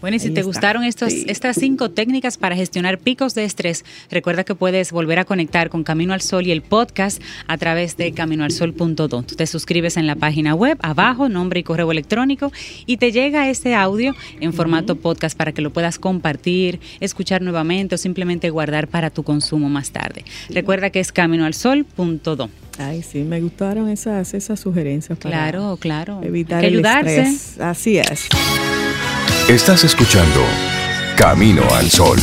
Bueno, 0.01 0.17
y 0.17 0.19
si 0.19 0.29
te 0.29 0.43
gustaron 0.43 0.83
estos, 0.83 1.13
estas 1.13 1.55
cinco 1.55 1.89
técnicas 1.89 2.37
para 2.37 2.53
gestionar 2.53 2.99
picos 2.99 3.33
de 3.33 3.45
estrés, 3.45 3.85
recuerda 4.11 4.43
que 4.43 4.53
puedes 4.53 4.91
volver 4.91 5.19
a 5.19 5.23
conectar 5.23 5.69
con 5.69 5.85
Camino 5.85 6.13
al 6.13 6.19
Sol 6.19 6.45
y 6.45 6.51
el 6.51 6.63
podcast 6.63 7.21
a 7.47 7.57
través 7.57 7.95
de 7.95 8.11
caminoalsol.do. 8.11 9.07
Tú 9.23 9.35
te 9.35 9.47
suscribes 9.47 9.95
en 9.95 10.05
la 10.05 10.17
página 10.17 10.53
web, 10.53 10.77
abajo, 10.81 11.29
nombre 11.29 11.61
y 11.61 11.63
correo 11.63 11.89
electrónico, 11.89 12.51
y 12.85 12.97
te 12.97 13.13
llega 13.13 13.49
este 13.49 13.73
audio 13.73 14.15
en 14.41 14.51
formato 14.51 14.97
podcast 14.97 15.37
para 15.37 15.53
que 15.53 15.61
lo 15.61 15.71
puedas 15.71 15.97
compartir, 15.97 16.81
escuchar 16.99 17.41
nuevamente 17.41 17.95
o 17.95 17.97
simplemente 17.97 18.49
guardar 18.49 18.89
para 18.89 19.11
tu 19.11 19.23
consumo 19.23 19.69
más 19.69 19.91
tarde. 19.91 20.25
Recuerda 20.49 20.89
que 20.89 20.99
es 20.99 21.13
caminoalsol.do. 21.13 22.49
Ay, 22.77 23.03
sí, 23.03 23.23
me 23.23 23.39
gustaron 23.39 23.89
esas, 23.89 24.33
esas 24.33 24.59
sugerencias. 24.59 25.17
Para 25.17 25.49
claro, 25.49 25.77
claro. 25.79 26.21
Evitar 26.23 26.65
el 26.65 26.85
estrés. 26.85 27.59
Así 27.59 27.97
es. 27.97 28.27
Estás 29.49 29.83
escuchando 29.83 30.41
Camino 31.15 31.63
al 31.71 31.89
Sol. 31.89 32.17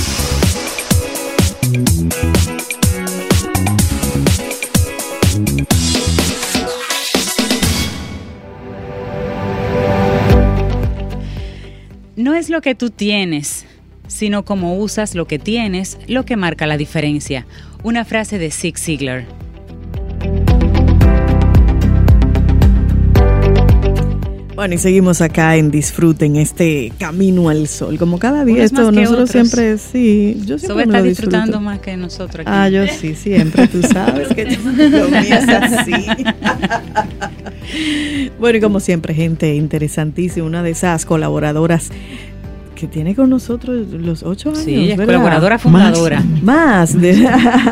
No 12.14 12.34
es 12.34 12.50
lo 12.50 12.60
que 12.60 12.74
tú 12.74 12.90
tienes, 12.90 13.64
sino 14.06 14.44
cómo 14.44 14.76
usas 14.76 15.14
lo 15.14 15.26
que 15.26 15.38
tienes 15.38 15.98
lo 16.06 16.24
que 16.24 16.36
marca 16.36 16.66
la 16.66 16.76
diferencia. 16.76 17.46
Una 17.82 18.04
frase 18.04 18.38
de 18.38 18.50
Zig 18.50 18.78
Ziglar. 18.78 19.24
Bueno, 24.54 24.74
y 24.74 24.78
seguimos 24.78 25.22
acá 25.22 25.56
en 25.56 25.70
Disfrute, 25.70 26.26
en 26.26 26.36
este 26.36 26.92
camino 26.98 27.48
al 27.48 27.66
sol. 27.68 27.98
Como 27.98 28.18
cada 28.18 28.44
día, 28.44 28.62
esto 28.62 28.92
nosotros 28.92 29.30
siempre, 29.30 29.78
sí, 29.78 30.42
yo 30.44 30.58
siempre 30.58 30.86
me 30.86 30.98
lo 30.98 31.02
disfrutando 31.02 31.60
más 31.60 31.80
que 31.80 31.96
nosotros 31.96 32.46
aquí. 32.46 32.50
Ah, 32.52 32.68
yo 32.68 32.86
sí, 32.86 33.14
siempre, 33.14 33.66
tú 33.66 33.82
sabes 33.82 34.28
que 34.28 34.44
lo 34.44 35.08
mío 35.08 35.22
es 35.22 35.48
así. 35.48 35.92
bueno, 38.38 38.58
y 38.58 38.60
como 38.60 38.80
siempre, 38.80 39.14
gente 39.14 39.54
interesantísima, 39.54 40.46
una 40.46 40.62
de 40.62 40.70
esas 40.70 41.06
colaboradoras 41.06 41.90
que 42.74 42.86
tiene 42.86 43.14
con 43.14 43.30
nosotros 43.30 43.86
los 43.92 44.22
ocho 44.22 44.50
años. 44.50 44.64
Sí, 44.64 44.90
es 44.90 45.00
colaboradora 45.00 45.58
fundadora. 45.58 46.20
Más, 46.20 46.94
más 46.94 47.00
de 47.00 47.26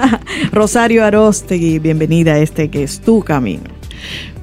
Rosario 0.52 1.04
Arostegui, 1.04 1.78
bienvenida 1.78 2.34
a 2.34 2.38
este 2.38 2.70
que 2.70 2.84
es 2.84 3.00
tu 3.00 3.22
camino. 3.22 3.64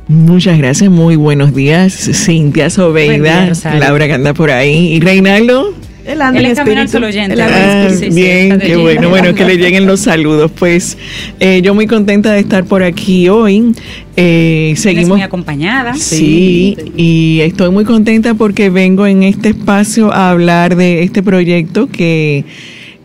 Muchas 0.08 0.58
gracias, 0.58 0.90
muy 0.90 1.18
buenos 1.18 1.54
días. 1.54 1.94
Cintia 1.94 2.70
Sobeida, 2.70 3.52
Laura 3.78 4.08
que 4.08 4.14
anda 4.14 4.34
por 4.34 4.52
ahí. 4.52 4.94
¿Y 4.94 5.00
Reinaldo? 5.02 5.74
El 6.06 6.46
espíritu, 6.46 6.98
oyente. 7.04 7.42
Ah, 7.42 7.90
bien, 8.14 8.60
qué 8.60 8.78
bueno, 8.78 9.10
bueno, 9.10 9.34
que 9.36 9.44
le 9.44 9.58
lleguen 9.58 9.86
los 9.86 10.00
saludos. 10.00 10.50
Pues 10.58 10.98
eh, 11.42 11.62
yo 11.62 11.76
muy 11.76 11.86
contenta 11.86 12.32
de 12.32 12.40
estar 12.40 12.64
por 12.64 12.82
aquí 12.82 13.28
hoy. 13.28 13.74
Eh, 14.16 14.74
seguimos 14.78 15.18
muy 15.18 15.22
acompañada. 15.22 15.96
Sí, 15.96 16.78
y 16.96 17.42
estoy 17.42 17.72
muy 17.72 17.84
contenta 17.84 18.36
porque 18.36 18.70
vengo 18.70 19.06
en 19.06 19.24
este 19.24 19.50
espacio 19.50 20.14
a 20.14 20.30
hablar 20.30 20.78
de 20.78 21.04
este 21.04 21.22
proyecto 21.22 21.88
que 21.88 22.46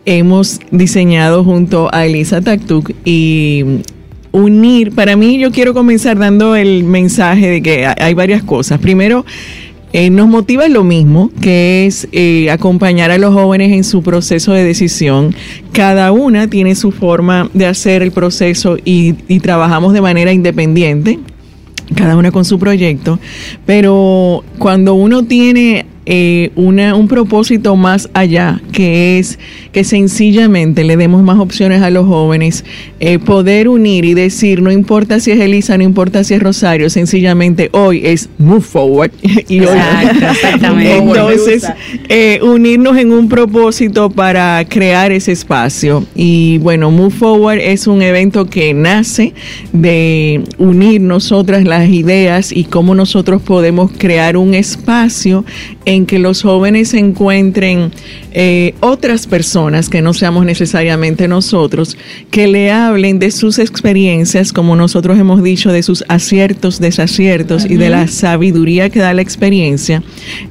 hemos 0.05 0.61
diseñado 0.71 1.43
junto 1.43 1.93
a 1.93 2.07
Elisa 2.07 2.41
Taktuk 2.41 2.93
y 3.05 3.65
unir, 4.33 4.93
para 4.95 5.17
mí 5.17 5.39
yo 5.39 5.51
quiero 5.51 5.75
comenzar 5.75 6.19
dando 6.19 6.57
el 6.57 6.85
mensaje 6.85 7.49
de 7.49 7.63
que 7.63 7.87
hay 7.87 8.15
varias 8.15 8.43
cosas. 8.43 8.81
Primero, 8.81 9.25
eh, 9.93 10.09
nos 10.09 10.27
motiva 10.27 10.67
lo 10.69 10.85
mismo, 10.85 11.31
que 11.43 11.87
es 11.87 12.09
eh, 12.13 12.51
acompañar 12.51 13.11
a 13.11 13.19
los 13.19 13.35
jóvenes 13.35 13.73
en 13.73 13.85
su 13.85 14.03
proceso 14.03 14.53
de 14.53 14.65
decisión. 14.65 15.35
Cada 15.73 16.13
una 16.13 16.49
tiene 16.49 16.75
su 16.75 16.93
forma 16.93 17.51
de 17.53 17.67
hacer 17.67 18.01
el 18.03 18.11
proceso 18.11 18.79
y, 18.83 19.15
y 19.29 19.41
trabajamos 19.41 19.93
de 19.93 20.01
manera 20.01 20.33
independiente 20.33 21.19
cada 21.95 22.17
una 22.17 22.31
con 22.31 22.47
su 22.47 22.59
proyecto, 22.59 23.19
pero 23.67 24.45
cuando 24.57 24.95
uno 24.95 25.25
tiene 25.25 25.85
eh, 26.05 26.51
una, 26.57 26.97
un 26.97 27.07
propósito 27.07 27.77
más 27.77 28.11
allá, 28.13 28.61
que 28.73 29.19
es 29.19 29.39
que 29.71 29.85
sencillamente 29.85 30.83
le 30.83 30.97
demos 30.97 31.23
más 31.23 31.39
opciones 31.39 31.81
a 31.83 31.91
los 31.91 32.07
jóvenes, 32.07 32.65
eh, 32.99 33.21
poder 33.21 33.69
unir 33.69 34.05
y 34.05 34.15
decir, 34.15 34.63
no 34.63 34.73
importa 34.73 35.21
si 35.21 35.31
es 35.31 35.41
Elisa, 35.41 35.79
no 35.79 35.85
importa 35.85 36.25
si 36.25 36.35
es 36.35 36.43
Rosario, 36.43 36.91
sencillamente 36.91 37.71
hoy 37.73 38.03
es 38.05 38.29
move 38.39 38.63
forward. 38.63 39.13
y 39.49 39.61
hoy, 39.61 39.79
entonces, 40.85 41.67
eh, 42.09 42.41
unirnos 42.43 42.97
en 42.97 43.13
un 43.13 43.29
propósito 43.29 44.11
para 44.11 44.65
crear 44.69 45.13
ese 45.13 45.33
espacio. 45.33 46.05
Y 46.17 46.59
bueno, 46.59 46.91
move 46.91 47.11
forward 47.11 47.59
es 47.61 47.87
un 47.87 48.03
evento 48.03 48.47
que 48.47 48.75
nace 48.75 49.35
de 49.73 50.43
unir 50.59 51.01
nosotras 51.01 51.65
las 51.65 51.89
ideas 51.89 52.51
y 52.51 52.65
cómo 52.65 52.95
nosotros 52.95 53.41
podemos 53.41 53.93
crear 53.97 54.37
un 54.37 54.55
espacio 54.55 55.45
en 55.85 56.07
que 56.07 56.19
los 56.19 56.43
jóvenes 56.43 56.95
encuentren 56.95 57.91
eh, 58.33 58.75
otras 58.81 59.27
personas 59.27 59.89
que 59.89 60.03
no 60.03 60.15
seamos 60.15 60.45
necesariamente 60.45 61.29
nosotros, 61.29 61.97
que 62.31 62.47
le 62.47 62.71
hablen 62.71 63.19
de 63.19 63.31
sus 63.31 63.59
experiencias, 63.59 64.53
como 64.53 64.77
nosotros 64.77 65.19
hemos 65.19 65.43
dicho, 65.43 65.73
de 65.73 65.83
sus 65.83 66.05
aciertos, 66.09 66.81
desaciertos 66.81 67.65
y 67.65 67.77
de 67.77 67.91
la 67.91 68.09
sabiduría 68.09 68.91
que 68.91 69.01
da 69.01 69.15
la 69.15 69.23
experiencia, 69.23 70.03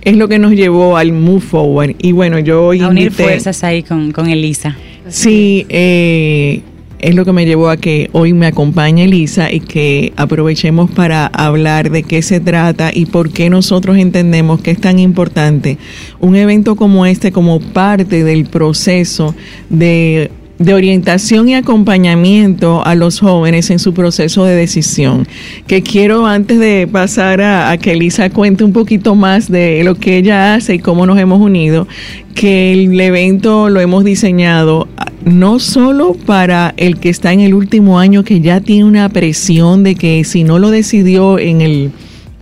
es 0.01 0.17
lo 0.17 0.27
que 0.27 0.39
nos 0.39 0.51
llevó 0.51 0.97
al 0.97 1.11
Move 1.11 1.41
Forward. 1.41 1.95
Y 1.99 2.11
bueno, 2.11 2.39
yo 2.39 2.65
hoy... 2.65 2.81
A 2.81 2.89
unir 2.89 3.11
fuerzas 3.11 3.63
ahí 3.63 3.83
con, 3.83 4.11
con 4.11 4.29
Elisa. 4.29 4.77
Sí, 5.07 5.65
eh, 5.69 6.61
es 7.01 7.15
lo 7.15 7.25
que 7.25 7.33
me 7.33 7.45
llevó 7.45 7.69
a 7.69 7.77
que 7.77 8.09
hoy 8.13 8.33
me 8.33 8.47
acompañe 8.47 9.05
Elisa 9.05 9.51
y 9.51 9.59
que 9.59 10.13
aprovechemos 10.15 10.89
para 10.91 11.25
hablar 11.25 11.89
de 11.89 12.03
qué 12.03 12.21
se 12.21 12.39
trata 12.39 12.91
y 12.93 13.05
por 13.07 13.31
qué 13.31 13.49
nosotros 13.49 13.97
entendemos 13.97 14.61
que 14.61 14.71
es 14.71 14.79
tan 14.79 14.99
importante 14.99 15.77
un 16.19 16.35
evento 16.35 16.75
como 16.75 17.05
este 17.05 17.31
como 17.31 17.59
parte 17.59 18.23
del 18.23 18.45
proceso 18.45 19.35
de 19.69 20.31
de 20.63 20.73
orientación 20.73 21.49
y 21.49 21.55
acompañamiento 21.55 22.85
a 22.85 22.95
los 22.95 23.19
jóvenes 23.19 23.69
en 23.69 23.79
su 23.79 23.93
proceso 23.93 24.45
de 24.45 24.55
decisión. 24.55 25.27
Que 25.67 25.81
quiero 25.81 26.25
antes 26.25 26.59
de 26.59 26.87
pasar 26.91 27.41
a, 27.41 27.77
que 27.77 27.93
Elisa 27.93 28.29
cuente 28.29 28.63
un 28.63 28.73
poquito 28.73 29.15
más 29.15 29.49
de 29.49 29.83
lo 29.83 29.95
que 29.95 30.17
ella 30.17 30.53
hace 30.55 30.75
y 30.75 30.79
cómo 30.79 31.05
nos 31.05 31.17
hemos 31.19 31.41
unido, 31.41 31.87
que 32.35 32.73
el 32.73 32.99
evento 32.99 33.69
lo 33.69 33.79
hemos 33.79 34.03
diseñado 34.03 34.87
no 35.25 35.59
solo 35.59 36.13
para 36.13 36.73
el 36.77 36.99
que 36.99 37.09
está 37.09 37.31
en 37.31 37.41
el 37.41 37.53
último 37.53 37.99
año 37.99 38.23
que 38.23 38.41
ya 38.41 38.61
tiene 38.61 38.85
una 38.85 39.09
presión 39.09 39.83
de 39.83 39.95
que 39.95 40.23
si 40.23 40.43
no 40.43 40.57
lo 40.57 40.71
decidió 40.71 41.37
en 41.37 41.61
el, 41.61 41.91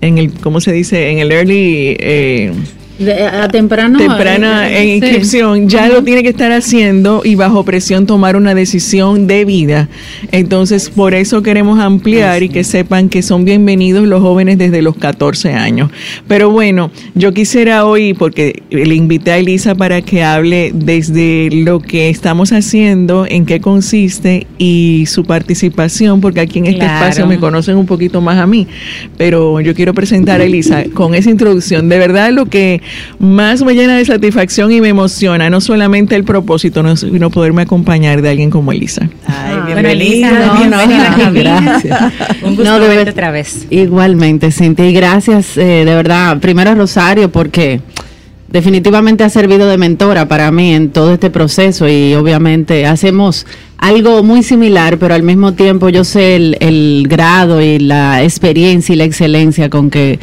en 0.02 0.18
el 0.18 0.32
¿cómo 0.32 0.62
se 0.62 0.72
dice? 0.72 1.12
En 1.12 1.20
el 1.20 1.32
early... 1.32 1.98
Eh, 2.00 2.54
a 3.08 3.48
temprano, 3.48 3.98
temprana 3.98 4.70
eh, 4.70 4.96
inscripción, 4.98 5.70
ya 5.70 5.88
lo 5.88 6.04
tiene 6.04 6.22
que 6.22 6.30
estar 6.30 6.52
haciendo 6.52 7.22
y 7.24 7.36
bajo 7.36 7.64
presión 7.64 8.06
tomar 8.06 8.36
una 8.36 8.54
decisión 8.54 9.26
de 9.26 9.46
vida. 9.46 9.88
Entonces, 10.32 10.90
por 10.90 11.14
eso 11.14 11.42
queremos 11.42 11.80
ampliar 11.80 12.44
y 12.44 12.50
que 12.50 12.66
sepan 12.66 13.08
que 13.08 13.22
son 13.22 13.46
bienvenidos 13.46 14.06
los 14.06 14.22
jóvenes 14.22 14.58
desde 14.58 14.82
los 14.82 14.98
14 14.98 15.54
años. 15.54 15.92
Pero 16.28 16.50
bueno, 16.50 16.92
yo 17.16 17.34
quisiera 17.34 17.86
hoy, 17.86 18.14
porque 18.14 18.64
le 18.70 18.96
invité 18.96 19.32
a 19.32 19.38
Elisa 19.38 19.76
para 19.76 20.02
que 20.02 20.24
hable 20.24 20.72
desde 20.74 21.50
lo 21.52 21.80
que 21.80 22.10
estamos 22.10 22.52
haciendo, 22.52 23.26
en 23.30 23.46
qué 23.46 23.62
consiste 23.62 24.46
y 24.58 25.06
su 25.08 25.24
participación, 25.24 26.20
porque 26.20 26.42
aquí 26.42 26.60
en 26.60 26.66
este 26.66 26.86
espacio 26.86 27.26
me 27.28 27.40
conocen 27.40 27.78
un 27.78 27.86
poquito 27.86 28.20
más 28.20 28.38
a 28.38 28.46
mí. 28.46 28.68
Pero 29.18 29.62
yo 29.62 29.74
quiero 29.74 29.94
presentar 29.94 30.42
a 30.42 30.44
Elisa 30.44 30.84
con 30.94 31.16
esa 31.16 31.30
introducción. 31.30 31.88
De 31.88 31.98
verdad, 31.98 32.32
lo 32.32 32.48
que 32.48 32.82
más 33.20 33.64
me 33.64 33.74
llena 33.74 33.98
de 33.98 34.06
satisfacción 34.06 34.72
y 34.72 34.82
me 34.82 34.90
emociona, 34.90 35.50
no 35.50 35.62
solamente 35.62 36.16
el 36.16 36.24
propósito, 36.24 36.96
sino 36.96 37.30
poderme 37.30 37.64
acompañar 37.64 38.22
de 38.22 38.30
alguien 38.30 38.50
como 38.50 38.72
Elisa. 38.72 39.10
Ay, 39.26 39.56
ah, 39.58 39.64
bienvenida. 39.66 40.54
bienvenida 40.58 41.32
gracias. 41.32 42.14
Un 42.44 42.56
gusto 42.56 42.80
verte 42.80 43.12
otra 43.12 43.32
vez. 43.32 43.68
Igualmente, 43.70 44.52
Cintia, 44.52 44.88
y 44.88 44.94
gracias 44.94 45.58
eh, 45.58 45.86
de 45.86 45.96
verdad, 45.96 46.40
primero 46.40 46.72
a 46.72 46.76
Rosario, 46.76 47.32
porque 47.32 47.82
definitivamente 48.48 49.24
ha 49.24 49.30
servido 49.30 49.68
de 49.68 49.78
mentora 49.78 50.28
para 50.28 50.52
mí 50.52 50.74
en 50.74 50.90
todo 50.90 51.14
este 51.14 51.30
proceso 51.30 51.88
y 51.88 52.16
obviamente 52.16 52.86
hacemos 52.86 53.46
algo 53.78 54.24
muy 54.24 54.44
similar, 54.44 54.98
pero 54.98 55.14
al 55.14 55.24
mismo 55.24 55.54
tiempo 55.54 55.90
yo 55.90 56.04
sé 56.04 56.36
el, 56.36 57.06
grado 57.08 57.62
y 57.62 57.80
la 57.80 58.24
experiencia 58.24 58.94
y 58.94 58.98
la 58.98 59.04
excelencia 59.06 59.70
con 59.70 59.90
que 59.90 60.20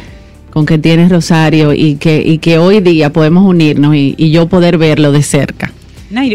con 0.57 0.65
que 0.65 0.77
tienes 0.79 1.09
Rosario 1.09 1.73
y 1.73 1.95
que, 1.95 2.21
y 2.25 2.39
que 2.39 2.57
hoy 2.57 2.79
día 2.81 3.13
podemos 3.13 3.43
unirnos 3.45 3.95
y 3.95 4.31
yo 4.31 4.47
poder 4.47 4.77
verlo 4.77 5.11
de 5.11 5.21
cerca 5.21 5.71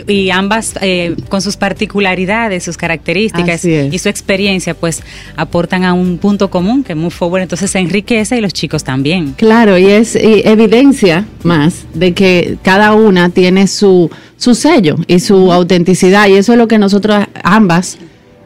y, 0.07 0.31
ambas 0.31 0.75
eh, 0.81 1.17
con 1.29 1.41
sus 1.41 1.57
particularidades, 1.57 2.65
sus 2.65 2.77
características 2.77 3.65
y 3.65 3.99
su 3.99 4.09
experiencia, 4.09 4.75
pues 4.75 5.03
aportan 5.37 5.85
a 5.85 5.93
un 5.93 6.19
punto 6.19 6.51
común 6.51 6.85
que 6.85 6.95
muy 6.95 7.11
Forward 7.11 7.43
entonces 7.43 7.71
se 7.71 7.79
enriquece 7.79 8.37
y 8.37 8.41
los 8.41 8.53
chicos 8.53 8.85
también. 8.85 9.35
Claro, 9.37 9.79
y 9.79 9.87
es 9.87 10.17
evidencia 10.17 11.27
más 11.43 11.85
de 11.95 12.13
que 12.13 12.59
cada 12.63 12.95
una 12.95 13.31
tiene 13.31 13.67
su, 13.67 14.11
su 14.37 14.55
sello 14.55 14.97
y 15.07 15.21
su 15.21 15.53
autenticidad 15.53 16.29
y 16.29 16.35
eso 16.35 16.53
es 16.53 16.59
lo 16.59 16.69
que 16.69 16.79
nosotros 16.79 17.25
ambas 17.43 17.99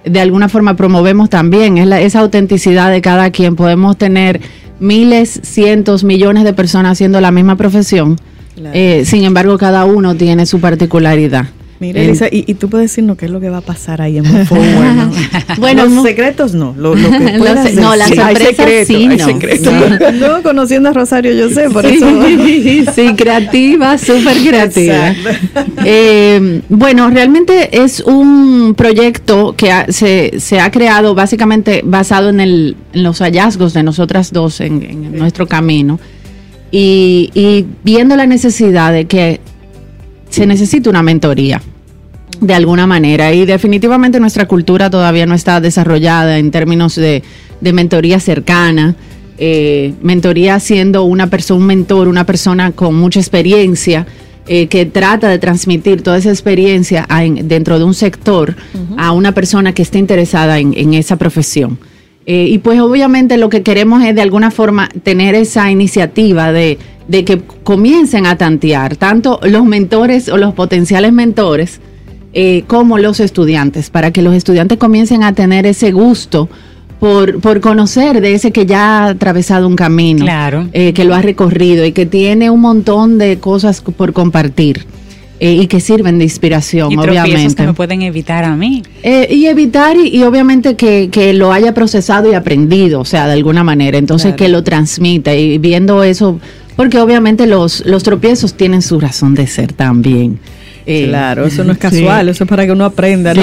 de 0.05 0.21
alguna 0.21 0.49
forma 0.49 0.77
promovemos 0.77 1.29
también, 1.29 1.79
es 1.79 1.87
la, 1.89 2.01
esa 2.01 2.21
autenticidad 2.21 2.93
de 2.93 3.01
cada 3.01 3.31
quien. 3.33 3.57
Podemos 3.57 3.99
tener 3.99 4.41
miles, 4.81 5.41
cientos, 5.43 6.05
millones 6.05 6.45
de 6.45 6.53
personas 6.53 6.93
haciendo 6.93 7.21
la 7.21 7.31
misma 7.31 7.57
profesión 7.57 8.17
eh, 8.73 9.05
sin 9.05 9.25
embargo, 9.25 9.59
cada 9.59 9.85
uno 9.85 10.15
tiene 10.15 10.47
su 10.47 10.61
particularidad. 10.61 11.47
Mira, 11.79 12.01
Elisa, 12.01 12.27
y, 12.31 12.55
tú 12.55 12.71
puedes 12.71 12.91
decirnos 12.91 13.19
qué 13.19 13.27
es 13.27 13.31
lo 13.31 13.41
que 13.41 13.51
va 13.51 13.59
a 13.59 13.63
pasar 13.63 14.01
ahí 14.01 14.19
en 14.19 14.25
Forward, 14.47 15.11
Bueno, 15.59 15.87
los 15.87 16.03
secretos 16.03 16.55
no, 16.55 16.75
lo, 16.77 16.95
que 16.95 17.01
No, 17.75 17.95
las 17.95 18.09
sorpresas 18.09 18.87
sí, 18.87 19.09
no. 19.09 19.17
no. 20.13 20.43
conociendo 20.43 20.89
a 20.89 20.93
Rosario 20.93 21.33
yo 21.33 21.51
sé, 21.51 21.69
por 21.71 21.85
eso. 21.85 22.07
sí, 22.95 23.15
creativa, 23.17 23.99
súper 23.99 24.37
creativa. 24.39 25.15
Eh, 25.85 26.63
bueno, 26.69 27.11
realmente 27.11 27.83
es 27.83 28.01
un 28.01 28.75
proyecto 28.77 29.55
que 29.57 29.73
se, 29.89 30.41
se, 30.41 30.61
ha 30.61 30.71
creado 30.71 31.15
básicamente 31.15 31.83
basado 31.85 32.31
en, 32.31 32.41
el, 32.41 32.77
en 32.93 33.03
los 33.03 33.19
hallazgos 33.21 33.75
de 33.75 33.83
nosotras 33.83 34.33
dos 34.33 34.61
en, 34.61 34.83
en 34.83 35.19
nuestro 35.19 35.47
camino 35.47 35.99
y, 36.71 37.67
viendo 37.85 38.17
la 38.17 38.27
necesidad 38.27 38.93
de 38.93 39.07
que 39.07 39.41
se 40.31 40.47
necesita 40.47 40.91
una 40.91 41.03
mentoría 41.03 41.61
de 42.41 42.55
alguna 42.55 42.87
manera 42.87 43.33
y 43.33 43.47
definitivamente 43.47 44.21
nuestra 44.21 44.47
cultura 44.47 44.91
todavía 44.91 45.27
no 45.27 45.35
está 45.35 45.61
desarrollada 45.61 46.39
en 46.39 46.51
términos 46.51 46.95
de, 46.97 47.23
mentoría 47.61 48.21
cercana. 48.21 48.95
Eh, 49.39 49.93
mentoría 50.01 50.59
siendo 50.61 51.05
una 51.05 51.29
persona, 51.29 51.61
un 51.61 51.67
mentor, 51.67 52.09
una 52.09 52.25
persona 52.25 52.73
con 52.73 52.95
mucha 52.95 53.21
experiencia 53.21 54.07
eh, 54.47 54.67
que 54.67 54.87
trata 54.87 55.29
de 55.29 55.39
transmitir 55.39 56.03
toda 56.03 56.17
esa 56.17 56.31
experiencia 56.31 57.07
dentro 57.43 57.79
de 57.79 57.85
un 57.85 57.93
sector 57.93 58.57
a 58.97 59.13
una 59.13 59.33
persona 59.33 59.75
que 59.75 59.83
esté 59.83 59.99
interesada 59.99 60.59
en 60.59 60.95
esa 60.95 61.17
profesión. 61.17 61.79
Eh, 62.29 62.49
y 62.49 62.59
pues 62.59 62.81
obviamente 62.81 63.37
lo 63.37 63.49
que 63.49 63.63
queremos 63.63 64.03
es 64.03 64.13
de 64.17 64.21
alguna 64.21 64.51
forma 64.51 64.89
tener 65.05 65.37
esa 65.37 65.71
iniciativa 65.71 66.51
de, 66.51 66.77
que 67.11 67.43
comiencen 67.63 68.27
a 68.27 68.37
tantear 68.37 68.97
tanto 68.97 69.41
los 69.43 69.65
mentores 69.65 70.29
o 70.29 70.37
los 70.37 70.55
potenciales 70.55 71.13
mentores 71.13 71.81
eh, 72.33 72.65
como 72.67 72.99
los 72.99 73.21
estudiantes, 73.21 73.91
para 73.91 74.11
que 74.11 74.23
los 74.23 74.35
estudiantes 74.35 74.79
comiencen 74.79 75.23
a 75.23 75.33
tener 75.33 75.67
ese 75.67 75.93
gusto 75.93 76.49
por, 77.01 77.41
por 77.41 77.61
conocer 77.61 78.21
de 78.21 78.35
ese 78.35 78.53
que 78.53 78.67
ya 78.67 79.05
ha 79.05 79.09
atravesado 79.09 79.67
un 79.67 79.77
camino, 79.77 80.27
eh, 80.73 80.93
que 80.93 81.05
lo 81.05 81.15
ha 81.15 81.23
recorrido 81.23 81.85
y 81.85 81.93
que 81.93 82.07
tiene 82.07 82.51
un 82.51 82.61
montón 82.61 83.19
de 83.19 83.39
cosas 83.39 83.81
por 83.81 84.13
compartir. 84.13 84.87
Eh, 85.39 85.53
y 85.53 85.67
que 85.67 85.81
sirven 85.81 86.17
de 86.17 86.25
inspiración, 86.25 86.93
y 86.93 86.97
obviamente. 86.97 87.57
que 87.57 87.67
me 87.67 87.75
pueden 87.75 88.01
evitar 88.01 88.43
a 88.45 88.57
mí. 88.57 88.83
Eh, 89.03 89.29
y 89.31 89.45
evitar, 89.45 89.95
y, 89.95 90.23
obviamente 90.23 90.77
que, 90.77 91.11
que, 91.13 91.35
lo 91.35 91.53
haya 91.53 91.75
procesado 91.75 92.31
y 92.31 92.35
aprendido, 92.35 93.01
o 93.01 93.05
sea, 93.05 93.27
de 93.27 93.35
alguna 93.35 93.63
manera. 93.63 93.99
Entonces, 93.99 94.35
que 94.35 94.49
lo 94.49 94.65
transmita 94.65 95.35
y 95.35 95.59
viendo 95.59 96.03
eso, 96.03 96.41
porque 96.77 97.01
obviamente 97.01 97.47
los, 97.47 97.85
los 97.87 98.03
tropiezos 98.03 98.55
tienen 98.55 98.83
su 98.83 99.01
razón 99.01 99.35
de 99.35 99.47
ser 99.47 99.73
también. 99.73 100.39
Eh, 100.89 101.07
claro, 101.09 101.47
eso 101.47 101.65
no 101.65 101.73
es 101.73 101.79
casual, 101.79 102.29
eso 102.29 102.45
es 102.45 102.49
para 102.49 102.65
que 102.65 102.71
uno 102.71 102.85
aprenda. 102.85 103.35
¿no? 103.35 103.43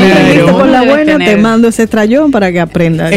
con 0.58 0.72
la 0.72 0.84
buena, 0.84 1.18
te 1.18 1.36
mando 1.36 1.68
ese 1.68 1.88
trayón 1.88 2.32
para 2.32 2.52
que 2.54 2.62
aprenda. 2.62 3.10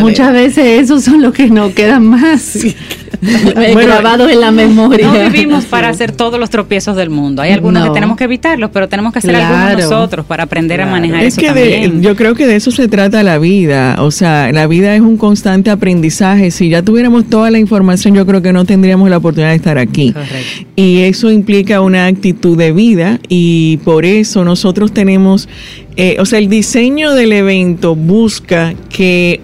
Muchas 0.00 0.32
veces 0.32 0.82
esos 0.82 1.02
son 1.02 1.22
los 1.22 1.32
que 1.32 1.48
nos 1.48 1.72
quedan 1.72 2.04
más. 2.04 2.58
grabados 3.74 4.30
en 4.30 4.40
la 4.40 4.50
memoria. 4.50 5.06
No 5.06 5.30
vivimos 5.30 5.64
para 5.64 5.88
hacer 5.90 6.12
todos 6.12 6.38
los 6.38 6.50
tropiezos 6.50 6.96
del 6.96 7.10
mundo. 7.10 7.42
Hay 7.42 7.52
algunos 7.52 7.84
que 7.86 7.90
tenemos 7.94 8.16
que 8.16 8.24
evitarlos, 8.24 8.70
pero 8.72 8.88
tenemos 8.88 9.12
que 9.12 9.18
hacer 9.18 9.36
algunos 9.36 9.82
nosotros 9.82 10.26
para 10.26 10.44
aprender 10.44 10.80
a 10.80 10.86
manejar 10.86 11.22
es 11.24 11.38
eso 11.38 11.54
que 11.54 11.92
yo 12.00 12.16
creo 12.16 12.34
que 12.34 12.46
de 12.46 12.56
eso 12.56 12.70
se 12.70 12.88
trata 12.88 13.22
la 13.22 13.38
vida. 13.38 13.96
O 14.00 14.10
sea, 14.10 14.52
la 14.52 14.66
vida 14.66 14.94
es 14.94 15.00
un 15.00 15.16
constante 15.16 15.70
aprendizaje. 15.70 16.50
Si 16.50 16.68
ya 16.68 16.82
tuviéramos 16.82 17.28
toda 17.28 17.50
la 17.50 17.58
información, 17.58 18.14
yo 18.14 18.26
creo 18.26 18.42
que 18.42 18.52
no 18.52 18.64
tendríamos 18.64 19.10
la 19.10 19.18
oportunidad 19.18 19.50
de 19.50 19.56
estar 19.56 19.78
aquí. 19.78 20.14
Y 20.76 21.00
eso 21.00 21.30
implica 21.30 21.80
una 21.80 22.06
actitud 22.06 22.56
de 22.56 22.72
vida 22.72 23.18
y 23.28 23.78
por 23.78 24.04
eso 24.04 24.44
nosotros 24.44 24.92
tenemos, 24.92 25.48
eh, 25.96 26.16
o 26.18 26.26
sea, 26.26 26.38
el 26.38 26.48
diseño 26.48 27.14
del 27.14 27.32
evento 27.32 27.94
busca 27.94 28.74
que 28.88 29.40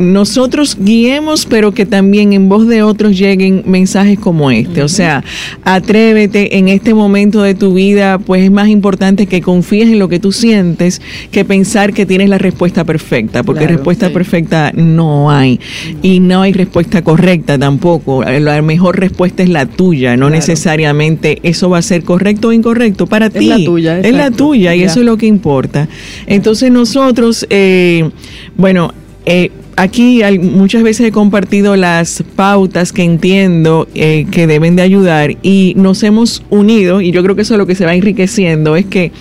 nosotros 0.00 0.78
guiemos, 0.80 1.44
pero 1.44 1.72
que 1.72 1.84
también 1.84 2.32
en 2.32 2.48
voz 2.48 2.66
de 2.66 2.82
otros 2.82 3.18
lleguen 3.18 3.62
mensajes 3.66 4.18
como 4.18 4.50
este. 4.50 4.82
O 4.82 4.88
sea, 4.88 5.22
atrévete 5.62 6.56
en 6.56 6.68
este 6.68 6.94
momento 6.94 7.42
de 7.42 7.54
tu 7.54 7.74
vida, 7.74 8.18
pues 8.18 8.42
es 8.42 8.50
más 8.50 8.68
importante 8.68 9.26
que 9.26 9.42
confíes 9.42 9.90
en 9.90 9.98
lo 9.98 10.08
que 10.08 10.18
tú 10.18 10.32
sientes 10.32 11.02
que 11.30 11.44
pensar 11.44 11.92
que 11.92 12.06
tienes 12.06 12.30
la 12.30 12.38
respuesta 12.38 12.84
perfecta, 12.84 13.42
porque 13.42 13.66
respuesta 13.66 14.08
perfecta 14.08 14.72
no 14.74 15.30
hay. 15.30 15.60
Y 16.00 16.20
no 16.20 16.40
hay 16.40 16.54
respuesta 16.54 17.02
correcta 17.02 17.58
tampoco. 17.58 18.24
La 18.24 18.62
mejor 18.62 18.98
respuesta 18.98 19.42
es 19.42 19.50
la 19.50 19.66
tuya, 19.66 20.16
no 20.16 20.30
necesariamente 20.30 21.40
eso 21.42 21.68
va 21.68 21.76
a 21.76 21.82
ser 21.82 22.04
correcto 22.04 22.48
o 22.48 22.52
incorrecto 22.52 23.06
para 23.06 23.28
ti. 23.28 23.50
Es 23.50 23.58
la 23.58 23.64
tuya. 23.66 24.00
Es 24.00 24.14
la 24.14 24.30
tuya 24.30 24.74
y 24.74 24.82
eso 24.82 25.00
es 25.00 25.04
lo 25.04 25.18
que 25.18 25.26
importa. 25.26 25.88
Entonces 26.26 26.72
nosotros, 26.72 27.46
eh, 27.50 28.08
bueno, 28.56 28.94
eh, 29.26 29.50
aquí 29.76 30.22
muchas 30.40 30.82
veces 30.82 31.06
he 31.06 31.12
compartido 31.12 31.76
las 31.76 32.22
pautas 32.36 32.92
que 32.92 33.02
entiendo 33.02 33.88
eh, 33.94 34.26
que 34.30 34.46
deben 34.46 34.76
de 34.76 34.82
ayudar 34.82 35.36
y 35.42 35.74
nos 35.76 36.02
hemos 36.02 36.42
unido 36.50 37.00
y 37.00 37.10
yo 37.10 37.22
creo 37.22 37.36
que 37.36 37.42
eso 37.42 37.54
es 37.54 37.58
lo 37.58 37.66
que 37.66 37.74
se 37.74 37.84
va 37.84 37.94
enriqueciendo, 37.94 38.76
es 38.76 38.86
que 38.86 39.12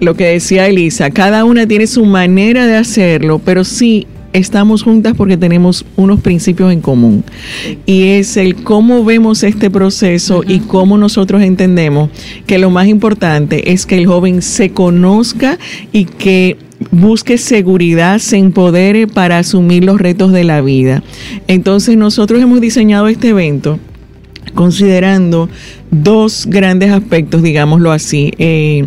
lo 0.00 0.14
que 0.14 0.26
decía 0.26 0.66
Elisa, 0.66 1.10
cada 1.10 1.44
una 1.44 1.66
tiene 1.66 1.86
su 1.86 2.04
manera 2.04 2.66
de 2.66 2.76
hacerlo, 2.76 3.40
pero 3.44 3.64
sí 3.64 4.06
estamos 4.34 4.82
juntas 4.82 5.14
porque 5.16 5.36
tenemos 5.36 5.86
unos 5.96 6.20
principios 6.20 6.72
en 6.72 6.80
común. 6.80 7.24
Y 7.86 8.08
es 8.08 8.36
el 8.36 8.56
cómo 8.56 9.04
vemos 9.04 9.42
este 9.44 9.70
proceso 9.70 10.42
y 10.46 10.58
cómo 10.58 10.98
nosotros 10.98 11.42
entendemos 11.42 12.10
que 12.46 12.58
lo 12.58 12.68
más 12.68 12.88
importante 12.88 13.72
es 13.72 13.86
que 13.86 13.96
el 13.96 14.06
joven 14.06 14.42
se 14.42 14.70
conozca 14.70 15.58
y 15.92 16.04
que 16.04 16.58
busque 16.90 17.38
seguridad, 17.38 18.18
se 18.18 18.36
empodere 18.36 19.06
para 19.06 19.38
asumir 19.38 19.84
los 19.84 20.00
retos 20.00 20.32
de 20.32 20.44
la 20.44 20.60
vida. 20.60 21.02
Entonces 21.48 21.96
nosotros 21.96 22.40
hemos 22.40 22.60
diseñado 22.60 23.08
este 23.08 23.28
evento 23.28 23.78
considerando 24.54 25.48
dos 25.90 26.46
grandes 26.48 26.92
aspectos, 26.92 27.42
digámoslo 27.42 27.92
así. 27.92 28.32
Eh, 28.38 28.86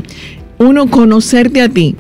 uno, 0.60 0.88
conocerte 0.88 1.62
a 1.62 1.70
ti, 1.70 1.96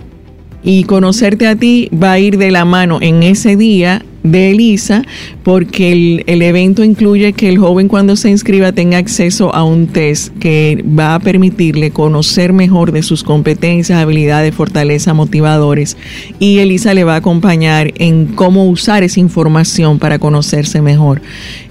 y 0.64 0.84
conocerte 0.84 1.48
a 1.48 1.56
ti 1.56 1.90
va 1.92 2.14
a 2.14 2.20
ir 2.20 2.38
de 2.38 2.52
la 2.52 2.66
mano 2.66 3.00
en 3.02 3.24
ese 3.24 3.56
día 3.56 4.04
de 4.32 4.52
Elisa, 4.52 5.04
porque 5.44 5.92
el, 6.28 6.42
evento 6.42 6.84
incluye 6.84 7.34
que 7.34 7.50
el 7.50 7.58
joven 7.58 7.88
cuando 7.88 8.16
se 8.16 8.30
inscriba 8.30 8.72
tenga 8.72 8.98
acceso 8.98 9.54
a 9.56 9.64
un 9.64 9.88
test 9.88 10.38
que 10.40 10.84
va 10.88 11.16
a 11.16 11.20
permitirle 11.20 11.92
conocer 11.92 12.54
mejor 12.54 12.92
de 12.92 13.04
sus 13.04 13.24
competencias, 13.24 14.00
habilidades, 14.00 14.54
fortalezas, 14.54 15.16
motivadores, 15.16 15.98
y 16.40 16.60
Elisa 16.60 16.94
le 16.94 17.04
va 17.04 17.14
a 17.14 17.18
acompañar 17.18 17.94
en 17.96 18.26
cómo 18.28 18.68
usar 18.68 19.04
esa 19.04 19.20
información 19.20 20.00
para 20.00 20.20
conocerse 20.20 20.82
mejor. 20.82 21.22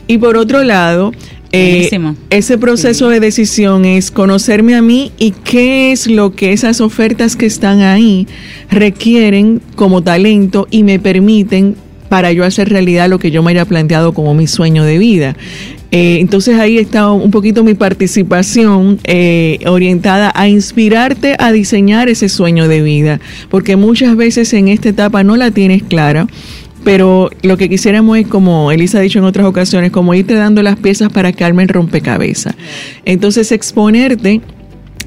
Y 0.09 0.19
por 0.19 0.37
otro 0.37 0.63
lado, 0.63 1.13
eh, 1.53 1.89
ese 2.31 2.59
proceso 2.59 3.09
de 3.09 3.21
decisión 3.21 3.85
es 3.85 4.11
conocerme 4.11 4.75
a 4.75 4.83
mí 4.83 5.13
y 5.19 5.31
qué 5.31 5.93
es 5.93 6.07
lo 6.07 6.33
que 6.33 6.53
esas 6.53 6.81
ofertas 6.81 7.37
que 7.37 7.47
están 7.47 7.81
ahí 7.81 8.27
requieren 8.71 9.61
como 9.75 10.03
talento 10.03 10.67
y 10.71 10.83
me 10.83 10.99
permiten 10.99 11.77
para 12.09 12.33
yo 12.33 12.45
hacer 12.45 12.69
realidad 12.69 13.09
lo 13.09 13.19
que 13.19 13.31
yo 13.31 13.43
me 13.43 13.51
haya 13.53 13.65
planteado 13.65 14.13
como 14.13 14.35
mi 14.35 14.47
sueño 14.47 14.85
de 14.85 14.99
vida. 14.99 15.37
Eh, 15.93 16.19
entonces 16.21 16.59
ahí 16.59 16.79
está 16.79 17.13
un 17.13 17.31
poquito 17.31 17.63
mi 17.63 17.75
participación 17.75 18.99
eh, 19.05 19.61
orientada 19.67 20.33
a 20.35 20.49
inspirarte 20.49 21.37
a 21.39 21.53
diseñar 21.53 22.09
ese 22.09 22.29
sueño 22.29 22.67
de 22.67 22.83
vida, 22.83 23.21
porque 23.51 23.77
muchas 23.77 24.17
veces 24.17 24.53
en 24.53 24.69
esta 24.69 24.89
etapa 24.89 25.23
no 25.23 25.37
la 25.37 25.53
tienes 25.53 25.85
clara 25.85 26.27
pero 26.87 27.31
lo 27.43 27.57
que 27.57 27.69
quisiéramos 27.69 28.17
es, 28.17 28.29
como 28.29 28.71
Elisa 28.71 28.99
ha 28.99 29.01
dicho 29.01 29.19
en 29.19 29.25
otras 29.25 29.45
ocasiones, 29.45 29.91
como 29.91 30.15
irte 30.15 30.35
dando 30.35 30.63
las 30.63 30.77
piezas 30.77 31.11
para 31.11 31.33
que 31.33 31.43
armen 31.43 31.67
rompecabezas. 31.67 32.55
Entonces, 33.05 33.51
exponerte 33.51 34.41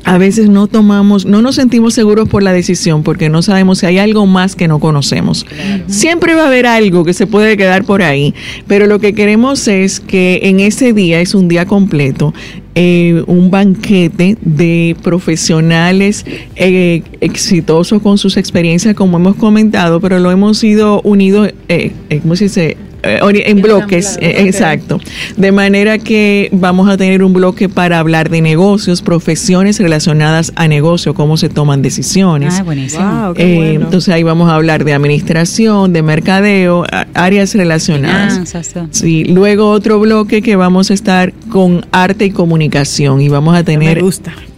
a 0.03 0.17
veces 0.17 0.49
no 0.49 0.67
tomamos, 0.67 1.25
no 1.25 1.41
nos 1.41 1.55
sentimos 1.55 1.93
seguros 1.93 2.27
por 2.27 2.43
la 2.43 2.51
decisión 2.51 3.03
porque 3.03 3.29
no 3.29 3.41
sabemos 3.41 3.79
si 3.79 3.85
hay 3.85 3.97
algo 3.97 4.25
más 4.25 4.57
que 4.57 4.67
no 4.67 4.79
conocemos. 4.79 5.45
Siempre 5.87 6.35
va 6.35 6.43
a 6.43 6.47
haber 6.47 6.65
algo 6.65 7.05
que 7.05 7.13
se 7.13 7.27
puede 7.27 7.55
quedar 7.55 7.85
por 7.85 8.01
ahí, 8.01 8.33
pero 8.67 8.85
lo 8.85 8.99
que 8.99 9.13
queremos 9.13 9.67
es 9.69 10.01
que 10.01 10.41
en 10.43 10.59
ese 10.59 10.91
día, 10.91 11.21
es 11.21 11.33
un 11.33 11.47
día 11.47 11.65
completo, 11.65 12.33
eh, 12.75 13.23
un 13.27 13.51
banquete 13.51 14.37
de 14.41 14.95
profesionales 15.01 16.25
eh, 16.55 17.03
exitosos 17.19 18.01
con 18.01 18.17
sus 18.17 18.37
experiencias, 18.37 18.95
como 18.95 19.17
hemos 19.17 19.35
comentado, 19.35 19.99
pero 19.99 20.19
lo 20.19 20.31
hemos 20.31 20.63
ido 20.63 21.01
unido, 21.01 21.45
eh, 21.45 21.53
eh 21.67 22.19
¿cómo 22.21 22.35
se 22.35 22.45
dice? 22.45 22.77
Eh, 23.03 23.19
en 23.45 23.61
bloques, 23.61 24.17
eh, 24.21 24.43
exacto. 24.45 24.99
De 25.37 25.51
manera 25.51 25.97
que 25.97 26.49
vamos 26.51 26.89
a 26.89 26.97
tener 26.97 27.23
un 27.23 27.33
bloque 27.33 27.69
para 27.69 27.99
hablar 27.99 28.29
de 28.29 28.41
negocios, 28.41 29.01
profesiones 29.01 29.79
relacionadas 29.79 30.51
a 30.55 30.67
negocio, 30.67 31.13
cómo 31.13 31.37
se 31.37 31.49
toman 31.49 31.81
decisiones. 31.81 32.55
Ah, 32.59 32.63
buenísimo. 32.63 33.33
Eh, 33.37 33.75
entonces 33.75 34.13
ahí 34.13 34.23
vamos 34.23 34.49
a 34.49 34.55
hablar 34.55 34.83
de 34.83 34.93
administración, 34.93 35.93
de 35.93 36.01
mercadeo, 36.01 36.85
áreas 37.13 37.55
relacionadas. 37.55 38.41
sí, 38.91 39.23
luego 39.25 39.69
otro 39.71 39.99
bloque 39.99 40.41
que 40.41 40.55
vamos 40.55 40.91
a 40.91 40.93
estar 40.93 41.33
con 41.49 41.85
arte 41.91 42.25
y 42.25 42.31
comunicación 42.31 43.21
y 43.21 43.29
vamos 43.29 43.55
a 43.55 43.63
tener 43.63 44.03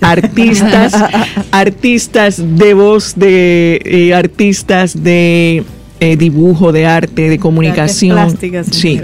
artistas, 0.02 0.96
artistas 1.52 2.42
de 2.58 2.74
voz, 2.74 3.14
de 3.16 4.14
artistas 4.16 5.04
de 5.04 5.64
eh, 6.02 6.18
dibujo, 6.18 6.72
de 6.72 6.88
arte, 6.88 7.30
de 7.30 7.38
comunicación. 7.38 8.16
plásticas 8.16 8.68
sí. 8.72 9.00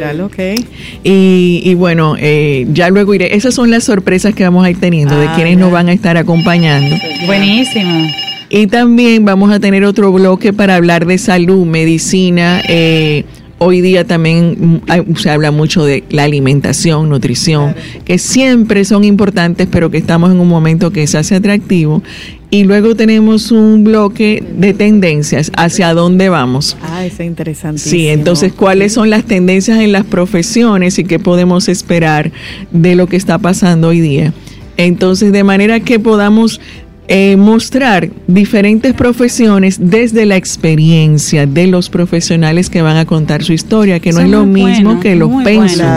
Y, 1.03 1.75
bueno, 1.75 2.15
eh, 2.17 2.65
ya 2.73 2.89
luego 2.89 3.13
iré. 3.13 3.35
Esas 3.35 3.53
son 3.53 3.69
las 3.69 3.83
sorpresas 3.83 4.33
que 4.33 4.43
vamos 4.43 4.65
a 4.65 4.71
ir 4.71 4.79
teniendo 4.79 5.15
de 5.15 5.27
ah, 5.27 5.33
quienes 5.35 5.59
nos 5.59 5.71
van 5.71 5.89
a 5.89 5.93
estar 5.93 6.17
acompañando. 6.17 6.95
Buenísimo. 7.27 8.07
Y 8.49 8.65
también 8.65 9.25
vamos 9.25 9.51
a 9.51 9.59
tener 9.59 9.85
otro 9.85 10.11
bloque 10.11 10.53
para 10.53 10.75
hablar 10.75 11.05
de 11.05 11.19
salud, 11.19 11.67
medicina, 11.67 12.63
eh, 12.67 13.25
Hoy 13.59 13.81
día 13.81 14.05
también 14.05 14.81
mm, 14.85 15.15
se 15.15 15.31
habla 15.31 15.49
mucho 15.49 15.83
de 15.83 16.03
la 16.11 16.25
alimentación, 16.25 17.09
nutrición, 17.09 17.73
que 18.05 18.19
siempre 18.19 18.85
son 18.85 19.03
importantes, 19.03 19.67
pero 19.71 19.89
que 19.89 19.97
estamos 19.97 20.29
en 20.31 20.39
un 20.39 20.47
momento 20.47 20.91
que 20.91 21.07
se 21.07 21.17
hace 21.17 21.35
atractivo. 21.35 22.03
Y 22.49 22.63
luego 22.63 22.95
tenemos 22.95 23.51
un 23.51 23.83
bloque 23.83 24.41
de 24.57 24.73
tendencias, 24.73 25.51
hacia 25.57 25.93
dónde 25.93 26.29
vamos. 26.29 26.77
Ah, 26.81 27.05
es 27.05 27.19
interesante. 27.19 27.81
Sí, 27.81 28.07
entonces, 28.07 28.53
¿cuáles 28.53 28.93
son 28.93 29.09
las 29.09 29.25
tendencias 29.25 29.79
en 29.79 29.91
las 29.91 30.05
profesiones 30.05 30.97
y 30.97 31.03
qué 31.03 31.19
podemos 31.19 31.67
esperar 31.67 32.31
de 32.71 32.95
lo 32.95 33.07
que 33.07 33.17
está 33.17 33.37
pasando 33.37 33.89
hoy 33.89 33.99
día? 33.99 34.33
Entonces, 34.77 35.33
de 35.33 35.43
manera 35.43 35.81
que 35.81 35.99
podamos 35.99 36.61
eh, 37.09 37.37
mostrar 37.37 38.09
diferentes 38.27 38.93
profesiones 38.93 39.77
desde 39.79 40.25
la 40.25 40.35
experiencia 40.35 41.45
de 41.45 41.67
los 41.67 41.89
profesionales 41.89 42.69
que 42.69 42.81
van 42.81 42.97
a 42.97 43.05
contar 43.05 43.43
su 43.43 43.53
historia, 43.53 43.99
que 43.99 44.11
no 44.11 44.19
es 44.19 44.29
lo 44.29 44.45
mismo 44.45 44.99
que 44.99 45.15
los 45.15 45.31
pensos. 45.43 45.87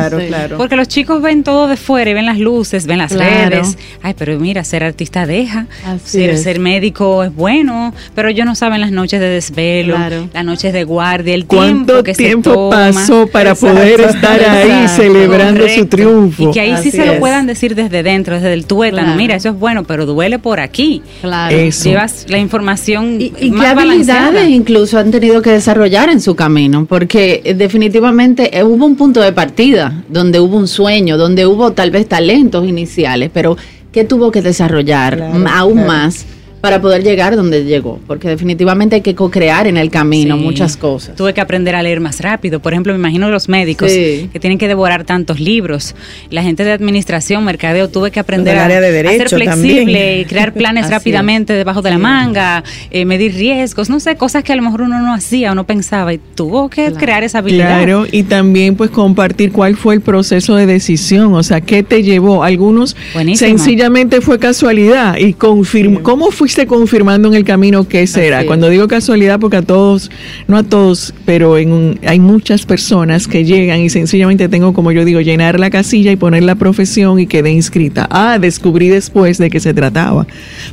Porque 0.57 0.77
los 0.77 0.87
chicos 0.87 1.21
ven 1.21 1.43
todo 1.43 1.67
de 1.67 1.77
fuera 1.77 2.11
y 2.11 2.15
ven 2.15 2.27
las 2.27 2.39
luces, 2.39 2.87
ven 2.87 2.99
las 2.99 3.13
redes. 3.13 3.77
Ay, 4.03 4.15
pero 4.17 4.39
mira, 4.39 4.63
ser 4.63 4.85
artista 4.85 5.27
deja, 5.27 5.67
ser, 6.05 6.39
ser, 6.39 6.61
médico 6.61 7.25
es 7.25 7.35
bueno, 7.35 7.93
pero 8.15 8.29
ellos 8.29 8.47
no 8.47 8.55
saben 8.55 8.81
las 8.81 8.93
noches 8.93 9.21
de 9.21 9.29
desvelo, 9.29 9.97
las 10.33 10.45
noches 10.45 10.73
de 10.73 10.85
guardia, 10.85 11.35
el 11.35 11.47
tiempo 11.47 12.03
que 12.05 12.15
tiempo 12.15 12.51
se 12.51 12.55
toma. 12.55 12.93
pasó 12.93 13.27
para 13.27 13.55
poder 13.55 14.01
estar 14.01 14.41
ahí 14.45 14.87
celebrando 14.89 15.69
su 15.69 15.87
triunfo? 15.87 16.51
Y 16.51 16.53
que 16.53 16.61
ahí 16.61 16.77
sí 16.83 16.93
se 16.93 17.05
lo 17.05 17.19
puedan 17.19 17.47
decir 17.47 17.75
desde 17.75 18.05
dentro, 18.05 18.35
desde 18.37 18.53
el 18.53 18.67
tuétano. 18.67 19.17
Mira, 19.17 19.35
eso 19.35 19.49
es 19.49 19.59
bueno, 19.59 19.83
pero 19.83 20.07
duele 20.07 20.39
por 20.39 20.61
aquí. 20.61 21.00
Claro. 21.21 21.57
Llevas 21.57 22.27
la 22.29 22.39
información. 22.39 23.21
Y, 23.21 23.31
qué 23.31 23.67
habilidades 23.67 24.49
incluso 24.49 24.99
han 24.99 25.11
tenido 25.11 25.43
que 25.43 25.51
desarrollar 25.51 26.09
en 26.09 26.21
su 26.21 26.35
camino, 26.35 26.87
porque 26.87 27.55
definitivamente 27.57 28.57
eh, 28.57 28.65
hubo 28.65 28.87
un 28.87 28.97
punto 28.97 29.21
de 29.21 29.33
partida 29.33 30.03
donde 30.09 30.41
hubo 30.41 30.57
un 30.57 30.69
sueño, 30.69 31.17
donde 31.17 31.47
hubo 31.47 31.73
tal 31.73 31.91
vez 31.91 32.09
talentos 32.09 32.67
iniciales, 32.67 33.31
pero 33.33 33.57
¿qué 33.93 34.05
tuvo 34.05 34.31
que 34.31 34.43
desarrollar 34.43 35.23
aún 35.47 35.87
más? 35.87 36.27
Para 36.61 36.81
poder 36.81 37.03
llegar 37.03 37.37
donde 37.37 37.65
llegó, 37.65 37.99
porque 38.07 38.29
definitivamente 38.29 38.97
hay 38.97 39.03
que 39.03 39.15
co-crear 39.15 39.67
en 39.67 39.77
el 39.77 39.91
camino 39.91 40.37
muchas 40.37 40.77
cosas. 40.77 41.17
Tuve 41.17 41.33
que 41.33 41.41
aprender 41.41 41.75
a 41.75 41.83
leer 41.83 42.01
más 42.01 42.21
rápido, 42.21 42.61
por 42.61 42.73
ejemplo, 42.73 42.93
me 42.93 42.99
imagino 42.99 43.31
los 43.31 43.49
médicos 43.49 43.91
que 43.91 44.39
tienen 44.41 44.59
que 44.59 44.69
devorar 44.69 45.05
tantos 45.05 45.41
libros, 45.41 45.95
la 46.31 46.43
gente 46.43 46.65
de 46.65 46.73
administración, 46.73 47.45
mercadeo, 47.45 47.89
tuve 47.89 48.11
que 48.11 48.21
aprender 48.21 48.59
a, 48.59 48.69
ser 48.69 49.29
flexible, 49.29 50.27
crear 50.29 50.53
planes 50.61 50.91
rápidamente 50.91 51.55
debajo 51.55 51.83
de 51.83 51.91
la 51.91 51.99
manga, 51.99 52.63
eh, 52.91 53.05
medir 53.05 53.35
riesgos, 53.35 53.89
no 53.89 54.01
sé, 54.01 54.17
cosas 54.17 54.45
que 54.45 54.53
a 54.53 54.57
lo 54.57 54.63
mejor 54.63 54.83
uno 54.83 55.01
no 55.01 55.15
hacía 55.15 55.53
o 55.53 55.55
no 55.55 55.65
pensaba. 55.65 56.13
Y 56.13 56.21
tuvo 56.35 56.69
que 56.69 56.93
crear 56.93 57.25
esa 57.25 57.39
habilidad. 57.39 57.79
Claro, 57.79 58.07
y 58.11 58.25
también 58.25 58.77
pues 58.77 58.91
compartir 58.91 59.53
cuál 59.53 59.77
fue 59.77 59.95
el 59.95 60.01
proceso 60.01 60.57
de 60.57 60.67
decisión, 60.67 61.35
o 61.35 61.43
sea, 61.43 61.61
qué 61.61 61.83
te 61.83 62.03
llevó. 62.03 62.45
Algunos 62.45 62.97
sencillamente 63.35 64.21
fue 64.21 64.39
casualidad 64.39 65.17
y 65.17 65.33
confirmó, 65.33 66.03
¿cómo 66.03 66.31
fue 66.31 66.50
fuiste 66.51 66.67
confirmando 66.67 67.29
en 67.29 67.35
el 67.35 67.45
camino 67.45 67.87
qué 67.87 68.09
será. 68.09 68.45
Cuando 68.45 68.69
digo 68.69 68.89
casualidad, 68.89 69.39
porque 69.39 69.59
a 69.59 69.63
todos, 69.63 70.11
no 70.49 70.57
a 70.57 70.65
todos, 70.65 71.15
pero 71.25 71.57
en 71.57 72.01
hay 72.05 72.19
muchas 72.19 72.67
personas 72.67 73.29
que 73.29 73.45
llegan 73.45 73.79
y 73.79 73.89
sencillamente 73.89 74.49
tengo, 74.49 74.73
como 74.73 74.91
yo 74.91 75.05
digo, 75.05 75.21
llenar 75.21 75.61
la 75.61 75.71
casilla 75.71 76.11
y 76.11 76.17
poner 76.17 76.43
la 76.43 76.57
profesión 76.57 77.21
y 77.21 77.29
quedé 77.29 77.53
inscrita. 77.53 78.09
Ah, 78.11 78.41
descubrí 78.41 78.89
después 78.89 79.39
de 79.39 79.49
qué 79.49 79.61
se 79.61 79.75
trataba. 79.75 80.27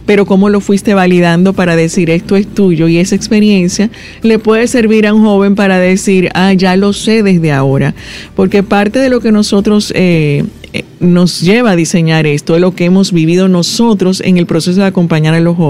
Pero 0.07 0.25
cómo 0.25 0.49
lo 0.49 0.61
fuiste 0.61 0.95
validando 0.95 1.53
para 1.53 1.75
decir 1.75 2.09
esto 2.09 2.36
es 2.36 2.47
tuyo 2.47 2.88
y 2.88 2.97
esa 2.97 3.13
experiencia 3.13 3.91
le 4.23 4.39
puede 4.39 4.65
servir 4.65 5.05
a 5.05 5.13
un 5.13 5.23
joven 5.23 5.53
para 5.53 5.78
decir, 5.78 6.32
ah, 6.34 6.53
ya 6.53 6.75
lo 6.75 6.91
sé 6.91 7.21
desde 7.21 7.51
ahora. 7.51 7.93
Porque 8.36 8.63
parte 8.63 8.97
de 8.97 9.09
lo 9.09 9.19
que 9.19 9.32
nosotros 9.32 9.93
eh, 9.95 10.43
eh, 10.73 10.84
nos 10.99 11.41
lleva 11.41 11.71
a 11.71 11.75
diseñar 11.75 12.28
esto, 12.28 12.55
es 12.55 12.61
lo 12.61 12.75
que 12.75 12.86
hemos 12.86 13.11
vivido 13.11 13.47
nosotros 13.47 14.21
en 14.21 14.38
el 14.38 14.45
proceso 14.45 14.82
de 14.82 14.88
acompañar 14.88 15.34
a 15.34 15.39
los 15.39 15.55
jóvenes. 15.55 15.66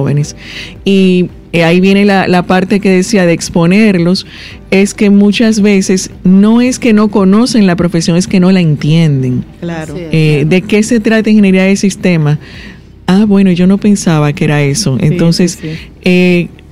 Y 0.86 1.30
eh, 1.54 1.64
ahí 1.64 1.80
viene 1.80 2.06
la, 2.06 2.44
parte 2.44 2.80
que 2.80 2.90
decía 2.90 3.26
de 3.26 3.34
exponerlos, 3.34 4.26
es 4.72 4.94
que 4.94 5.10
muchas 5.10 5.62
veces 5.62 6.12
no 6.24 6.62
es 6.62 6.80
que 6.80 6.94
no 6.94 7.10
conocen 7.10 7.66
la 7.68 7.76
profesión, 7.76 8.18
es 8.18 8.28
que 8.28 8.40
no 8.40 8.52
la 8.52 8.62
entienden. 8.62 9.44
Claro. 9.60 9.96
Eh, 9.98 10.46
¿De 10.48 10.62
qué 10.62 10.84
se 10.84 11.00
trata 11.00 11.30
ingeniería 11.30 11.64
de 11.64 11.76
sistema? 11.76 12.40
Ah, 13.06 13.26
bueno, 13.26 13.52
yo 13.52 13.68
no 13.68 13.78
pensaba 13.78 14.34
que 14.34 14.44
era 14.46 14.62
eso. 14.62 14.98
Entonces, 15.00 15.60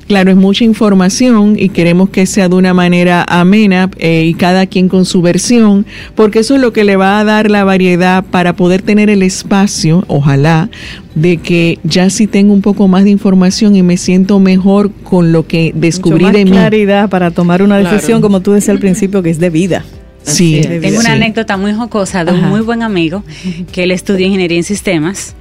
Claro, 0.08 0.30
es 0.30 0.38
mucha 0.38 0.64
información 0.64 1.56
y 1.58 1.70
queremos 1.70 2.10
que 2.10 2.28
sea 2.28 2.48
de 2.48 2.56
una 2.56 2.76
manera 2.76 3.26
amena 3.28 3.90
eh, 3.98 4.26
y 4.26 4.36
cada 4.36 4.68
quien 4.68 4.88
con 4.88 5.04
su 5.04 5.24
versión, 5.24 5.86
porque 6.14 6.40
eso 6.40 6.56
es 6.56 6.62
lo 6.62 6.74
que 6.74 6.84
le 6.84 6.96
va 6.96 7.20
a 7.20 7.24
dar 7.24 7.50
la 7.50 7.64
variedad 7.64 8.24
para 8.24 8.56
poder 8.56 8.84
tener 8.84 9.10
el 9.10 9.24
espacio, 9.24 10.04
ojalá, 10.08 10.70
de 11.16 11.38
que 11.38 11.80
ya 11.84 12.12
sí 12.12 12.28
tengo 12.28 12.54
un 12.54 12.62
poco 12.62 12.88
más 12.88 13.04
de 13.04 13.10
información 13.10 13.76
y 13.76 13.82
me 13.82 13.98
siento 13.98 14.40
mejor 14.40 14.92
con 14.92 15.32
lo 15.32 15.48
que 15.48 15.72
descubrí 15.76 16.30
de 16.30 16.46
mí. 16.46 16.52
claridad 16.52 17.10
para 17.10 17.32
tomar 17.32 17.64
una 17.64 17.78
decisión, 17.78 18.22
como 18.22 18.42
tú 18.42 18.52
decías 18.52 18.70
al 18.70 18.80
principio, 18.80 19.24
que 19.24 19.32
es 19.32 19.40
de 19.40 19.50
vida. 19.50 19.84
Sí, 20.22 20.62
tengo 20.82 21.00
una 21.00 21.14
anécdota 21.14 21.56
muy 21.56 21.74
jocosa 21.74 22.26
de 22.26 22.32
un 22.32 22.50
muy 22.50 22.62
buen 22.62 22.82
amigo 22.82 23.24
que 23.72 23.84
él 23.84 23.92
estudió 23.92 24.26
ingeniería 24.26 24.58
en 24.58 24.64
sistemas 24.64 25.36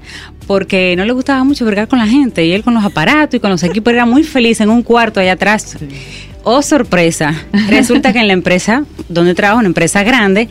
porque 0.47 0.95
no 0.97 1.05
le 1.05 1.12
gustaba 1.12 1.45
mucho 1.45 1.64
vergar 1.64 1.88
con 1.88 1.99
la 1.99 2.07
gente 2.07 2.45
y 2.45 2.53
él 2.53 2.62
con 2.62 2.74
los 2.74 2.84
aparatos 2.84 3.34
y 3.34 3.40
con 3.40 3.51
los 3.51 3.62
equipos 3.62 3.92
era 3.92 4.07
muy 4.07 4.22
feliz 4.24 4.61
en 4.61 4.70
un 4.70 4.82
cuarto 4.82 5.20
allá 5.20 5.32
atrás. 5.32 5.76
Oh, 6.42 6.61
sorpresa. 6.61 7.34
Resulta 7.68 8.12
que 8.12 8.18
en 8.18 8.26
la 8.26 8.34
empresa 8.34 8.84
donde 9.09 9.34
trabajo, 9.34 9.61
una 9.61 9.68
empresa 9.68 10.03
grande, 10.03 10.49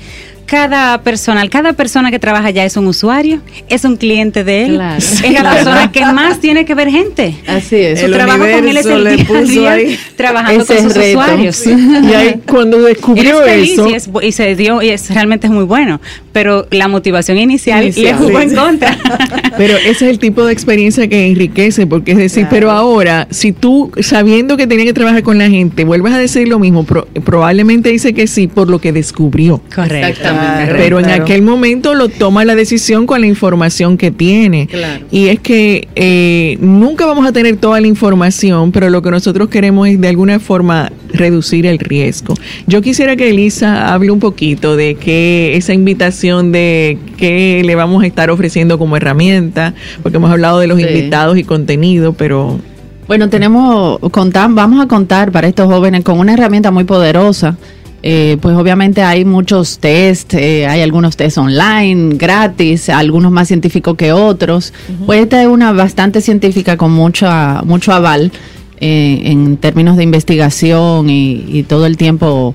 cada 0.53 1.01
personal, 1.01 1.49
cada 1.49 1.73
persona 1.73 2.11
que 2.11 2.19
trabaja 2.19 2.49
allá 2.49 2.63
es 2.63 2.77
un 2.77 2.85
usuario, 2.85 3.41
es 3.69 3.85
un 3.85 3.97
cliente 3.97 4.43
de 4.43 4.65
él, 4.65 4.81
es 4.97 5.31
la 5.31 5.51
persona 5.51 5.91
que 5.91 6.05
más 6.05 6.39
tiene 6.41 6.63
que 6.63 6.75
ver 6.75 6.89
gente. 6.89 7.33
Así 7.47 7.77
es. 7.77 8.01
Su 8.01 8.11
trabajo 8.11 8.41
con 8.41 8.67
él 8.67 8.77
es 8.77 8.85
el 8.85 9.47
día, 9.47 9.73
día 9.73 9.97
trabajando 10.15 10.63
con 10.63 10.77
sus 10.77 10.95
usuarios. 10.95 11.65
Y 11.65 12.13
ahí 12.13 12.39
cuando 12.45 12.83
descubrió 12.83 13.43
eso 13.43 13.87
y, 14.21 14.31
se 14.31 14.55
dio 14.55 14.83
y 14.83 14.89
es 14.89 15.09
realmente 15.09 15.47
es 15.47 15.53
muy 15.53 15.63
bueno, 15.63 15.99
pero 16.31 16.67
la 16.69 16.87
motivación 16.87 17.39
inicial, 17.39 17.91
le 17.95 18.13
jugó 18.13 18.39
en 18.39 18.53
contra. 18.53 18.95
Pero 19.57 19.77
ese 19.77 19.91
es 19.91 20.01
el 20.11 20.17
tipo 20.17 20.43
de 20.45 20.51
experiencia 20.51 21.07
que 21.07 21.27
enriquece, 21.27 21.85
porque 21.85 22.13
es 22.13 22.17
decir, 22.17 22.47
pero 22.49 22.71
ahora 22.71 23.27
si 23.29 23.51
tú 23.51 23.91
sabiendo 24.01 24.57
que 24.57 24.65
tenía 24.65 24.85
que 24.85 24.93
trabajar 24.93 25.21
con 25.21 25.37
la 25.37 25.47
gente 25.47 25.83
vuelves 25.83 26.11
a 26.11 26.17
decir 26.17 26.47
lo 26.47 26.57
mismo, 26.57 26.83
probablemente 26.85 27.89
dice 27.89 28.13
que 28.13 28.25
sí 28.25 28.47
por 28.47 28.67
lo 28.67 28.79
que 28.79 28.91
descubrió. 28.91 29.61
Correcto. 29.73 30.29
Pero 30.77 30.99
en 30.99 31.09
aquel 31.09 31.41
momento 31.41 31.93
lo 31.93 32.09
toma 32.09 32.45
la 32.45 32.55
decisión 32.55 33.05
con 33.05 33.21
la 33.21 33.27
información 33.27 33.97
que 33.97 34.11
tiene. 34.11 34.67
Y 35.11 35.27
es 35.27 35.39
que 35.39 35.87
eh, 35.95 36.57
nunca 36.59 37.05
vamos 37.05 37.27
a 37.27 37.31
tener 37.31 37.57
toda 37.57 37.79
la 37.81 37.87
información, 37.87 38.71
pero 38.71 38.89
lo 38.89 39.01
que 39.01 39.11
nosotros 39.11 39.49
queremos 39.49 39.87
es 39.87 39.99
de 39.99 40.07
alguna 40.07 40.39
forma 40.39 40.91
reducir 41.13 41.65
el 41.65 41.79
riesgo. 41.79 42.33
Yo 42.67 42.81
quisiera 42.81 43.15
que 43.15 43.29
Elisa 43.29 43.93
hable 43.93 44.11
un 44.11 44.19
poquito 44.19 44.75
de 44.75 44.95
que 44.95 45.55
esa 45.55 45.73
invitación 45.73 46.51
de 46.51 46.97
qué 47.17 47.61
le 47.63 47.75
vamos 47.75 48.03
a 48.03 48.07
estar 48.07 48.29
ofreciendo 48.29 48.77
como 48.77 48.97
herramienta, 48.97 49.73
porque 50.01 50.17
hemos 50.17 50.31
hablado 50.31 50.59
de 50.59 50.67
los 50.67 50.79
invitados 50.79 51.37
y 51.37 51.43
contenido, 51.43 52.13
pero 52.13 52.59
bueno, 53.07 53.29
tenemos, 53.29 53.99
contar, 54.11 54.49
vamos 54.51 54.83
a 54.83 54.87
contar 54.87 55.31
para 55.31 55.47
estos 55.47 55.67
jóvenes 55.67 56.03
con 56.03 56.19
una 56.19 56.33
herramienta 56.33 56.71
muy 56.71 56.85
poderosa. 56.85 57.57
Eh, 58.05 58.37
pues 58.41 58.57
obviamente 58.57 59.01
hay 59.01 59.23
muchos 59.23 59.79
test, 59.79 60.33
eh, 60.33 60.67
hay 60.67 60.81
algunos 60.81 61.15
test 61.15 61.37
online, 61.37 62.15
gratis, 62.17 62.89
algunos 62.89 63.31
más 63.31 63.47
científicos 63.47 63.95
que 63.95 64.11
otros. 64.11 64.73
Pues 65.05 65.21
esta 65.21 65.41
es 65.41 65.47
una 65.47 65.71
bastante 65.71 66.19
científica 66.19 66.75
con 66.75 66.91
mucho, 66.91 67.25
mucho 67.63 67.93
aval 67.93 68.33
eh, 68.81 69.21
en 69.23 69.55
términos 69.55 69.95
de 69.95 70.03
investigación 70.03 71.09
y, 71.09 71.63
todo 71.63 71.85
el 71.85 71.95
tiempo 71.95 72.53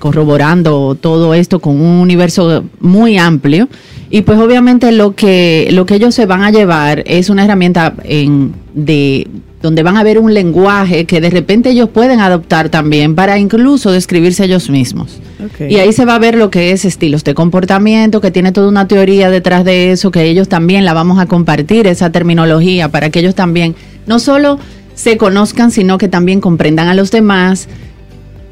corroborando 0.00 0.96
todo 1.00 1.32
esto 1.32 1.60
con 1.60 1.80
un 1.80 1.98
universo 1.98 2.64
muy 2.80 3.18
amplio. 3.18 3.68
Y 4.08 4.22
pues 4.22 4.38
obviamente 4.38 4.90
lo 4.92 5.14
que, 5.14 5.68
lo 5.72 5.86
que 5.86 5.94
ellos 5.96 6.14
se 6.14 6.26
van 6.26 6.42
a 6.42 6.50
llevar 6.50 7.04
es 7.06 7.30
una 7.30 7.44
herramienta 7.44 7.94
en, 8.02 8.52
de 8.74 9.28
donde 9.62 9.82
van 9.82 9.96
a 9.96 10.02
ver 10.02 10.18
un 10.18 10.32
lenguaje 10.32 11.04
que 11.04 11.20
de 11.20 11.30
repente 11.30 11.70
ellos 11.70 11.90
pueden 11.90 12.20
adoptar 12.20 12.70
también 12.70 13.14
para 13.14 13.38
incluso 13.38 13.92
describirse 13.92 14.44
ellos 14.44 14.70
mismos. 14.70 15.20
Y 15.68 15.76
ahí 15.76 15.92
se 15.92 16.04
va 16.04 16.14
a 16.14 16.18
ver 16.18 16.34
lo 16.34 16.50
que 16.50 16.72
es 16.72 16.84
estilos 16.84 17.24
de 17.24 17.34
comportamiento, 17.34 18.20
que 18.20 18.30
tiene 18.30 18.52
toda 18.52 18.68
una 18.68 18.88
teoría 18.88 19.30
detrás 19.30 19.64
de 19.64 19.92
eso, 19.92 20.10
que 20.10 20.24
ellos 20.24 20.48
también 20.48 20.84
la 20.84 20.94
vamos 20.94 21.18
a 21.18 21.26
compartir, 21.26 21.86
esa 21.86 22.10
terminología, 22.10 22.88
para 22.88 23.10
que 23.10 23.20
ellos 23.20 23.34
también 23.34 23.74
no 24.06 24.18
solo 24.18 24.58
se 24.94 25.16
conozcan, 25.16 25.70
sino 25.70 25.98
que 25.98 26.08
también 26.08 26.40
comprendan 26.40 26.88
a 26.88 26.94
los 26.94 27.10
demás, 27.10 27.68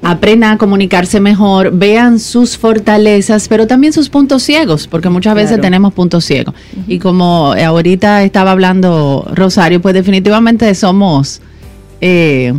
aprendan 0.03 0.53
a 0.53 0.59
comunicarse 0.59 1.21
mejor, 1.21 1.73
vean 1.73 2.19
sus 2.19 2.57
fortalezas, 2.57 3.49
pero 3.49 3.67
también 3.67 3.93
sus 3.93 4.09
puntos 4.09 4.43
ciegos, 4.43 4.87
porque 4.87 5.09
muchas 5.09 5.35
veces 5.35 5.61
tenemos 5.61 5.93
puntos 5.93 6.25
ciegos. 6.25 6.55
Y 6.87 6.99
como 6.99 7.53
ahorita 7.53 8.23
estaba 8.23 8.53
hablando 8.53 9.29
Rosario, 9.35 9.81
pues 9.81 9.95
definitivamente 9.95 10.73
somos... 10.75 11.41
Eh, 12.01 12.55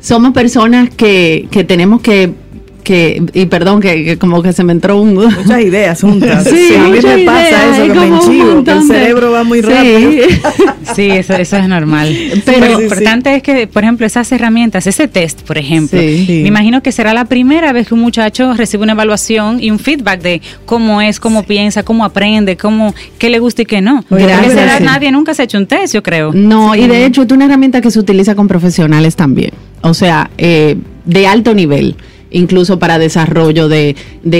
somos 0.00 0.32
personas 0.32 0.90
que, 0.90 1.46
que 1.50 1.62
tenemos 1.62 2.02
que 2.02 2.34
que, 2.82 3.22
y 3.32 3.46
perdón, 3.46 3.80
que, 3.80 4.18
como 4.18 4.42
que 4.42 4.52
se 4.52 4.64
me 4.64 4.72
entró 4.72 5.00
un... 5.00 5.14
Muchas 5.14 5.60
ideas 5.60 6.00
juntas. 6.00 6.48
Sí, 6.52 6.74
a 6.74 6.84
mí 6.84 6.98
me 7.02 7.24
pasa 7.24 7.76
eso, 7.76 7.92
que 7.92 7.98
me 7.98 8.06
enchivo, 8.08 8.64
que 8.64 8.70
el 8.70 8.82
cerebro 8.82 9.32
va 9.32 9.44
muy 9.44 9.60
rápido. 9.60 10.26
Sí, 10.94 11.08
eso, 11.10 11.34
eso 11.34 11.56
es 11.56 11.68
normal. 11.68 12.14
Pero 12.44 12.66
lo 12.66 12.82
importante 12.82 13.34
es 13.34 13.42
que, 13.42 13.66
por 13.66 13.84
ejemplo, 13.84 14.04
esas 14.04 14.30
herramientas, 14.32 14.86
ese 14.86 15.08
test, 15.08 15.42
por 15.42 15.56
ejemplo, 15.56 15.98
me 15.98 16.46
imagino 16.46 16.82
que 16.82 16.92
será 16.92 17.14
la 17.14 17.24
primera 17.24 17.72
vez 17.72 17.88
que 17.88 17.94
un 17.94 18.00
muchacho 18.00 18.52
recibe 18.54 18.82
una 18.82 18.92
evaluación 18.92 19.62
y 19.62 19.70
un 19.70 19.78
feedback 19.78 20.20
de 20.20 20.42
cómo 20.66 21.00
es, 21.00 21.20
cómo 21.20 21.44
piensa, 21.44 21.82
cómo 21.82 22.04
aprende, 22.04 22.56
cómo, 22.56 22.94
qué 23.18 23.30
le 23.30 23.38
gusta 23.38 23.62
y 23.62 23.64
qué 23.64 23.80
no. 23.80 24.04
Gracias. 24.10 24.80
nadie 24.82 25.10
nunca 25.12 25.34
se 25.34 25.42
ha 25.42 25.44
hecho 25.44 25.56
un 25.56 25.66
test, 25.66 25.94
yo 25.94 26.02
creo. 26.02 26.32
No, 26.34 26.74
y 26.74 26.86
de 26.86 27.06
hecho 27.06 27.22
es 27.22 27.32
una 27.32 27.46
herramienta 27.46 27.80
que 27.80 27.90
se 27.90 27.98
utiliza 27.98 28.34
con 28.34 28.48
profesionales 28.48 29.16
también. 29.16 29.52
O 29.82 29.94
sea, 29.94 30.30
eh, 30.36 30.76
de 31.04 31.26
alto 31.26 31.54
nivel 31.54 31.96
incluso 32.32 32.78
para 32.78 32.98
desarrollo 32.98 33.68
de, 33.68 33.94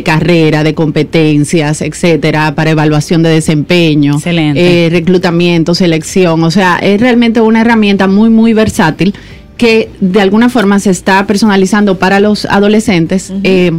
carrera, 0.05 0.64
de 0.64 0.74
competencias, 0.74 1.82
etcétera, 1.82 2.55
para 2.55 2.70
evaluación 2.70 3.22
de 3.22 3.30
desempeño, 3.30 4.18
eh, 4.24 4.88
reclutamiento, 4.90 5.74
selección. 5.74 6.43
O 6.45 6.51
sea, 6.51 6.78
es 6.78 7.01
realmente 7.01 7.40
una 7.40 7.61
herramienta 7.61 8.07
muy, 8.07 8.30
muy 8.30 8.53
versátil 8.53 9.14
que 9.57 9.90
de 10.01 10.20
alguna 10.20 10.49
forma 10.49 10.80
se 10.80 10.90
está 10.90 11.26
personalizando 11.26 11.99
para 11.99 12.20
los 12.20 12.47
adolescentes. 12.47 13.32
Eh, 13.45 13.72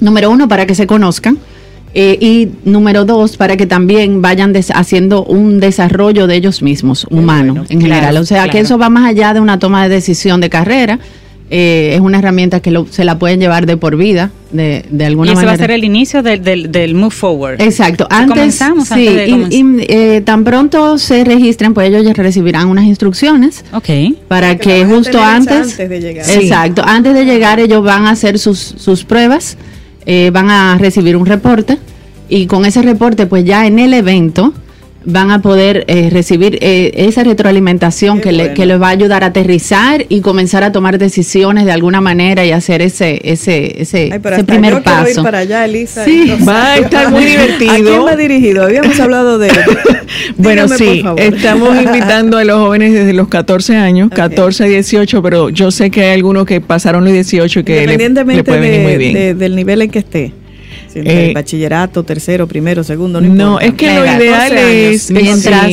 número 0.00 0.30
uno, 0.30 0.48
para 0.48 0.66
que 0.66 0.74
se 0.74 0.86
conozcan. 0.86 1.38
Eh, 1.94 2.16
y 2.20 2.48
número 2.64 3.04
dos, 3.04 3.36
para 3.36 3.56
que 3.56 3.66
también 3.66 4.22
vayan 4.22 4.54
haciendo 4.74 5.24
un 5.24 5.60
desarrollo 5.60 6.26
de 6.26 6.36
ellos 6.36 6.62
mismos, 6.62 7.06
humano 7.10 7.66
en 7.68 7.80
general. 7.82 8.16
O 8.16 8.24
sea, 8.24 8.48
que 8.48 8.60
eso 8.60 8.78
va 8.78 8.88
más 8.88 9.04
allá 9.04 9.34
de 9.34 9.40
una 9.40 9.58
toma 9.58 9.82
de 9.82 9.94
decisión 9.94 10.40
de 10.40 10.48
carrera, 10.48 10.98
eh, 11.54 11.92
es 11.92 12.00
una 12.00 12.18
herramienta 12.18 12.60
que 12.60 12.72
se 12.88 13.04
la 13.04 13.18
pueden 13.18 13.38
llevar 13.38 13.66
de 13.66 13.76
por 13.76 13.98
vida, 13.98 14.30
de, 14.52 14.86
de 14.88 15.04
alguna 15.04 15.32
y 15.32 15.34
ese 15.34 15.44
va 15.44 15.52
a 15.52 15.56
ser 15.58 15.70
el 15.70 15.84
inicio 15.84 16.22
del, 16.22 16.72
del, 16.72 16.94
Move 16.94 17.10
Forward. 17.10 17.60
Exacto. 17.60 18.06
Antes, 18.08 18.28
comenzamos 18.30 18.88
sí, 18.88 19.06
y, 19.50 19.84
eh, 19.86 20.22
tan 20.24 20.44
pronto 20.44 20.96
se 20.96 21.24
registren, 21.24 21.74
pues 21.74 21.90
ellos 21.90 22.06
ya 22.06 22.14
recibirán 22.14 22.68
unas 22.68 22.86
instrucciones. 22.86 23.66
Ok. 23.74 24.16
Para 24.28 24.56
que, 24.56 24.86
justo 24.86 25.22
antes, 25.22 25.76
de 25.76 26.00
llegar. 26.00 26.24
Exacto. 26.30 26.82
Antes 26.86 27.12
de 27.12 27.26
llegar, 27.26 27.60
ellos 27.60 27.84
van 27.84 28.06
a 28.06 28.12
hacer 28.12 28.38
sus, 28.38 28.58
sus 28.58 29.04
pruebas, 29.04 29.58
eh, 30.06 30.30
van 30.32 30.48
a 30.48 30.78
recibir 30.78 31.18
un 31.18 31.26
reporte 31.26 31.76
y 32.30 32.46
con 32.46 32.64
ese 32.64 32.80
reporte, 32.80 33.26
pues 33.26 33.44
ya 33.44 33.66
en 33.66 33.78
el 33.78 33.92
evento 33.92 34.54
van 35.04 35.30
a 35.30 35.42
poder 35.42 35.84
eh, 35.88 36.08
recibir 36.10 36.58
eh, 36.60 36.92
esa 36.94 37.24
retroalimentación 37.24 38.20
que, 38.20 38.32
le, 38.32 38.54
que 38.54 38.66
les 38.66 38.80
va 38.80 38.88
a 38.88 38.90
ayudar 38.90 39.24
a 39.24 39.28
aterrizar 39.28 40.04
y 40.08 40.20
comenzar 40.20 40.64
a 40.64 40.72
tomar 40.72 40.98
decisiones 40.98 41.64
de 41.64 41.72
alguna 41.72 42.00
manera 42.00 42.44
y 42.44 42.52
hacer 42.52 42.82
ese 42.82 43.20
ese 43.24 43.82
ese, 43.82 44.20
primer 44.46 44.82
paso. 44.82 45.20
Ir 45.20 45.24
para 45.24 45.38
allá, 45.38 45.64
Elisa. 45.64 46.04
Sí, 46.04 46.32
va 46.46 46.72
a 46.72 46.76
estar 46.76 47.10
muy 47.10 47.24
divertido. 47.24 47.72
¿A 47.72 47.76
quién 47.76 48.06
va 48.06 48.16
dirigido? 48.16 48.64
Habíamos 48.64 48.98
hablado 49.00 49.38
de 49.38 49.50
Bueno, 50.36 50.68
sí, 50.68 51.02
estamos 51.16 51.76
invitando 51.82 52.38
a 52.38 52.44
los 52.44 52.58
jóvenes 52.58 52.92
desde 52.92 53.12
los 53.12 53.28
14 53.28 53.76
años, 53.76 54.10
14 54.10 54.64
a 54.64 54.66
18, 54.66 55.22
pero 55.22 55.48
yo 55.50 55.70
sé 55.70 55.90
que 55.90 56.04
hay 56.04 56.14
algunos 56.14 56.46
que 56.46 56.60
pasaron 56.60 57.04
los 57.04 57.12
18 57.12 57.60
y 57.60 57.64
que 57.64 57.82
Independientemente 57.82 58.52
de, 58.52 59.34
del 59.34 59.56
nivel 59.56 59.82
en 59.82 59.90
que 59.90 59.98
esté. 60.00 60.41
Eh, 60.94 61.32
bachillerato, 61.34 62.02
tercero, 62.02 62.46
primero, 62.46 62.84
segundo, 62.84 63.20
no, 63.20 63.34
no 63.34 63.60
es 63.60 63.74
que 63.74 63.94
lo 63.94 64.04
ideal 64.04 64.52
es 64.56 65.10
mientras 65.10 65.70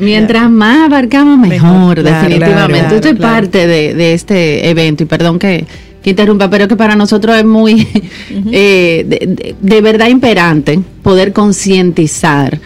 mientras 0.00 0.50
más 0.50 0.86
abarcamos 0.86 1.38
mejor, 1.38 2.02
definitivamente. 2.02 2.96
Esto 2.96 3.08
es 3.08 3.16
parte 3.16 3.66
de, 3.66 4.14
este 4.14 4.68
evento 4.68 5.02
y 5.02 5.06
perdón 5.06 5.38
que, 5.38 5.66
interrumpa, 6.04 6.48
pero 6.48 6.66
que 6.66 6.76
para 6.76 6.96
nosotros 6.96 7.36
es 7.36 7.44
muy 7.44 7.86
eh, 8.52 9.54
de, 9.60 9.80
verdad 9.80 10.08
imperante 10.08 10.80
poder 11.02 11.32
concientizar. 11.32 12.58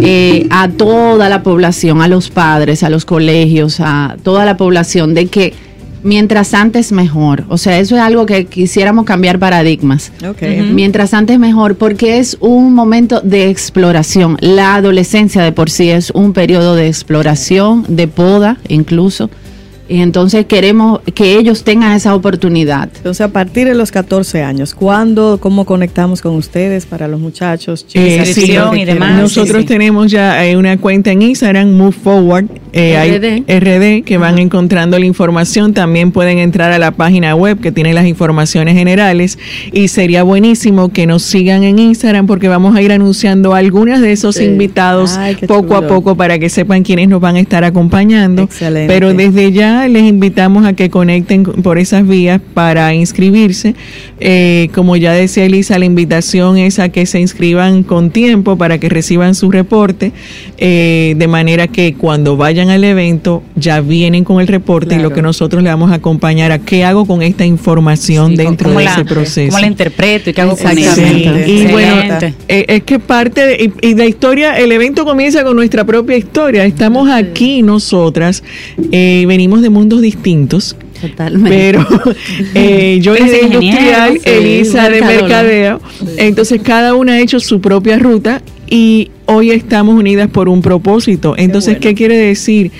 Eh, 0.00 0.46
a 0.50 0.68
toda 0.68 1.28
la 1.28 1.42
población, 1.42 2.02
a 2.02 2.06
los 2.06 2.30
padres, 2.30 2.84
a 2.84 2.88
los 2.88 3.04
colegios, 3.04 3.80
a 3.80 4.16
toda 4.22 4.44
la 4.44 4.56
población 4.56 5.12
de 5.12 5.26
que 5.26 5.54
mientras 6.02 6.54
antes 6.54 6.92
mejor. 6.92 7.44
O 7.48 7.58
sea, 7.58 7.78
eso 7.78 7.96
es 7.96 8.02
algo 8.02 8.26
que 8.26 8.46
quisiéramos 8.46 9.04
cambiar 9.04 9.38
paradigmas. 9.38 10.12
Mientras 10.72 11.14
antes 11.14 11.38
mejor, 11.38 11.76
porque 11.76 12.18
es 12.18 12.36
un 12.40 12.74
momento 12.74 13.20
de 13.20 13.50
exploración. 13.50 14.36
La 14.40 14.74
adolescencia 14.74 15.42
de 15.42 15.52
por 15.52 15.70
sí 15.70 15.90
es 15.90 16.10
un 16.10 16.32
periodo 16.32 16.74
de 16.74 16.88
exploración, 16.88 17.84
de 17.88 18.08
poda 18.08 18.58
incluso. 18.68 19.30
Y 19.92 20.00
entonces 20.00 20.46
queremos 20.46 21.00
que 21.14 21.36
ellos 21.38 21.64
tengan 21.64 21.92
esa 21.92 22.14
oportunidad. 22.14 22.88
Entonces, 22.96 23.20
a 23.20 23.28
partir 23.28 23.68
de 23.68 23.74
los 23.74 23.92
14 23.92 24.42
años, 24.42 24.74
¿cuándo, 24.74 25.36
cómo 25.38 25.66
conectamos 25.66 26.22
con 26.22 26.34
ustedes 26.34 26.86
para 26.86 27.08
los 27.08 27.20
muchachos? 27.20 27.84
Eh, 27.92 28.24
y 28.74 28.84
demás. 28.86 29.20
Nosotros 29.20 29.66
tenemos 29.66 30.10
ya 30.10 30.46
eh, 30.46 30.56
una 30.56 30.78
cuenta 30.78 31.12
en 31.12 31.20
Instagram, 31.20 31.72
Move 31.72 31.92
Forward, 31.92 32.46
eh, 32.72 33.44
RD. 33.46 34.02
que 34.06 34.16
van 34.16 34.38
encontrando 34.38 34.98
la 34.98 35.04
información. 35.04 35.74
También 35.74 36.10
pueden 36.10 36.38
entrar 36.38 36.72
a 36.72 36.78
la 36.78 36.92
página 36.92 37.34
web 37.34 37.60
que 37.60 37.70
tiene 37.70 37.92
las 37.92 38.06
informaciones 38.06 38.74
generales. 38.74 39.38
Y 39.72 39.88
sería 39.88 40.22
buenísimo 40.22 40.88
que 40.88 41.06
nos 41.06 41.22
sigan 41.22 41.64
en 41.64 41.78
Instagram 41.78 42.26
porque 42.26 42.48
vamos 42.48 42.74
a 42.74 42.80
ir 42.80 42.92
anunciando 42.92 43.54
algunas 43.54 44.00
de 44.00 44.12
esos 44.12 44.40
invitados 44.40 45.18
poco 45.46 45.76
a 45.76 45.86
poco 45.86 46.16
para 46.16 46.38
que 46.38 46.48
sepan 46.48 46.82
quiénes 46.82 47.10
nos 47.10 47.20
van 47.20 47.36
a 47.36 47.40
estar 47.40 47.62
acompañando. 47.62 48.44
Excelente. 48.44 48.90
Pero 48.90 49.12
desde 49.12 49.52
ya 49.52 49.81
les 49.90 50.04
invitamos 50.04 50.66
a 50.66 50.72
que 50.74 50.90
conecten 50.90 51.44
por 51.44 51.78
esas 51.78 52.06
vías 52.06 52.40
para 52.54 52.94
inscribirse. 52.94 53.74
Eh, 54.20 54.68
como 54.74 54.96
ya 54.96 55.12
decía 55.12 55.44
Elisa, 55.44 55.78
la 55.78 55.84
invitación 55.84 56.56
es 56.56 56.78
a 56.78 56.90
que 56.90 57.06
se 57.06 57.20
inscriban 57.20 57.82
con 57.82 58.10
tiempo 58.10 58.56
para 58.56 58.78
que 58.78 58.88
reciban 58.88 59.34
su 59.34 59.50
reporte, 59.50 60.12
eh, 60.58 61.14
de 61.16 61.28
manera 61.28 61.66
que 61.66 61.94
cuando 61.94 62.36
vayan 62.36 62.70
al 62.70 62.84
evento 62.84 63.42
ya 63.56 63.80
vienen 63.80 64.24
con 64.24 64.40
el 64.40 64.46
reporte 64.46 64.94
y 64.94 64.98
lo 64.98 65.12
que 65.12 65.22
nosotros 65.22 65.62
le 65.62 65.70
vamos 65.70 65.90
a 65.90 65.94
acompañar 65.94 66.52
a 66.52 66.60
qué 66.60 66.84
hago 66.84 67.04
con 67.04 67.22
esta 67.22 67.44
información 67.44 68.36
dentro 68.36 68.70
de 68.70 68.84
ese 68.84 69.04
proceso. 69.04 69.50
¿Cómo 69.50 69.60
la 69.60 69.66
interpreto 69.66 70.30
y 70.30 70.32
qué 70.32 70.40
hago 70.40 70.56
con 70.56 70.78
Y 70.78 71.66
bueno, 71.66 72.18
eh, 72.48 72.64
es 72.68 72.82
que 72.84 72.98
parte 72.98 73.44
de, 73.44 73.72
y, 73.82 73.94
la 73.94 74.06
historia, 74.06 74.58
el 74.58 74.70
evento 74.70 75.04
comienza 75.04 75.42
con 75.42 75.56
nuestra 75.56 75.84
propia 75.84 76.16
historia. 76.16 76.64
Estamos 76.64 77.10
aquí 77.10 77.62
nosotras, 77.62 78.42
venimos 78.78 79.62
de 79.62 79.70
mundos 79.72 80.00
distintos 80.00 80.76
Totalmente. 81.02 81.50
Pero 81.50 81.86
eh, 82.54 83.00
yo 83.02 83.14
de 83.14 83.40
industrial, 83.42 84.20
Elisa 84.24 84.88
de 84.88 85.02
mercadeo. 85.02 85.80
Entonces 86.16 86.60
cada 86.62 86.94
una 86.94 87.14
ha 87.14 87.20
hecho 87.20 87.40
su 87.40 87.60
propia 87.60 87.98
ruta 87.98 88.40
y 88.70 89.10
hoy 89.26 89.50
estamos 89.50 89.96
unidas 89.96 90.30
por 90.30 90.48
un 90.48 90.62
propósito. 90.62 91.34
Entonces, 91.36 91.78
¿qué 91.78 91.94
quiere 91.94 92.16
decir? 92.16 92.70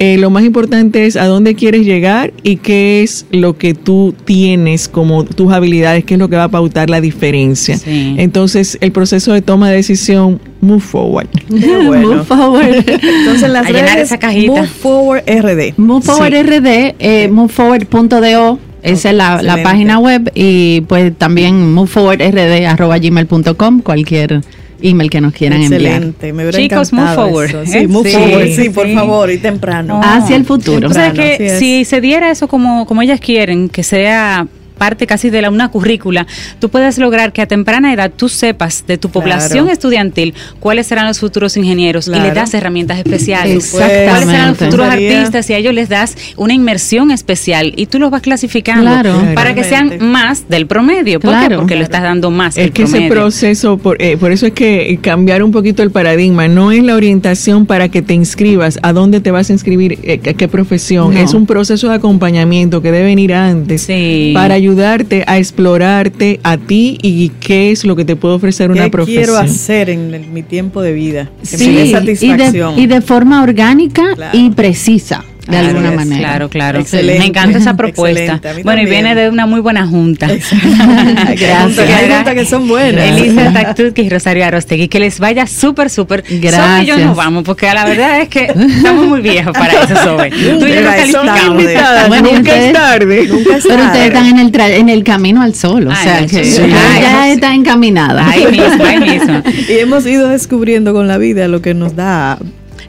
Eh, 0.00 0.18
lo 0.18 0.28
más 0.28 0.42
importante 0.44 1.06
es 1.06 1.14
a 1.16 1.26
dónde 1.26 1.54
quieres 1.54 1.86
llegar 1.86 2.32
y 2.42 2.56
qué 2.56 3.04
es 3.04 3.26
lo 3.30 3.56
que 3.56 3.74
tú 3.74 4.12
tienes 4.24 4.88
como 4.88 5.22
tus 5.24 5.52
habilidades, 5.52 6.04
qué 6.04 6.14
es 6.14 6.20
lo 6.20 6.28
que 6.28 6.34
va 6.34 6.42
a 6.44 6.48
pautar 6.48 6.90
la 6.90 7.00
diferencia. 7.00 7.78
Entonces, 7.86 8.76
el 8.80 8.90
proceso 8.90 9.32
de 9.32 9.40
toma 9.40 9.70
de 9.70 9.76
decisión, 9.76 10.40
move 10.60 10.80
forward. 10.80 11.28
Move 11.48 12.24
forward. 12.24 12.84
Entonces, 12.88 13.48
las 13.50 13.70
redes, 13.70 13.94
esa 13.96 14.18
cajita. 14.18 14.52
Move 14.52 14.66
forward 14.66 15.22
RD. 15.28 15.74
Move 15.76 16.02
forward 16.02 16.32
RD, 16.32 16.96
eh, 16.98 17.28
moveforward.do. 17.30 18.58
Esa 18.82 19.10
es 19.10 19.16
la, 19.16 19.42
la, 19.42 19.62
página 19.62 19.98
web 19.98 20.32
y 20.34 20.80
pues 20.82 21.16
también 21.16 21.72
moveforwardrd.gmail.com, 21.72 23.80
cualquier 23.80 24.42
email 24.80 25.10
que 25.10 25.20
nos 25.20 25.32
quieran 25.32 25.62
Excelente, 25.62 26.28
enviar. 26.28 26.46
Me 26.46 26.52
Chicos, 26.52 26.92
move 26.92 27.14
forward. 27.14 27.66
Sí, 27.66 27.86
move 27.86 28.10
forward, 28.10 28.48
sí, 28.50 28.70
por 28.70 28.92
favor, 28.92 29.30
y 29.30 29.38
temprano. 29.38 30.00
Hacia 30.02 30.36
el 30.36 30.44
futuro. 30.44 30.88
O 30.88 30.92
sea 30.92 31.12
que 31.12 31.56
si 31.58 31.84
se 31.84 32.00
diera 32.00 32.30
eso 32.30 32.48
como, 32.48 32.86
como 32.86 33.02
ellas 33.02 33.20
quieren, 33.20 33.68
que 33.68 33.82
sea 33.82 34.46
parte 34.76 35.06
casi 35.06 35.30
de 35.30 35.42
la, 35.42 35.50
una 35.50 35.68
currícula, 35.70 36.26
tú 36.58 36.68
puedes 36.68 36.98
lograr 36.98 37.32
que 37.32 37.42
a 37.42 37.46
temprana 37.46 37.92
edad 37.92 38.10
tú 38.14 38.28
sepas 38.28 38.84
de 38.86 38.98
tu 38.98 39.08
población 39.08 39.68
estudiantil 39.68 40.34
cuáles 40.60 40.86
serán 40.86 41.06
los 41.06 41.20
futuros 41.20 41.56
ingenieros 41.56 42.08
y 42.08 42.12
le 42.12 42.32
das 42.32 42.54
herramientas 42.54 42.98
especiales. 42.98 43.56
Exactamente. 43.56 44.10
Cuáles 44.10 44.28
serán 44.28 44.48
los 44.48 44.58
futuros 44.58 44.88
artistas 44.88 45.50
y 45.50 45.52
a 45.54 45.58
ellos 45.58 45.74
les 45.74 45.88
das 45.88 46.16
una 46.36 46.54
inmersión 46.54 47.10
especial 47.10 47.72
y 47.76 47.86
tú 47.86 47.98
los 47.98 48.10
vas 48.10 48.22
clasificando 48.22 48.90
para 49.34 49.54
que 49.54 49.64
sean 49.64 49.98
más 50.00 50.48
del 50.48 50.66
promedio. 50.66 51.20
¿Por 51.20 51.38
qué? 51.40 51.54
Porque 51.54 51.76
lo 51.76 51.82
estás 51.82 52.02
dando 52.02 52.30
más. 52.30 52.56
Es 52.56 52.70
que 52.70 52.84
ese 52.84 53.08
proceso, 53.08 53.78
por, 53.78 54.00
eh, 54.02 54.16
por 54.16 54.32
eso 54.32 54.46
es 54.46 54.52
que 54.52 54.98
cambiar 55.00 55.42
un 55.42 55.52
poquito 55.52 55.82
el 55.82 55.90
paradigma, 55.90 56.48
no 56.48 56.72
es 56.72 56.82
la 56.82 56.94
orientación 56.94 57.66
para 57.66 57.88
que 57.88 58.02
te 58.02 58.14
inscribas, 58.14 58.78
a 58.82 58.92
dónde 58.92 59.20
te 59.20 59.30
vas 59.30 59.50
a 59.50 59.52
inscribir, 59.52 59.98
eh, 60.02 60.18
qué 60.18 60.48
profesión, 60.48 61.16
es 61.16 61.34
un 61.34 61.46
proceso 61.46 61.88
de 61.88 61.94
acompañamiento 61.94 62.82
que 62.82 62.90
debe 62.90 63.04
venir 63.04 63.34
antes 63.34 63.88
para 64.32 64.58
ayudarte 64.64 65.24
a 65.26 65.38
explorarte 65.38 66.40
a 66.42 66.56
ti 66.56 66.98
y 67.02 67.28
qué 67.40 67.70
es 67.70 67.84
lo 67.84 67.96
que 67.96 68.04
te 68.04 68.16
puede 68.16 68.34
ofrecer 68.34 68.70
una 68.70 68.88
¿Qué 68.88 69.04
quiero 69.04 69.36
hacer 69.36 69.90
en 69.90 70.32
mi 70.32 70.42
tiempo 70.42 70.80
de 70.80 70.92
vida? 70.92 71.30
Que 71.40 71.46
sí, 71.58 71.68
me 71.68 71.80
dé 71.80 71.90
satisfacción. 71.90 72.78
Y, 72.78 72.86
de, 72.86 73.02
forma 73.02 73.42
orgánica 73.42 74.04
y 74.32 74.50
precisa 74.50 75.24
de 75.46 75.56
alguna 75.56 75.90
manera. 75.92 76.20
Claro, 76.20 76.48
claro. 76.48 76.80
Excelente. 76.80 77.18
Me 77.18 77.26
encanta 77.26 77.58
esa 77.58 77.76
propuesta. 77.76 78.40
Bueno, 78.62 78.82
y 78.82 78.86
viene 78.86 79.14
de 79.14 79.28
una 79.28 79.46
muy 79.46 79.60
buena 79.60 79.86
junta. 79.86 80.26
Gracias. 80.28 81.78
Hay 81.78 82.10
juntas 82.10 82.34
que 82.34 82.44
son 82.44 82.68
buenas. 82.68 83.06
Elisa 83.06 83.52
Tactut 83.52 83.98
y 83.98 84.08
Rosario 84.08 84.44
Arostegui. 84.44 84.88
Que 84.88 85.00
les 85.00 85.18
vaya 85.20 85.46
súper, 85.46 85.90
súper. 85.90 86.24
Gracias. 86.28 86.82
y 86.82 86.86
yo 86.86 86.98
nos 86.98 87.16
vamos, 87.16 87.44
porque 87.44 87.66
la 87.72 87.84
verdad 87.84 88.20
es 88.20 88.28
que 88.28 88.44
estamos 88.44 89.06
muy 89.06 89.20
viejos 89.20 89.52
para 89.52 89.84
eso, 89.84 89.96
Sobe. 90.02 90.30
Tú 90.30 90.66
y 90.66 90.74
yo 90.74 90.80
nos 90.82 90.94
calificamos. 90.94 92.08
Bueno, 92.08 92.32
nunca 92.32 92.56
es 92.56 92.72
tarde. 92.72 93.26
Nunca 93.28 93.56
es 93.56 93.62
tarde. 93.64 93.74
Pero 93.74 93.86
ustedes 93.86 94.06
están 94.06 94.26
en 94.26 94.38
el, 94.38 94.60
en 94.60 94.88
el 94.88 95.04
camino 95.04 95.42
al 95.42 95.54
sol, 95.54 95.88
o 95.88 95.94
sea, 95.94 96.26
que 96.26 96.44
ya, 96.44 97.30
está 97.30 97.54
encaminada. 97.54 98.28
Ahí 98.28 98.46
mismo, 98.46 98.84
ahí 98.84 99.00
mismo. 99.00 99.42
Y 99.68 99.78
hemos 99.78 100.06
ido 100.06 100.28
descubriendo 100.28 100.92
con 100.92 101.08
la 101.08 101.18
vida 101.18 101.48
lo 101.48 101.60
que 101.60 101.74
nos 101.74 101.96
da 101.96 102.38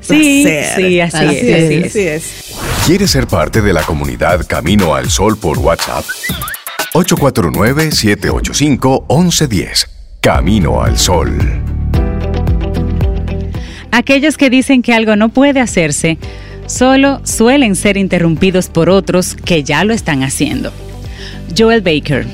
Sí, 0.08 0.44
sí, 0.44 1.00
así, 1.00 1.00
es, 1.00 1.86
así 1.86 2.02
es. 2.02 2.56
¿Quieres 2.86 3.12
ser 3.12 3.28
parte 3.28 3.62
de 3.62 3.74
la 3.74 3.84
comunidad 3.84 4.46
Camino 4.48 4.94
al 4.94 5.10
Sol 5.10 5.38
por 5.38 5.58
WhatsApp? 5.58 6.06
849-785-1110. 6.94 9.88
Camino 10.22 10.84
al 10.84 10.98
Sol. 10.98 11.38
Aquellos 13.92 14.38
que 14.38 14.50
dicen 14.50 14.82
que 14.82 14.94
algo 14.94 15.16
no 15.16 15.30
puede 15.30 15.60
hacerse, 15.60 16.18
solo 16.68 17.22
suelen 17.24 17.76
ser 17.76 17.98
interrumpidos 17.98 18.70
por 18.70 18.90
otros 18.90 19.36
que 19.36 19.64
ya 19.64 19.84
lo 19.84 19.94
están 19.94 20.22
haciendo. 20.22 20.72
Joel 21.58 21.82
Baker. 21.82 22.28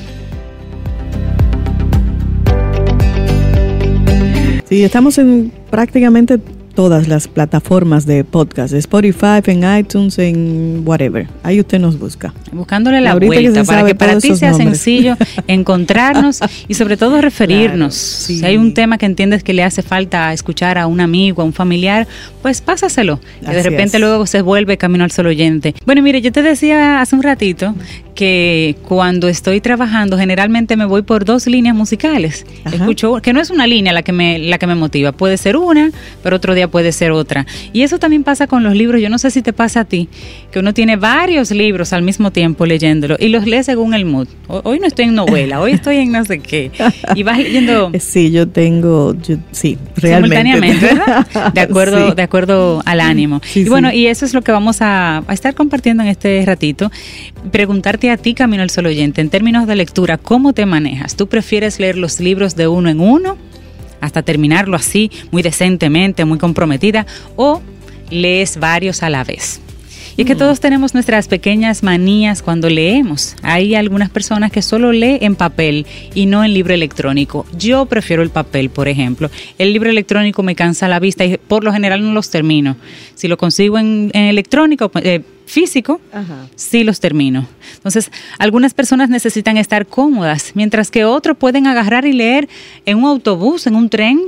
Sí, 4.68 4.84
estamos 4.84 5.18
en 5.18 5.52
prácticamente 5.70 6.38
todas 6.74 7.08
las 7.08 7.28
plataformas 7.28 8.06
de 8.06 8.24
podcast, 8.24 8.74
Spotify, 8.74 9.40
en 9.46 9.78
iTunes, 9.78 10.18
en 10.18 10.82
whatever. 10.84 11.26
Ahí 11.42 11.60
usted 11.60 11.78
nos 11.78 11.98
busca. 11.98 12.32
Buscándole 12.52 13.00
la 13.00 13.14
vuelta 13.14 13.64
para 13.64 13.84
que 13.84 13.94
para 13.94 14.18
ti 14.18 14.34
sea 14.36 14.54
sencillo 14.54 15.16
encontrarnos 15.46 16.40
y 16.68 16.74
sobre 16.74 16.96
todo 16.96 17.20
referirnos. 17.20 17.94
Si 17.94 18.44
hay 18.44 18.56
un 18.56 18.74
tema 18.74 18.98
que 18.98 19.06
entiendes 19.06 19.42
que 19.42 19.52
le 19.52 19.62
hace 19.62 19.82
falta 19.82 20.32
escuchar 20.32 20.78
a 20.78 20.86
un 20.86 21.00
amigo, 21.00 21.42
a 21.42 21.44
un 21.44 21.52
familiar, 21.52 22.06
pues 22.40 22.60
pásaselo. 22.60 23.20
Que 23.44 23.52
de 23.52 23.62
repente 23.62 23.98
luego 23.98 24.26
se 24.26 24.42
vuelve 24.42 24.76
camino 24.76 25.04
al 25.04 25.10
solo 25.10 25.28
oyente. 25.30 25.74
Bueno, 25.84 26.02
mire, 26.02 26.20
yo 26.20 26.32
te 26.32 26.42
decía 26.42 27.00
hace 27.00 27.14
un 27.14 27.22
ratito 27.22 27.74
que 28.14 28.76
cuando 28.86 29.28
estoy 29.28 29.60
trabajando 29.60 30.18
generalmente 30.18 30.76
me 30.76 30.84
voy 30.84 31.02
por 31.02 31.24
dos 31.24 31.46
líneas 31.46 31.74
musicales. 31.74 32.46
Escucho 32.70 33.20
que 33.22 33.32
no 33.32 33.40
es 33.40 33.50
una 33.50 33.66
línea 33.66 33.92
la 33.92 34.02
que 34.02 34.12
me 34.12 34.38
la 34.38 34.58
que 34.58 34.66
me 34.66 34.74
motiva, 34.74 35.12
puede 35.12 35.36
ser 35.36 35.56
una, 35.56 35.90
pero 36.22 36.36
otro 36.36 36.54
día 36.54 36.61
puede 36.68 36.92
ser 36.92 37.10
otra. 37.12 37.46
Y 37.72 37.82
eso 37.82 37.98
también 37.98 38.24
pasa 38.24 38.46
con 38.46 38.62
los 38.62 38.74
libros. 38.74 39.00
Yo 39.00 39.08
no 39.08 39.18
sé 39.18 39.30
si 39.30 39.42
te 39.42 39.52
pasa 39.52 39.80
a 39.80 39.84
ti, 39.84 40.08
que 40.50 40.58
uno 40.58 40.74
tiene 40.74 40.96
varios 40.96 41.50
libros 41.50 41.92
al 41.92 42.02
mismo 42.02 42.30
tiempo 42.30 42.66
leyéndolo 42.66 43.16
y 43.18 43.28
los 43.28 43.46
lee 43.46 43.62
según 43.62 43.94
el 43.94 44.04
mood. 44.04 44.28
Hoy 44.48 44.78
no 44.78 44.86
estoy 44.86 45.06
en 45.06 45.14
novela, 45.14 45.60
hoy 45.60 45.72
estoy 45.72 45.96
en 45.98 46.12
no 46.12 46.24
sé 46.24 46.40
qué. 46.40 46.70
Y 47.14 47.22
vas 47.22 47.38
leyendo. 47.38 47.90
Sí, 48.02 48.30
yo 48.30 48.48
tengo, 48.48 49.14
sí, 49.52 49.78
realmente. 49.96 50.36
Simultáneamente, 50.36 50.86
¿verdad? 50.86 51.52
De 51.54 51.60
acuerdo, 51.62 52.14
de 52.14 52.22
acuerdo 52.22 52.82
al 52.84 53.00
ánimo. 53.00 53.40
y 53.54 53.64
bueno, 53.64 53.92
y 53.92 54.06
eso 54.06 54.26
es 54.26 54.34
lo 54.34 54.42
que 54.42 54.52
vamos 54.52 54.82
a, 54.82 55.22
a 55.26 55.32
estar 55.32 55.54
compartiendo 55.54 56.02
en 56.02 56.08
este 56.10 56.42
ratito. 56.44 56.90
Preguntarte 57.50 58.10
a 58.10 58.16
ti, 58.16 58.34
Camino 58.34 58.62
al 58.62 58.70
Solo 58.70 58.88
Oyente, 58.88 59.20
en 59.20 59.30
términos 59.30 59.66
de 59.66 59.76
lectura, 59.76 60.18
¿cómo 60.18 60.52
te 60.52 60.66
manejas? 60.66 61.16
¿Tú 61.16 61.26
prefieres 61.26 61.78
leer 61.80 61.96
los 61.96 62.20
libros 62.20 62.56
de 62.56 62.68
uno 62.68 62.90
en 62.90 63.00
uno? 63.00 63.38
Hasta 64.02 64.22
terminarlo 64.22 64.76
así, 64.76 65.10
muy 65.30 65.42
decentemente, 65.42 66.26
muy 66.26 66.38
comprometida, 66.38 67.06
o 67.36 67.62
lees 68.10 68.58
varios 68.58 69.02
a 69.02 69.08
la 69.08 69.24
vez. 69.24 69.62
Y 70.16 70.22
es 70.22 70.26
que 70.26 70.34
mm. 70.34 70.38
todos 70.38 70.60
tenemos 70.60 70.92
nuestras 70.92 71.26
pequeñas 71.26 71.82
manías 71.82 72.42
cuando 72.42 72.68
leemos. 72.68 73.34
Hay 73.42 73.74
algunas 73.74 74.10
personas 74.10 74.52
que 74.52 74.60
solo 74.60 74.92
leen 74.92 75.18
en 75.22 75.36
papel 75.36 75.86
y 76.14 76.26
no 76.26 76.44
en 76.44 76.52
libro 76.52 76.74
electrónico. 76.74 77.46
Yo 77.56 77.86
prefiero 77.86 78.22
el 78.22 78.28
papel, 78.28 78.68
por 78.68 78.88
ejemplo. 78.88 79.30
El 79.56 79.72
libro 79.72 79.88
electrónico 79.88 80.42
me 80.42 80.54
cansa 80.54 80.86
la 80.88 81.00
vista 81.00 81.24
y 81.24 81.38
por 81.38 81.64
lo 81.64 81.72
general 81.72 82.02
no 82.02 82.12
los 82.12 82.28
termino. 82.28 82.76
Si 83.14 83.26
lo 83.26 83.38
consigo 83.38 83.78
en, 83.78 84.10
electrónico, 84.12 84.90
eh, 84.96 85.22
físico, 85.46 86.00
sí 86.54 86.84
los 86.84 87.00
termino. 87.00 87.46
Entonces, 87.76 88.10
algunas 88.38 88.74
personas 88.74 89.08
necesitan 89.10 89.56
estar 89.56 89.86
cómodas, 89.86 90.52
mientras 90.54 90.90
que 90.90 91.04
otros 91.04 91.36
pueden 91.36 91.66
agarrar 91.66 92.06
y 92.06 92.12
leer 92.12 92.48
en 92.86 92.98
un 92.98 93.04
autobús, 93.04 93.66
en 93.66 93.74
un 93.74 93.88
tren. 93.88 94.20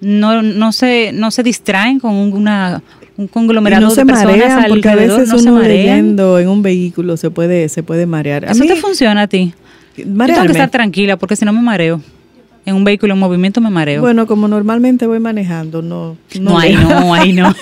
No, 0.00 0.42
no, 0.42 0.72
se, 0.72 1.12
no 1.12 1.30
se 1.30 1.44
distraen 1.44 2.00
con 2.00 2.14
una, 2.14 2.82
un 3.16 3.28
conglomerado 3.28 3.88
no 3.88 3.94
de 3.94 4.04
personas 4.04 4.36
marean, 4.36 4.64
porque 4.68 4.88
a 4.88 4.96
veces 4.96 5.28
no 5.28 5.36
uno 5.36 5.60
leyendo 5.60 6.40
en 6.40 6.48
un 6.48 6.60
vehículo 6.60 7.16
se 7.16 7.30
puede, 7.30 7.68
se 7.68 7.84
puede 7.84 8.06
marear. 8.06 8.44
¿Eso 8.44 8.64
te 8.64 8.74
funciona 8.76 9.22
a 9.22 9.26
ti? 9.28 9.54
Yo 9.96 10.04
tengo 10.04 10.42
que 10.42 10.52
estar 10.52 10.70
tranquila 10.70 11.16
porque 11.16 11.36
si 11.36 11.44
no 11.44 11.52
me 11.52 11.62
mareo 11.62 12.00
en 12.64 12.76
un 12.76 12.84
vehículo 12.84 13.14
en 13.14 13.18
movimiento 13.18 13.60
me 13.60 13.70
mareo. 13.70 14.00
Bueno, 14.00 14.26
como 14.26 14.46
normalmente 14.46 15.06
voy 15.06 15.20
manejando, 15.20 15.82
no. 15.82 16.16
No, 16.38 16.50
no 16.50 16.58
ahí 16.58 16.74
no, 16.74 17.14
ahí 17.14 17.32
no. 17.32 17.54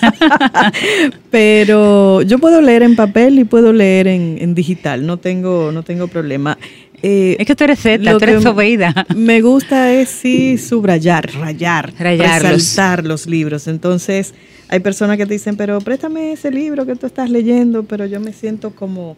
Pero 1.30 2.22
yo 2.22 2.38
puedo 2.38 2.60
leer 2.60 2.82
en 2.82 2.96
papel 2.96 3.38
y 3.38 3.44
puedo 3.44 3.72
leer 3.72 4.08
en, 4.08 4.54
digital, 4.54 5.06
no 5.06 5.16
tengo, 5.16 5.72
no 5.72 5.82
tengo 5.82 6.08
problema. 6.08 6.58
Eh, 7.02 7.36
es 7.38 7.46
que 7.46 7.56
tú 7.56 7.64
eres 7.64 7.78
Z, 7.80 8.18
tú 8.18 8.24
eres 8.24 8.44
obeida. 8.44 9.06
Me 9.16 9.40
gusta 9.40 9.90
es 9.92 10.10
sí 10.10 10.58
subrayar, 10.58 11.30
rayar, 11.32 11.94
resaltar 11.98 13.06
los 13.06 13.26
libros. 13.26 13.68
Entonces, 13.68 14.34
hay 14.68 14.80
personas 14.80 15.16
que 15.16 15.24
te 15.24 15.32
dicen, 15.32 15.56
pero 15.56 15.80
préstame 15.80 16.32
ese 16.32 16.50
libro 16.50 16.84
que 16.84 16.94
tú 16.94 17.06
estás 17.06 17.30
leyendo, 17.30 17.84
pero 17.84 18.04
yo 18.04 18.20
me 18.20 18.34
siento 18.34 18.70
como 18.70 19.16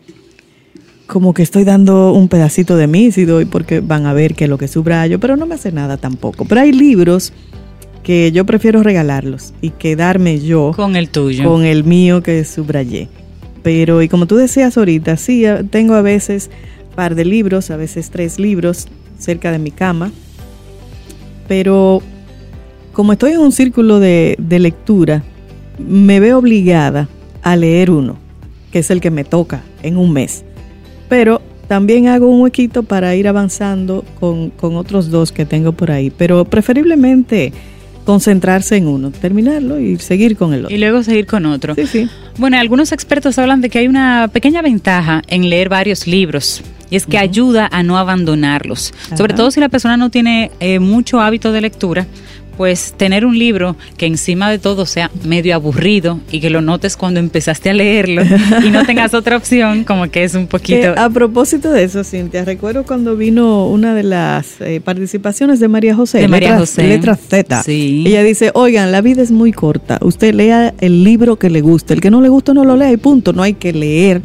como 1.12 1.34
que 1.34 1.42
estoy 1.42 1.64
dando 1.64 2.14
un 2.14 2.28
pedacito 2.28 2.74
de 2.74 2.86
mí 2.86 3.12
si 3.12 3.26
doy 3.26 3.44
porque 3.44 3.80
van 3.80 4.06
a 4.06 4.14
ver 4.14 4.34
que 4.34 4.48
lo 4.48 4.56
que 4.56 4.66
subrayo, 4.66 5.20
pero 5.20 5.36
no 5.36 5.44
me 5.44 5.56
hace 5.56 5.70
nada 5.70 5.98
tampoco. 5.98 6.46
Pero 6.46 6.62
hay 6.62 6.72
libros 6.72 7.34
que 8.02 8.32
yo 8.32 8.46
prefiero 8.46 8.82
regalarlos 8.82 9.52
y 9.60 9.70
quedarme 9.70 10.40
yo 10.40 10.72
con 10.74 10.96
el 10.96 11.10
tuyo, 11.10 11.44
con 11.44 11.66
el 11.66 11.84
mío 11.84 12.22
que 12.22 12.42
subrayé. 12.46 13.10
Pero 13.62 14.00
y 14.00 14.08
como 14.08 14.26
tú 14.26 14.36
decías 14.36 14.78
ahorita, 14.78 15.18
sí, 15.18 15.44
tengo 15.68 15.92
a 15.96 16.00
veces 16.00 16.48
par 16.94 17.14
de 17.14 17.26
libros, 17.26 17.70
a 17.70 17.76
veces 17.76 18.08
tres 18.08 18.38
libros 18.38 18.88
cerca 19.18 19.52
de 19.52 19.58
mi 19.58 19.70
cama, 19.70 20.10
pero 21.46 22.00
como 22.94 23.12
estoy 23.12 23.32
en 23.32 23.40
un 23.40 23.52
círculo 23.52 24.00
de, 24.00 24.34
de 24.38 24.58
lectura, 24.58 25.22
me 25.78 26.20
veo 26.20 26.38
obligada 26.38 27.06
a 27.42 27.54
leer 27.54 27.90
uno, 27.90 28.16
que 28.70 28.78
es 28.78 28.90
el 28.90 29.02
que 29.02 29.10
me 29.10 29.24
toca 29.24 29.62
en 29.82 29.98
un 29.98 30.14
mes 30.14 30.46
pero 31.12 31.42
también 31.68 32.08
hago 32.08 32.26
un 32.26 32.40
huequito 32.40 32.84
para 32.84 33.14
ir 33.14 33.28
avanzando 33.28 34.02
con, 34.18 34.48
con 34.48 34.76
otros 34.76 35.10
dos 35.10 35.30
que 35.30 35.44
tengo 35.44 35.72
por 35.72 35.90
ahí, 35.90 36.08
pero 36.08 36.46
preferiblemente 36.46 37.52
concentrarse 38.06 38.78
en 38.78 38.88
uno, 38.88 39.10
terminarlo 39.10 39.78
y 39.78 39.98
seguir 39.98 40.38
con 40.38 40.54
el 40.54 40.64
otro. 40.64 40.74
Y 40.74 40.78
luego 40.80 41.02
seguir 41.02 41.26
con 41.26 41.44
otro. 41.44 41.74
Sí, 41.74 41.86
sí. 41.86 42.08
Bueno, 42.38 42.58
algunos 42.58 42.92
expertos 42.92 43.38
hablan 43.38 43.60
de 43.60 43.68
que 43.68 43.80
hay 43.80 43.88
una 43.88 44.30
pequeña 44.32 44.62
ventaja 44.62 45.20
en 45.26 45.50
leer 45.50 45.68
varios 45.68 46.06
libros 46.06 46.62
y 46.88 46.96
es 46.96 47.04
que 47.04 47.18
ayuda 47.18 47.68
a 47.70 47.82
no 47.82 47.98
abandonarlos, 47.98 48.94
sobre 49.14 49.34
todo 49.34 49.50
si 49.50 49.60
la 49.60 49.68
persona 49.68 49.98
no 49.98 50.08
tiene 50.08 50.50
eh, 50.60 50.78
mucho 50.78 51.20
hábito 51.20 51.52
de 51.52 51.60
lectura 51.60 52.06
pues 52.56 52.94
tener 52.96 53.24
un 53.24 53.38
libro 53.38 53.76
que 53.96 54.06
encima 54.06 54.50
de 54.50 54.58
todo 54.58 54.86
sea 54.86 55.10
medio 55.24 55.54
aburrido 55.54 56.20
y 56.30 56.40
que 56.40 56.50
lo 56.50 56.60
notes 56.60 56.96
cuando 56.96 57.20
empezaste 57.20 57.70
a 57.70 57.74
leerlo 57.74 58.22
y 58.64 58.70
no 58.70 58.84
tengas 58.84 59.14
otra 59.14 59.36
opción, 59.36 59.84
como 59.84 60.10
que 60.10 60.24
es 60.24 60.34
un 60.34 60.46
poquito... 60.46 60.94
a 60.96 61.10
propósito 61.10 61.70
de 61.70 61.84
eso, 61.84 62.04
Cintia, 62.04 62.44
recuerdo 62.44 62.84
cuando 62.84 63.16
vino 63.16 63.66
una 63.68 63.94
de 63.94 64.02
las 64.02 64.60
eh, 64.60 64.80
participaciones 64.80 65.60
de 65.60 65.68
María 65.68 65.94
José. 65.94 66.18
De 66.18 66.28
María 66.28 66.58
José. 66.58 66.84
Letra 66.84 67.16
Z. 67.16 67.62
Sí. 67.62 68.04
Ella 68.06 68.22
dice, 68.22 68.50
oigan, 68.54 68.92
la 68.92 69.00
vida 69.00 69.22
es 69.22 69.30
muy 69.30 69.52
corta, 69.52 69.98
usted 70.02 70.34
lea 70.34 70.74
el 70.80 71.04
libro 71.04 71.36
que 71.36 71.50
le 71.50 71.60
guste, 71.60 71.94
el 71.94 72.00
que 72.00 72.10
no 72.10 72.20
le 72.20 72.28
gusta 72.28 72.54
no 72.54 72.64
lo 72.64 72.76
lea 72.76 72.92
y 72.92 72.96
punto, 72.96 73.32
no 73.32 73.42
hay 73.42 73.54
que 73.54 73.72
leer 73.72 74.22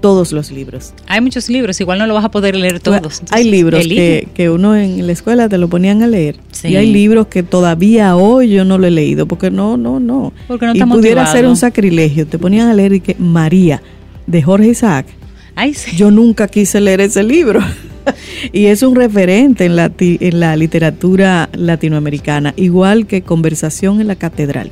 todos 0.00 0.32
los 0.32 0.50
libros. 0.50 0.92
Hay 1.06 1.20
muchos 1.20 1.48
libros, 1.48 1.80
igual 1.80 1.98
no 1.98 2.06
lo 2.06 2.14
vas 2.14 2.24
a 2.24 2.30
poder 2.30 2.56
leer 2.56 2.80
todos. 2.80 3.22
hay 3.30 3.50
libros 3.50 3.86
que, 3.86 4.28
que, 4.34 4.50
uno 4.50 4.76
en 4.76 5.06
la 5.06 5.12
escuela 5.12 5.48
te 5.48 5.58
lo 5.58 5.68
ponían 5.68 6.02
a 6.02 6.06
leer. 6.06 6.36
Y 6.64 6.76
hay 6.76 6.92
libros 6.92 7.26
que 7.28 7.42
todavía 7.42 8.16
hoy 8.16 8.50
yo 8.50 8.64
no 8.64 8.78
lo 8.78 8.86
he 8.86 8.90
leído, 8.90 9.26
porque 9.26 9.50
no, 9.50 9.76
no, 9.76 10.00
no. 10.00 10.32
Porque 10.48 10.66
no 10.66 10.74
y 10.74 10.82
pudiera 10.82 11.26
ser 11.26 11.46
un 11.46 11.56
sacrilegio. 11.56 12.26
Te 12.26 12.38
ponían 12.38 12.68
a 12.68 12.74
leer 12.74 12.94
y 12.94 13.00
que 13.00 13.16
María, 13.18 13.82
de 14.26 14.42
Jorge 14.42 14.68
Isaac. 14.68 15.06
Ay, 15.54 15.74
sí. 15.74 15.96
Yo 15.96 16.10
nunca 16.10 16.48
quise 16.48 16.80
leer 16.80 17.00
ese 17.00 17.22
libro. 17.22 17.60
y 18.52 18.66
es 18.66 18.82
un 18.82 18.94
referente 18.94 19.64
en 19.64 19.76
la, 19.76 19.90
en 19.98 20.40
la 20.40 20.56
literatura 20.56 21.48
latinoamericana, 21.52 22.54
igual 22.56 23.06
que 23.06 23.22
Conversación 23.22 24.00
en 24.00 24.08
la 24.08 24.16
Catedral 24.16 24.70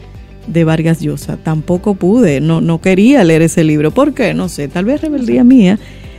de 0.49 0.65
Vargas 0.65 1.01
Llosa. 1.01 1.37
Tampoco 1.37 1.95
pude, 1.95 2.41
no, 2.41 2.61
no 2.61 2.81
quería 2.81 3.23
leer 3.25 3.43
ese 3.43 3.65
libro. 3.65 3.91
¿Por 3.91 4.15
qué? 4.15 4.35
No 4.35 4.49
sé, 4.49 4.69
tal 4.69 4.85
vez 4.85 5.01
rebeldía 5.01 5.45
mía 5.45 5.79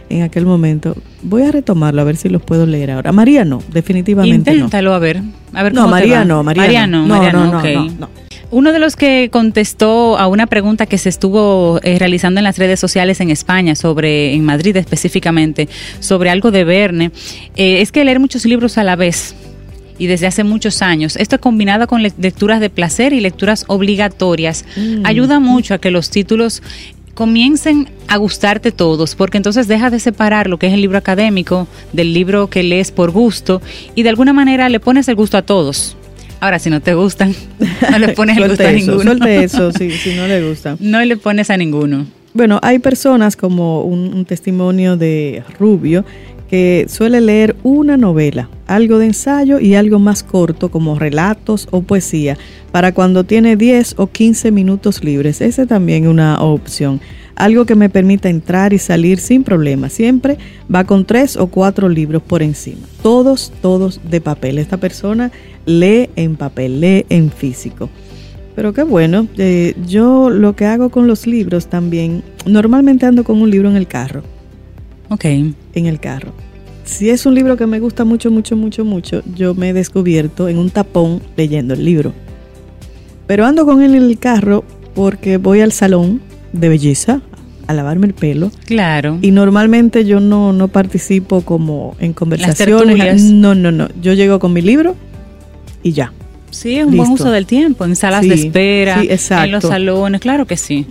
en 0.09 0.23
aquel 0.23 0.45
momento. 0.45 0.95
Voy 1.21 1.43
a 1.43 1.51
retomarlo 1.51 2.01
a 2.01 2.03
ver 2.03 2.15
si 2.15 2.29
los 2.29 2.41
puedo 2.41 2.65
leer 2.65 2.91
ahora. 2.91 3.11
María 3.11 3.45
no, 3.45 3.61
definitivamente 3.71 4.51
Inténtalo 4.51 4.93
a 4.93 4.99
ver. 4.99 5.21
A 5.53 5.63
ver 5.63 5.73
no, 5.73 5.87
María 5.87 6.25
no, 6.25 6.43
María, 6.43 6.87
no. 6.87 7.05
María 7.05 7.31
no, 7.31 7.61
no, 7.61 7.99
no, 7.99 8.09
Uno 8.51 8.71
de 8.71 8.79
los 8.79 8.95
que 8.95 9.29
contestó 9.31 10.17
a 10.17 10.27
una 10.27 10.47
pregunta 10.47 10.85
que 10.85 10.97
se 10.97 11.09
estuvo 11.09 11.79
eh, 11.83 11.97
realizando 11.99 12.39
en 12.39 12.43
las 12.43 12.57
redes 12.57 12.79
sociales 12.79 13.19
en 13.21 13.29
España, 13.29 13.75
sobre, 13.75 14.33
en 14.33 14.43
Madrid 14.43 14.75
específicamente, 14.77 15.69
sobre 15.99 16.29
algo 16.29 16.51
de 16.51 16.63
Verne, 16.63 17.11
eh, 17.55 17.81
es 17.81 17.91
que 17.91 18.03
leer 18.03 18.19
muchos 18.19 18.45
libros 18.45 18.77
a 18.77 18.83
la 18.83 18.95
vez 18.95 19.35
y 19.99 20.07
desde 20.07 20.25
hace 20.25 20.43
muchos 20.43 20.81
años. 20.81 21.15
Esto 21.17 21.39
combinado 21.39 21.85
con 21.85 22.01
lecturas 22.01 22.59
de 22.59 22.71
placer 22.71 23.13
y 23.13 23.19
lecturas 23.19 23.65
obligatorias 23.67 24.65
mm. 24.75 25.05
ayuda 25.05 25.39
mucho 25.39 25.75
a 25.75 25.77
que 25.77 25.91
los 25.91 26.09
títulos 26.09 26.63
comiencen 27.13 27.89
a 28.07 28.15
gustarte 28.15 28.71
todos, 28.71 29.13
porque 29.13 29.37
entonces 29.37 29.67
dejas 29.67 29.91
de 29.91 29.99
separar 29.99 30.47
lo 30.47 30.57
que 30.57 30.67
es 30.67 30.73
el 30.73 30.81
libro 30.81 30.97
académico 30.97 31.67
del 31.91 32.13
libro 32.13 32.49
que 32.49 32.63
lees 32.63 32.91
por 32.91 33.11
gusto 33.11 33.61
y 33.93 34.03
de 34.03 34.09
alguna 34.09 34.31
manera 34.31 34.69
le 34.69 34.79
pones 34.79 35.07
el 35.09 35.15
gusto 35.15 35.37
a 35.37 35.41
todos. 35.41 35.97
Ahora, 36.39 36.59
si 36.59 36.69
no 36.69 36.79
te 36.79 36.93
gustan, 36.93 37.35
no 37.91 37.99
le 37.99 38.09
pones 38.13 38.37
el 38.37 38.47
gusto 38.47 38.65
a 38.65 38.71
ninguno. 38.71 39.03
Suelte 39.03 39.43
eso, 39.43 39.73
sí, 39.73 39.91
si 39.91 40.15
no 40.15 40.27
le 40.27 40.47
gusta. 40.47 40.77
No 40.79 41.03
le 41.03 41.17
pones 41.17 41.49
a 41.49 41.57
ninguno. 41.57 42.05
Bueno, 42.33 42.59
hay 42.63 42.79
personas 42.79 43.35
como 43.35 43.83
un 43.83 44.23
testimonio 44.23 44.95
de 44.95 45.43
Rubio 45.59 46.05
que 46.49 46.87
suele 46.89 47.21
leer 47.21 47.55
una 47.63 47.95
novela, 47.95 48.49
algo 48.65 48.97
de 48.97 49.05
ensayo 49.05 49.59
y 49.59 49.75
algo 49.75 49.99
más 49.99 50.23
corto 50.23 50.69
como 50.71 50.97
relatos 50.97 51.67
o 51.71 51.81
poesía, 51.81 52.37
para 52.71 52.91
cuando 52.93 53.23
tiene 53.23 53.55
10 53.55 53.95
o 53.97 54.07
15 54.07 54.51
minutos 54.51 55.03
libres. 55.03 55.41
Esa 55.41 55.65
también 55.67 56.03
es 56.03 56.09
una 56.09 56.41
opción. 56.41 56.99
Algo 57.35 57.65
que 57.65 57.75
me 57.75 57.89
permita 57.89 58.29
entrar 58.29 58.73
y 58.73 58.79
salir 58.79 59.19
sin 59.19 59.43
problema. 59.43 59.89
Siempre 59.89 60.37
va 60.73 60.83
con 60.83 61.05
tres 61.05 61.37
o 61.37 61.47
cuatro 61.47 61.87
libros 61.87 62.21
por 62.21 62.41
encima. 62.41 62.81
Todos, 63.01 63.53
todos 63.61 64.01
de 64.09 64.19
papel. 64.19 64.57
Esta 64.57 64.75
persona 64.75 65.31
lee 65.65 66.09
en 66.17 66.35
papel, 66.35 66.81
lee 66.81 67.05
en 67.07 67.31
físico. 67.31 67.89
Pero 68.55 68.73
qué 68.73 68.83
bueno. 68.83 69.27
Eh, 69.37 69.73
yo 69.87 70.29
lo 70.29 70.53
que 70.57 70.65
hago 70.65 70.89
con 70.89 71.07
los 71.07 71.27
libros 71.27 71.67
también, 71.67 72.23
normalmente 72.45 73.05
ando 73.05 73.23
con 73.23 73.41
un 73.41 73.49
libro 73.49 73.69
en 73.69 73.77
el 73.77 73.87
carro 73.87 74.21
Ok. 75.09 75.25
En 75.25 75.85
el 75.85 75.99
carro. 75.99 76.33
Si 76.85 77.09
es 77.09 77.25
un 77.25 77.35
libro 77.35 77.55
que 77.55 77.67
me 77.67 77.79
gusta 77.79 78.03
mucho, 78.03 78.31
mucho, 78.31 78.55
mucho, 78.55 78.83
mucho, 78.83 79.21
yo 79.35 79.53
me 79.53 79.69
he 79.69 79.73
descubierto 79.73 80.49
en 80.49 80.57
un 80.57 80.69
tapón 80.71 81.21
leyendo 81.37 81.75
el 81.75 81.85
libro. 81.85 82.13
Pero 83.27 83.45
ando 83.45 83.65
con 83.65 83.83
él 83.83 83.93
en 83.93 84.03
el 84.03 84.17
carro 84.17 84.63
porque 84.95 85.37
voy 85.37 85.61
al 85.61 85.71
salón 85.71 86.19
de 86.51 86.69
belleza 86.69 87.21
a 87.67 87.73
lavarme 87.73 88.07
el 88.07 88.15
pelo. 88.15 88.51
Claro. 88.65 89.19
Y 89.21 89.29
normalmente 89.29 90.03
yo 90.03 90.19
no, 90.19 90.51
no 90.51 90.69
participo 90.69 91.41
como 91.41 91.95
en 91.99 92.13
conversaciones. 92.13 93.23
No, 93.25 93.53
no, 93.53 93.71
no. 93.71 93.87
Yo 94.01 94.13
llego 94.13 94.39
con 94.39 94.53
mi 94.53 94.61
libro 94.61 94.95
y 95.83 95.91
ya. 95.91 96.11
Sí, 96.49 96.77
es 96.77 96.87
un 96.87 96.97
buen 96.97 97.11
uso 97.11 97.29
del 97.29 97.45
tiempo, 97.45 97.85
en 97.85 97.95
salas 97.95 98.27
de 98.27 98.33
espera, 98.33 99.03
en 99.03 99.51
los 99.51 99.63
salones, 99.63 100.19
claro 100.19 100.47
que 100.47 100.57
sí. 100.57 100.85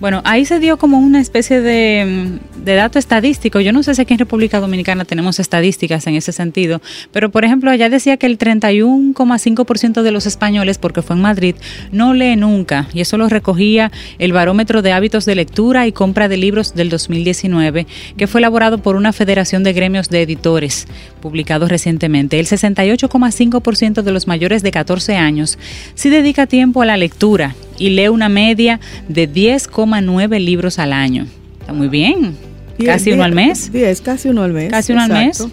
Bueno, 0.00 0.22
ahí 0.24 0.44
se 0.44 0.58
dio 0.58 0.76
como 0.76 0.98
una 0.98 1.20
especie 1.20 1.60
de, 1.60 2.38
de, 2.56 2.74
dato 2.74 2.98
estadístico. 2.98 3.60
Yo 3.60 3.72
no 3.72 3.82
sé 3.82 3.94
si 3.94 4.02
aquí 4.02 4.12
en 4.12 4.18
República 4.18 4.58
Dominicana 4.58 5.04
tenemos 5.04 5.38
estadísticas 5.38 6.06
en 6.08 6.16
ese 6.16 6.32
sentido, 6.32 6.82
pero 7.12 7.30
por 7.30 7.44
ejemplo, 7.44 7.70
allá 7.70 7.88
decía 7.88 8.16
que 8.16 8.26
el 8.26 8.36
31,5% 8.36 10.02
de 10.02 10.10
los 10.10 10.26
españoles, 10.26 10.78
porque 10.78 11.02
fue 11.02 11.14
en 11.14 11.22
Madrid, 11.22 11.54
no 11.92 12.12
lee 12.12 12.34
nunca. 12.36 12.88
Y 12.92 13.00
eso 13.02 13.18
lo 13.18 13.28
recogía 13.28 13.92
el 14.18 14.32
Barómetro 14.32 14.82
de 14.82 14.92
Hábitos 14.92 15.24
de 15.26 15.36
Lectura 15.36 15.86
y 15.86 15.92
Compra 15.92 16.28
de 16.28 16.38
Libros 16.38 16.74
del 16.74 16.88
2019, 16.88 17.86
que 18.16 18.26
fue 18.26 18.40
elaborado 18.40 18.78
por 18.78 18.96
una 18.96 19.12
federación 19.12 19.62
de 19.62 19.72
gremios 19.72 20.08
de 20.08 20.22
editores, 20.22 20.88
publicado 21.20 21.68
recientemente. 21.68 22.40
El 22.40 22.46
68,5% 22.46 24.02
de 24.02 24.12
los 24.12 24.26
mayores 24.26 24.62
de 24.62 24.72
14 24.72 25.16
años 25.16 25.56
sí 25.94 26.10
dedica 26.10 26.46
tiempo 26.46 26.82
a 26.82 26.86
la 26.86 26.96
lectura 26.96 27.54
y 27.78 27.90
lee 27.90 28.08
una 28.08 28.28
media 28.28 28.80
de 29.08 29.30
10,9 29.30 30.38
libros 30.38 30.78
al 30.78 30.92
año. 30.92 31.26
Está 31.60 31.72
muy 31.72 31.88
bien. 31.88 32.36
Casi 32.84 33.12
uno 33.12 33.24
al 33.24 33.32
mes. 33.32 33.72
10, 33.72 34.00
casi 34.00 34.28
uno 34.28 34.42
al 34.42 34.52
mes. 34.52 34.70
Casi 34.70 34.92
uno 34.92 35.02
al 35.02 35.12
mes. 35.12 35.46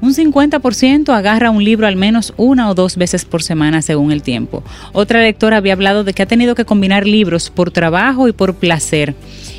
Un 0.00 0.14
50% 0.14 1.14
agarra 1.14 1.50
un 1.50 1.64
libro 1.64 1.86
al 1.86 1.96
menos 1.96 2.32
una 2.36 2.68
o 2.70 2.74
dos 2.74 2.96
veces 2.96 3.24
por 3.24 3.42
semana 3.42 3.82
según 3.82 4.12
el 4.12 4.22
tiempo. 4.22 4.62
Otra 4.92 5.22
lectora 5.22 5.56
había 5.56 5.72
hablado 5.72 6.04
de 6.04 6.12
que 6.12 6.22
ha 6.22 6.26
tenido 6.26 6.54
que 6.54 6.64
combinar 6.64 7.06
libros 7.06 7.50
por 7.50 7.70
trabajo 7.70 8.28
y 8.28 8.32
por 8.32 8.54
placer 8.54 9.14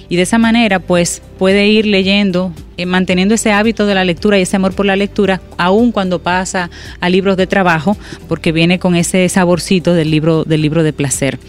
y 0.10 0.16
de 0.16 0.24
esa 0.24 0.38
manera 0.38 0.80
pues 0.80 1.22
puede 1.38 1.68
ir 1.68 1.86
leyendo, 1.86 2.52
eh, 2.78 2.86
manteniendo 2.86 3.36
ese 3.36 3.52
hábito 3.52 3.86
de 3.86 3.96
la 3.96 4.04
lectura 4.04 4.38
y 4.40 4.42
ese 4.42 4.56
amor 4.56 4.74
por 4.74 4.86
la 4.86 4.96
lectura, 4.96 5.40
aun 5.58 5.92
cuando 5.92 6.20
pasa 6.20 6.70
a 7.00 7.10
libros 7.10 7.38
de 7.38 7.48
trabajo, 7.48 7.96
porque 8.28 8.52
viene 8.52 8.80
con 8.80 8.96
ese 8.96 9.30
saborcito 9.30 9.94
del 9.94 10.12
libro, 10.12 10.44
del 10.44 10.62
libro 10.62 10.84
de 10.84 10.92
placer. 10.92 11.40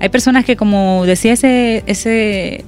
Hay 0.00 0.08
personas 0.08 0.44
que 0.44 0.56
como 0.56 1.04
decía 1.04 1.32
ese, 1.32 1.82
ese 1.86 2.64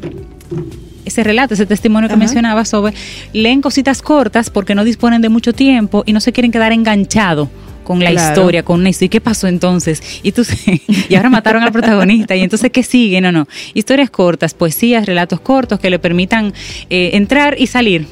ese 1.08 1.24
relato, 1.24 1.54
ese 1.54 1.66
testimonio 1.66 2.08
que 2.08 2.16
mencionaba 2.16 2.64
sobre, 2.64 2.94
leen 3.32 3.60
cositas 3.60 4.02
cortas 4.02 4.50
porque 4.50 4.74
no 4.74 4.84
disponen 4.84 5.20
de 5.20 5.28
mucho 5.28 5.52
tiempo 5.52 6.02
y 6.06 6.12
no 6.12 6.20
se 6.20 6.32
quieren 6.32 6.52
quedar 6.52 6.72
enganchados 6.72 7.48
con 7.88 8.00
la 8.00 8.12
historia, 8.12 8.62
con 8.62 8.80
una 8.80 8.90
¿Y 8.90 9.08
qué 9.08 9.20
pasó 9.20 9.48
entonces? 9.48 10.02
Y, 10.22 10.32
tú, 10.32 10.42
y 11.08 11.14
ahora 11.14 11.30
mataron 11.30 11.62
al 11.62 11.72
protagonista. 11.72 12.36
¿Y 12.36 12.42
entonces 12.42 12.70
qué 12.70 12.82
sigue? 12.82 13.22
No, 13.22 13.32
no. 13.32 13.48
Historias 13.72 14.10
cortas, 14.10 14.52
poesías, 14.52 15.06
relatos 15.06 15.40
cortos 15.40 15.80
que 15.80 15.88
le 15.88 15.98
permitan 15.98 16.52
eh, 16.90 17.10
entrar 17.14 17.56
y 17.58 17.66
salir. 17.66 18.06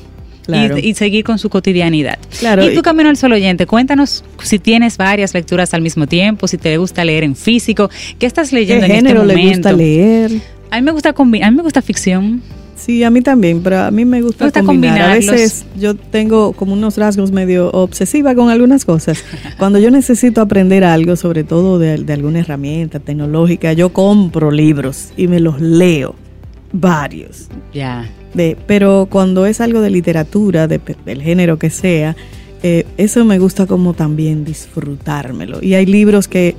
Y, 0.81 0.95
seguir 0.95 1.25
con 1.25 1.41
su 1.41 1.51
cotidianidad. 1.51 2.19
y 2.63 2.75
tu 2.75 2.83
camino 2.83 3.11
al 3.11 3.17
solo 3.17 3.35
oyente, 3.35 3.67
cuéntanos 3.67 4.23
si 4.43 4.61
tienes 4.61 4.97
varias 4.97 5.35
lecturas 5.35 5.75
al 5.75 5.83
mismo 5.83 6.07
tiempo, 6.07 6.47
si 6.47 6.57
te 6.57 6.77
gusta 6.79 7.05
leer 7.05 7.25
en 7.25 7.35
físico, 7.35 7.91
qué 8.21 8.27
estás 8.27 8.53
leyendo 8.53 8.87
en 8.87 8.93
este 8.93 9.13
momento. 9.13 9.35
le 9.35 9.49
gusta 9.49 9.73
leer? 9.73 10.31
A 10.71 10.77
mí 10.77 10.83
me 10.83 10.93
gusta 10.93 11.15
a 11.19 11.25
mí 11.25 11.57
me 11.57 11.63
gusta 11.63 11.83
ficción. 11.83 12.43
Sí, 12.77 13.03
a 13.03 13.11
mí 13.11 13.23
también, 13.23 13.63
pero 13.63 13.81
a 13.81 13.91
mí 13.91 14.05
me 14.05 14.21
gusta, 14.21 14.53
combinar. 14.53 15.01
A 15.01 15.15
veces 15.15 15.65
yo 15.79 15.97
tengo 15.97 16.53
como 16.53 16.75
unos 16.75 16.99
rasgos 16.99 17.33
medio 17.33 17.71
obsesiva 17.71 18.35
con 18.35 18.51
algunas 18.51 18.85
cosas. 18.85 19.25
Cuando 19.59 19.79
yo 19.79 19.91
necesito 19.91 20.43
aprender 20.43 20.85
algo, 20.85 21.17
sobre 21.17 21.43
todo 21.43 21.79
de, 21.79 22.05
alguna 22.13 22.41
herramienta 22.41 23.01
tecnológica, 23.01 23.73
yo 23.73 23.93
compro 23.93 24.51
libros 24.51 25.09
y 25.17 25.27
me 25.27 25.41
los 25.41 25.61
leo, 25.61 26.15
varios. 26.73 27.49
Ya. 27.73 28.09
pero 28.67 29.09
cuando 29.11 29.47
es 29.47 29.61
algo 29.61 29.81
de 29.81 29.91
literatura, 29.91 30.69
de, 30.69 30.81
del 31.05 31.23
género 31.23 31.59
que 31.59 31.71
sea, 31.71 32.15
eh, 32.63 32.87
eso 32.99 33.25
me 33.25 33.39
gusta 33.39 33.67
como 33.67 33.95
también 33.95 34.45
disfrutármelo. 34.45 35.63
Y 35.63 35.75
hay 35.75 35.87
libros 35.87 36.29
que 36.29 36.55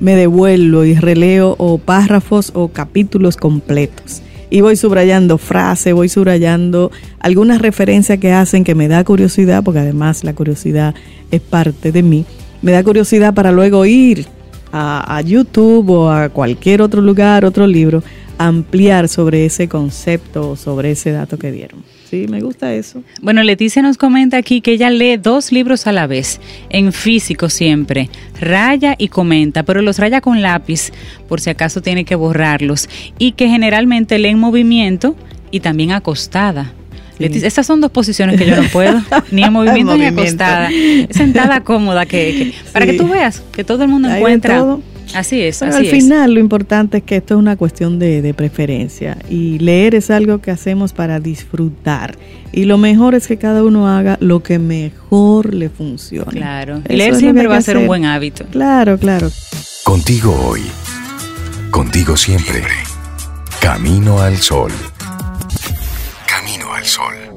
me 0.00 0.16
devuelvo 0.16 0.84
y 0.84 0.94
releo 0.94 1.56
o 1.58 1.76
párrafos 1.76 2.52
o 2.54 2.68
capítulos 2.68 3.36
completos 3.36 4.22
y 4.50 4.60
voy 4.60 4.76
subrayando 4.76 5.38
frases, 5.38 5.94
voy 5.94 6.08
subrayando 6.08 6.90
algunas 7.20 7.60
referencias 7.60 8.18
que 8.18 8.32
hacen 8.32 8.64
que 8.64 8.74
me 8.74 8.88
da 8.88 9.04
curiosidad, 9.04 9.62
porque 9.62 9.80
además 9.80 10.24
la 10.24 10.34
curiosidad 10.34 10.94
es 11.30 11.40
parte 11.40 11.92
de 11.92 12.02
mí. 12.02 12.24
Me 12.62 12.72
da 12.72 12.82
curiosidad 12.82 13.34
para 13.34 13.52
luego 13.52 13.84
ir 13.86 14.26
a, 14.72 15.16
a 15.16 15.20
YouTube 15.20 15.90
o 15.90 16.10
a 16.10 16.28
cualquier 16.28 16.82
otro 16.82 17.02
lugar, 17.02 17.44
otro 17.44 17.66
libro, 17.66 18.02
ampliar 18.38 19.08
sobre 19.08 19.44
ese 19.44 19.68
concepto 19.68 20.50
o 20.50 20.56
sobre 20.56 20.92
ese 20.92 21.12
dato 21.12 21.38
que 21.38 21.52
dieron. 21.52 21.82
Sí, 22.08 22.26
me 22.26 22.40
gusta 22.40 22.72
eso. 22.72 23.02
Bueno, 23.20 23.42
Leticia 23.42 23.82
nos 23.82 23.98
comenta 23.98 24.38
aquí 24.38 24.62
que 24.62 24.72
ella 24.72 24.88
lee 24.88 25.18
dos 25.18 25.52
libros 25.52 25.86
a 25.86 25.92
la 25.92 26.06
vez, 26.06 26.40
en 26.70 26.92
físico 26.94 27.50
siempre, 27.50 28.08
raya 28.40 28.94
y 28.96 29.08
comenta, 29.08 29.62
pero 29.62 29.82
los 29.82 29.98
raya 29.98 30.22
con 30.22 30.40
lápiz 30.40 30.90
por 31.28 31.40
si 31.40 31.50
acaso 31.50 31.82
tiene 31.82 32.06
que 32.06 32.14
borrarlos, 32.14 32.88
y 33.18 33.32
que 33.32 33.48
generalmente 33.48 34.18
lee 34.18 34.28
en 34.28 34.38
movimiento 34.38 35.16
y 35.50 35.60
también 35.60 35.92
acostada. 35.92 36.72
Leticia, 37.18 37.48
esas 37.48 37.66
son 37.66 37.80
dos 37.80 37.90
posiciones 37.90 38.38
que 38.38 38.46
yo 38.46 38.56
no 38.56 38.68
puedo, 38.68 39.02
ni 39.30 39.42
en 39.42 39.52
movimiento, 39.52 39.96
ni 39.96 40.06
acostada. 40.06 40.70
Sentada 41.10 41.60
cómoda, 41.62 42.06
que, 42.06 42.54
para 42.72 42.86
que 42.86 42.94
tú 42.94 43.08
veas 43.08 43.42
que 43.52 43.64
todo 43.64 43.82
el 43.82 43.90
mundo 43.90 44.08
encuentra. 44.08 44.78
Así 45.14 45.40
es. 45.40 45.58
Pero 45.60 45.76
al 45.76 45.86
final 45.86 46.34
lo 46.34 46.40
importante 46.40 46.98
es 46.98 47.02
que 47.02 47.16
esto 47.16 47.34
es 47.34 47.38
una 47.38 47.56
cuestión 47.56 47.98
de, 47.98 48.34
preferencia 48.36 49.16
y 49.28 49.58
leer 49.58 49.94
es 49.94 50.10
algo 50.10 50.38
que 50.38 50.50
hacemos 50.50 50.92
para 50.92 51.18
disfrutar 51.18 52.16
y 52.52 52.64
lo 52.64 52.78
mejor 52.78 53.14
es 53.14 53.26
que 53.26 53.36
cada 53.36 53.64
uno 53.64 53.88
haga 53.88 54.16
lo 54.20 54.42
que 54.42 54.58
mejor 54.58 55.54
le 55.54 55.68
funcione. 55.70 56.30
Claro. 56.30 56.82
leer 56.88 57.16
siempre 57.16 57.46
va 57.46 57.56
a 57.56 57.62
ser 57.62 57.76
un 57.76 57.86
buen 57.86 58.04
hábito. 58.04 58.44
Claro, 58.50 58.98
claro. 58.98 59.30
Contigo 59.82 60.34
hoy. 60.46 60.62
Contigo 61.70 62.16
siempre. 62.16 62.62
Camino 63.60 64.20
al 64.20 64.36
sol. 64.36 64.72
Camino 66.26 66.72
al 66.72 66.84
sol. 66.84 67.27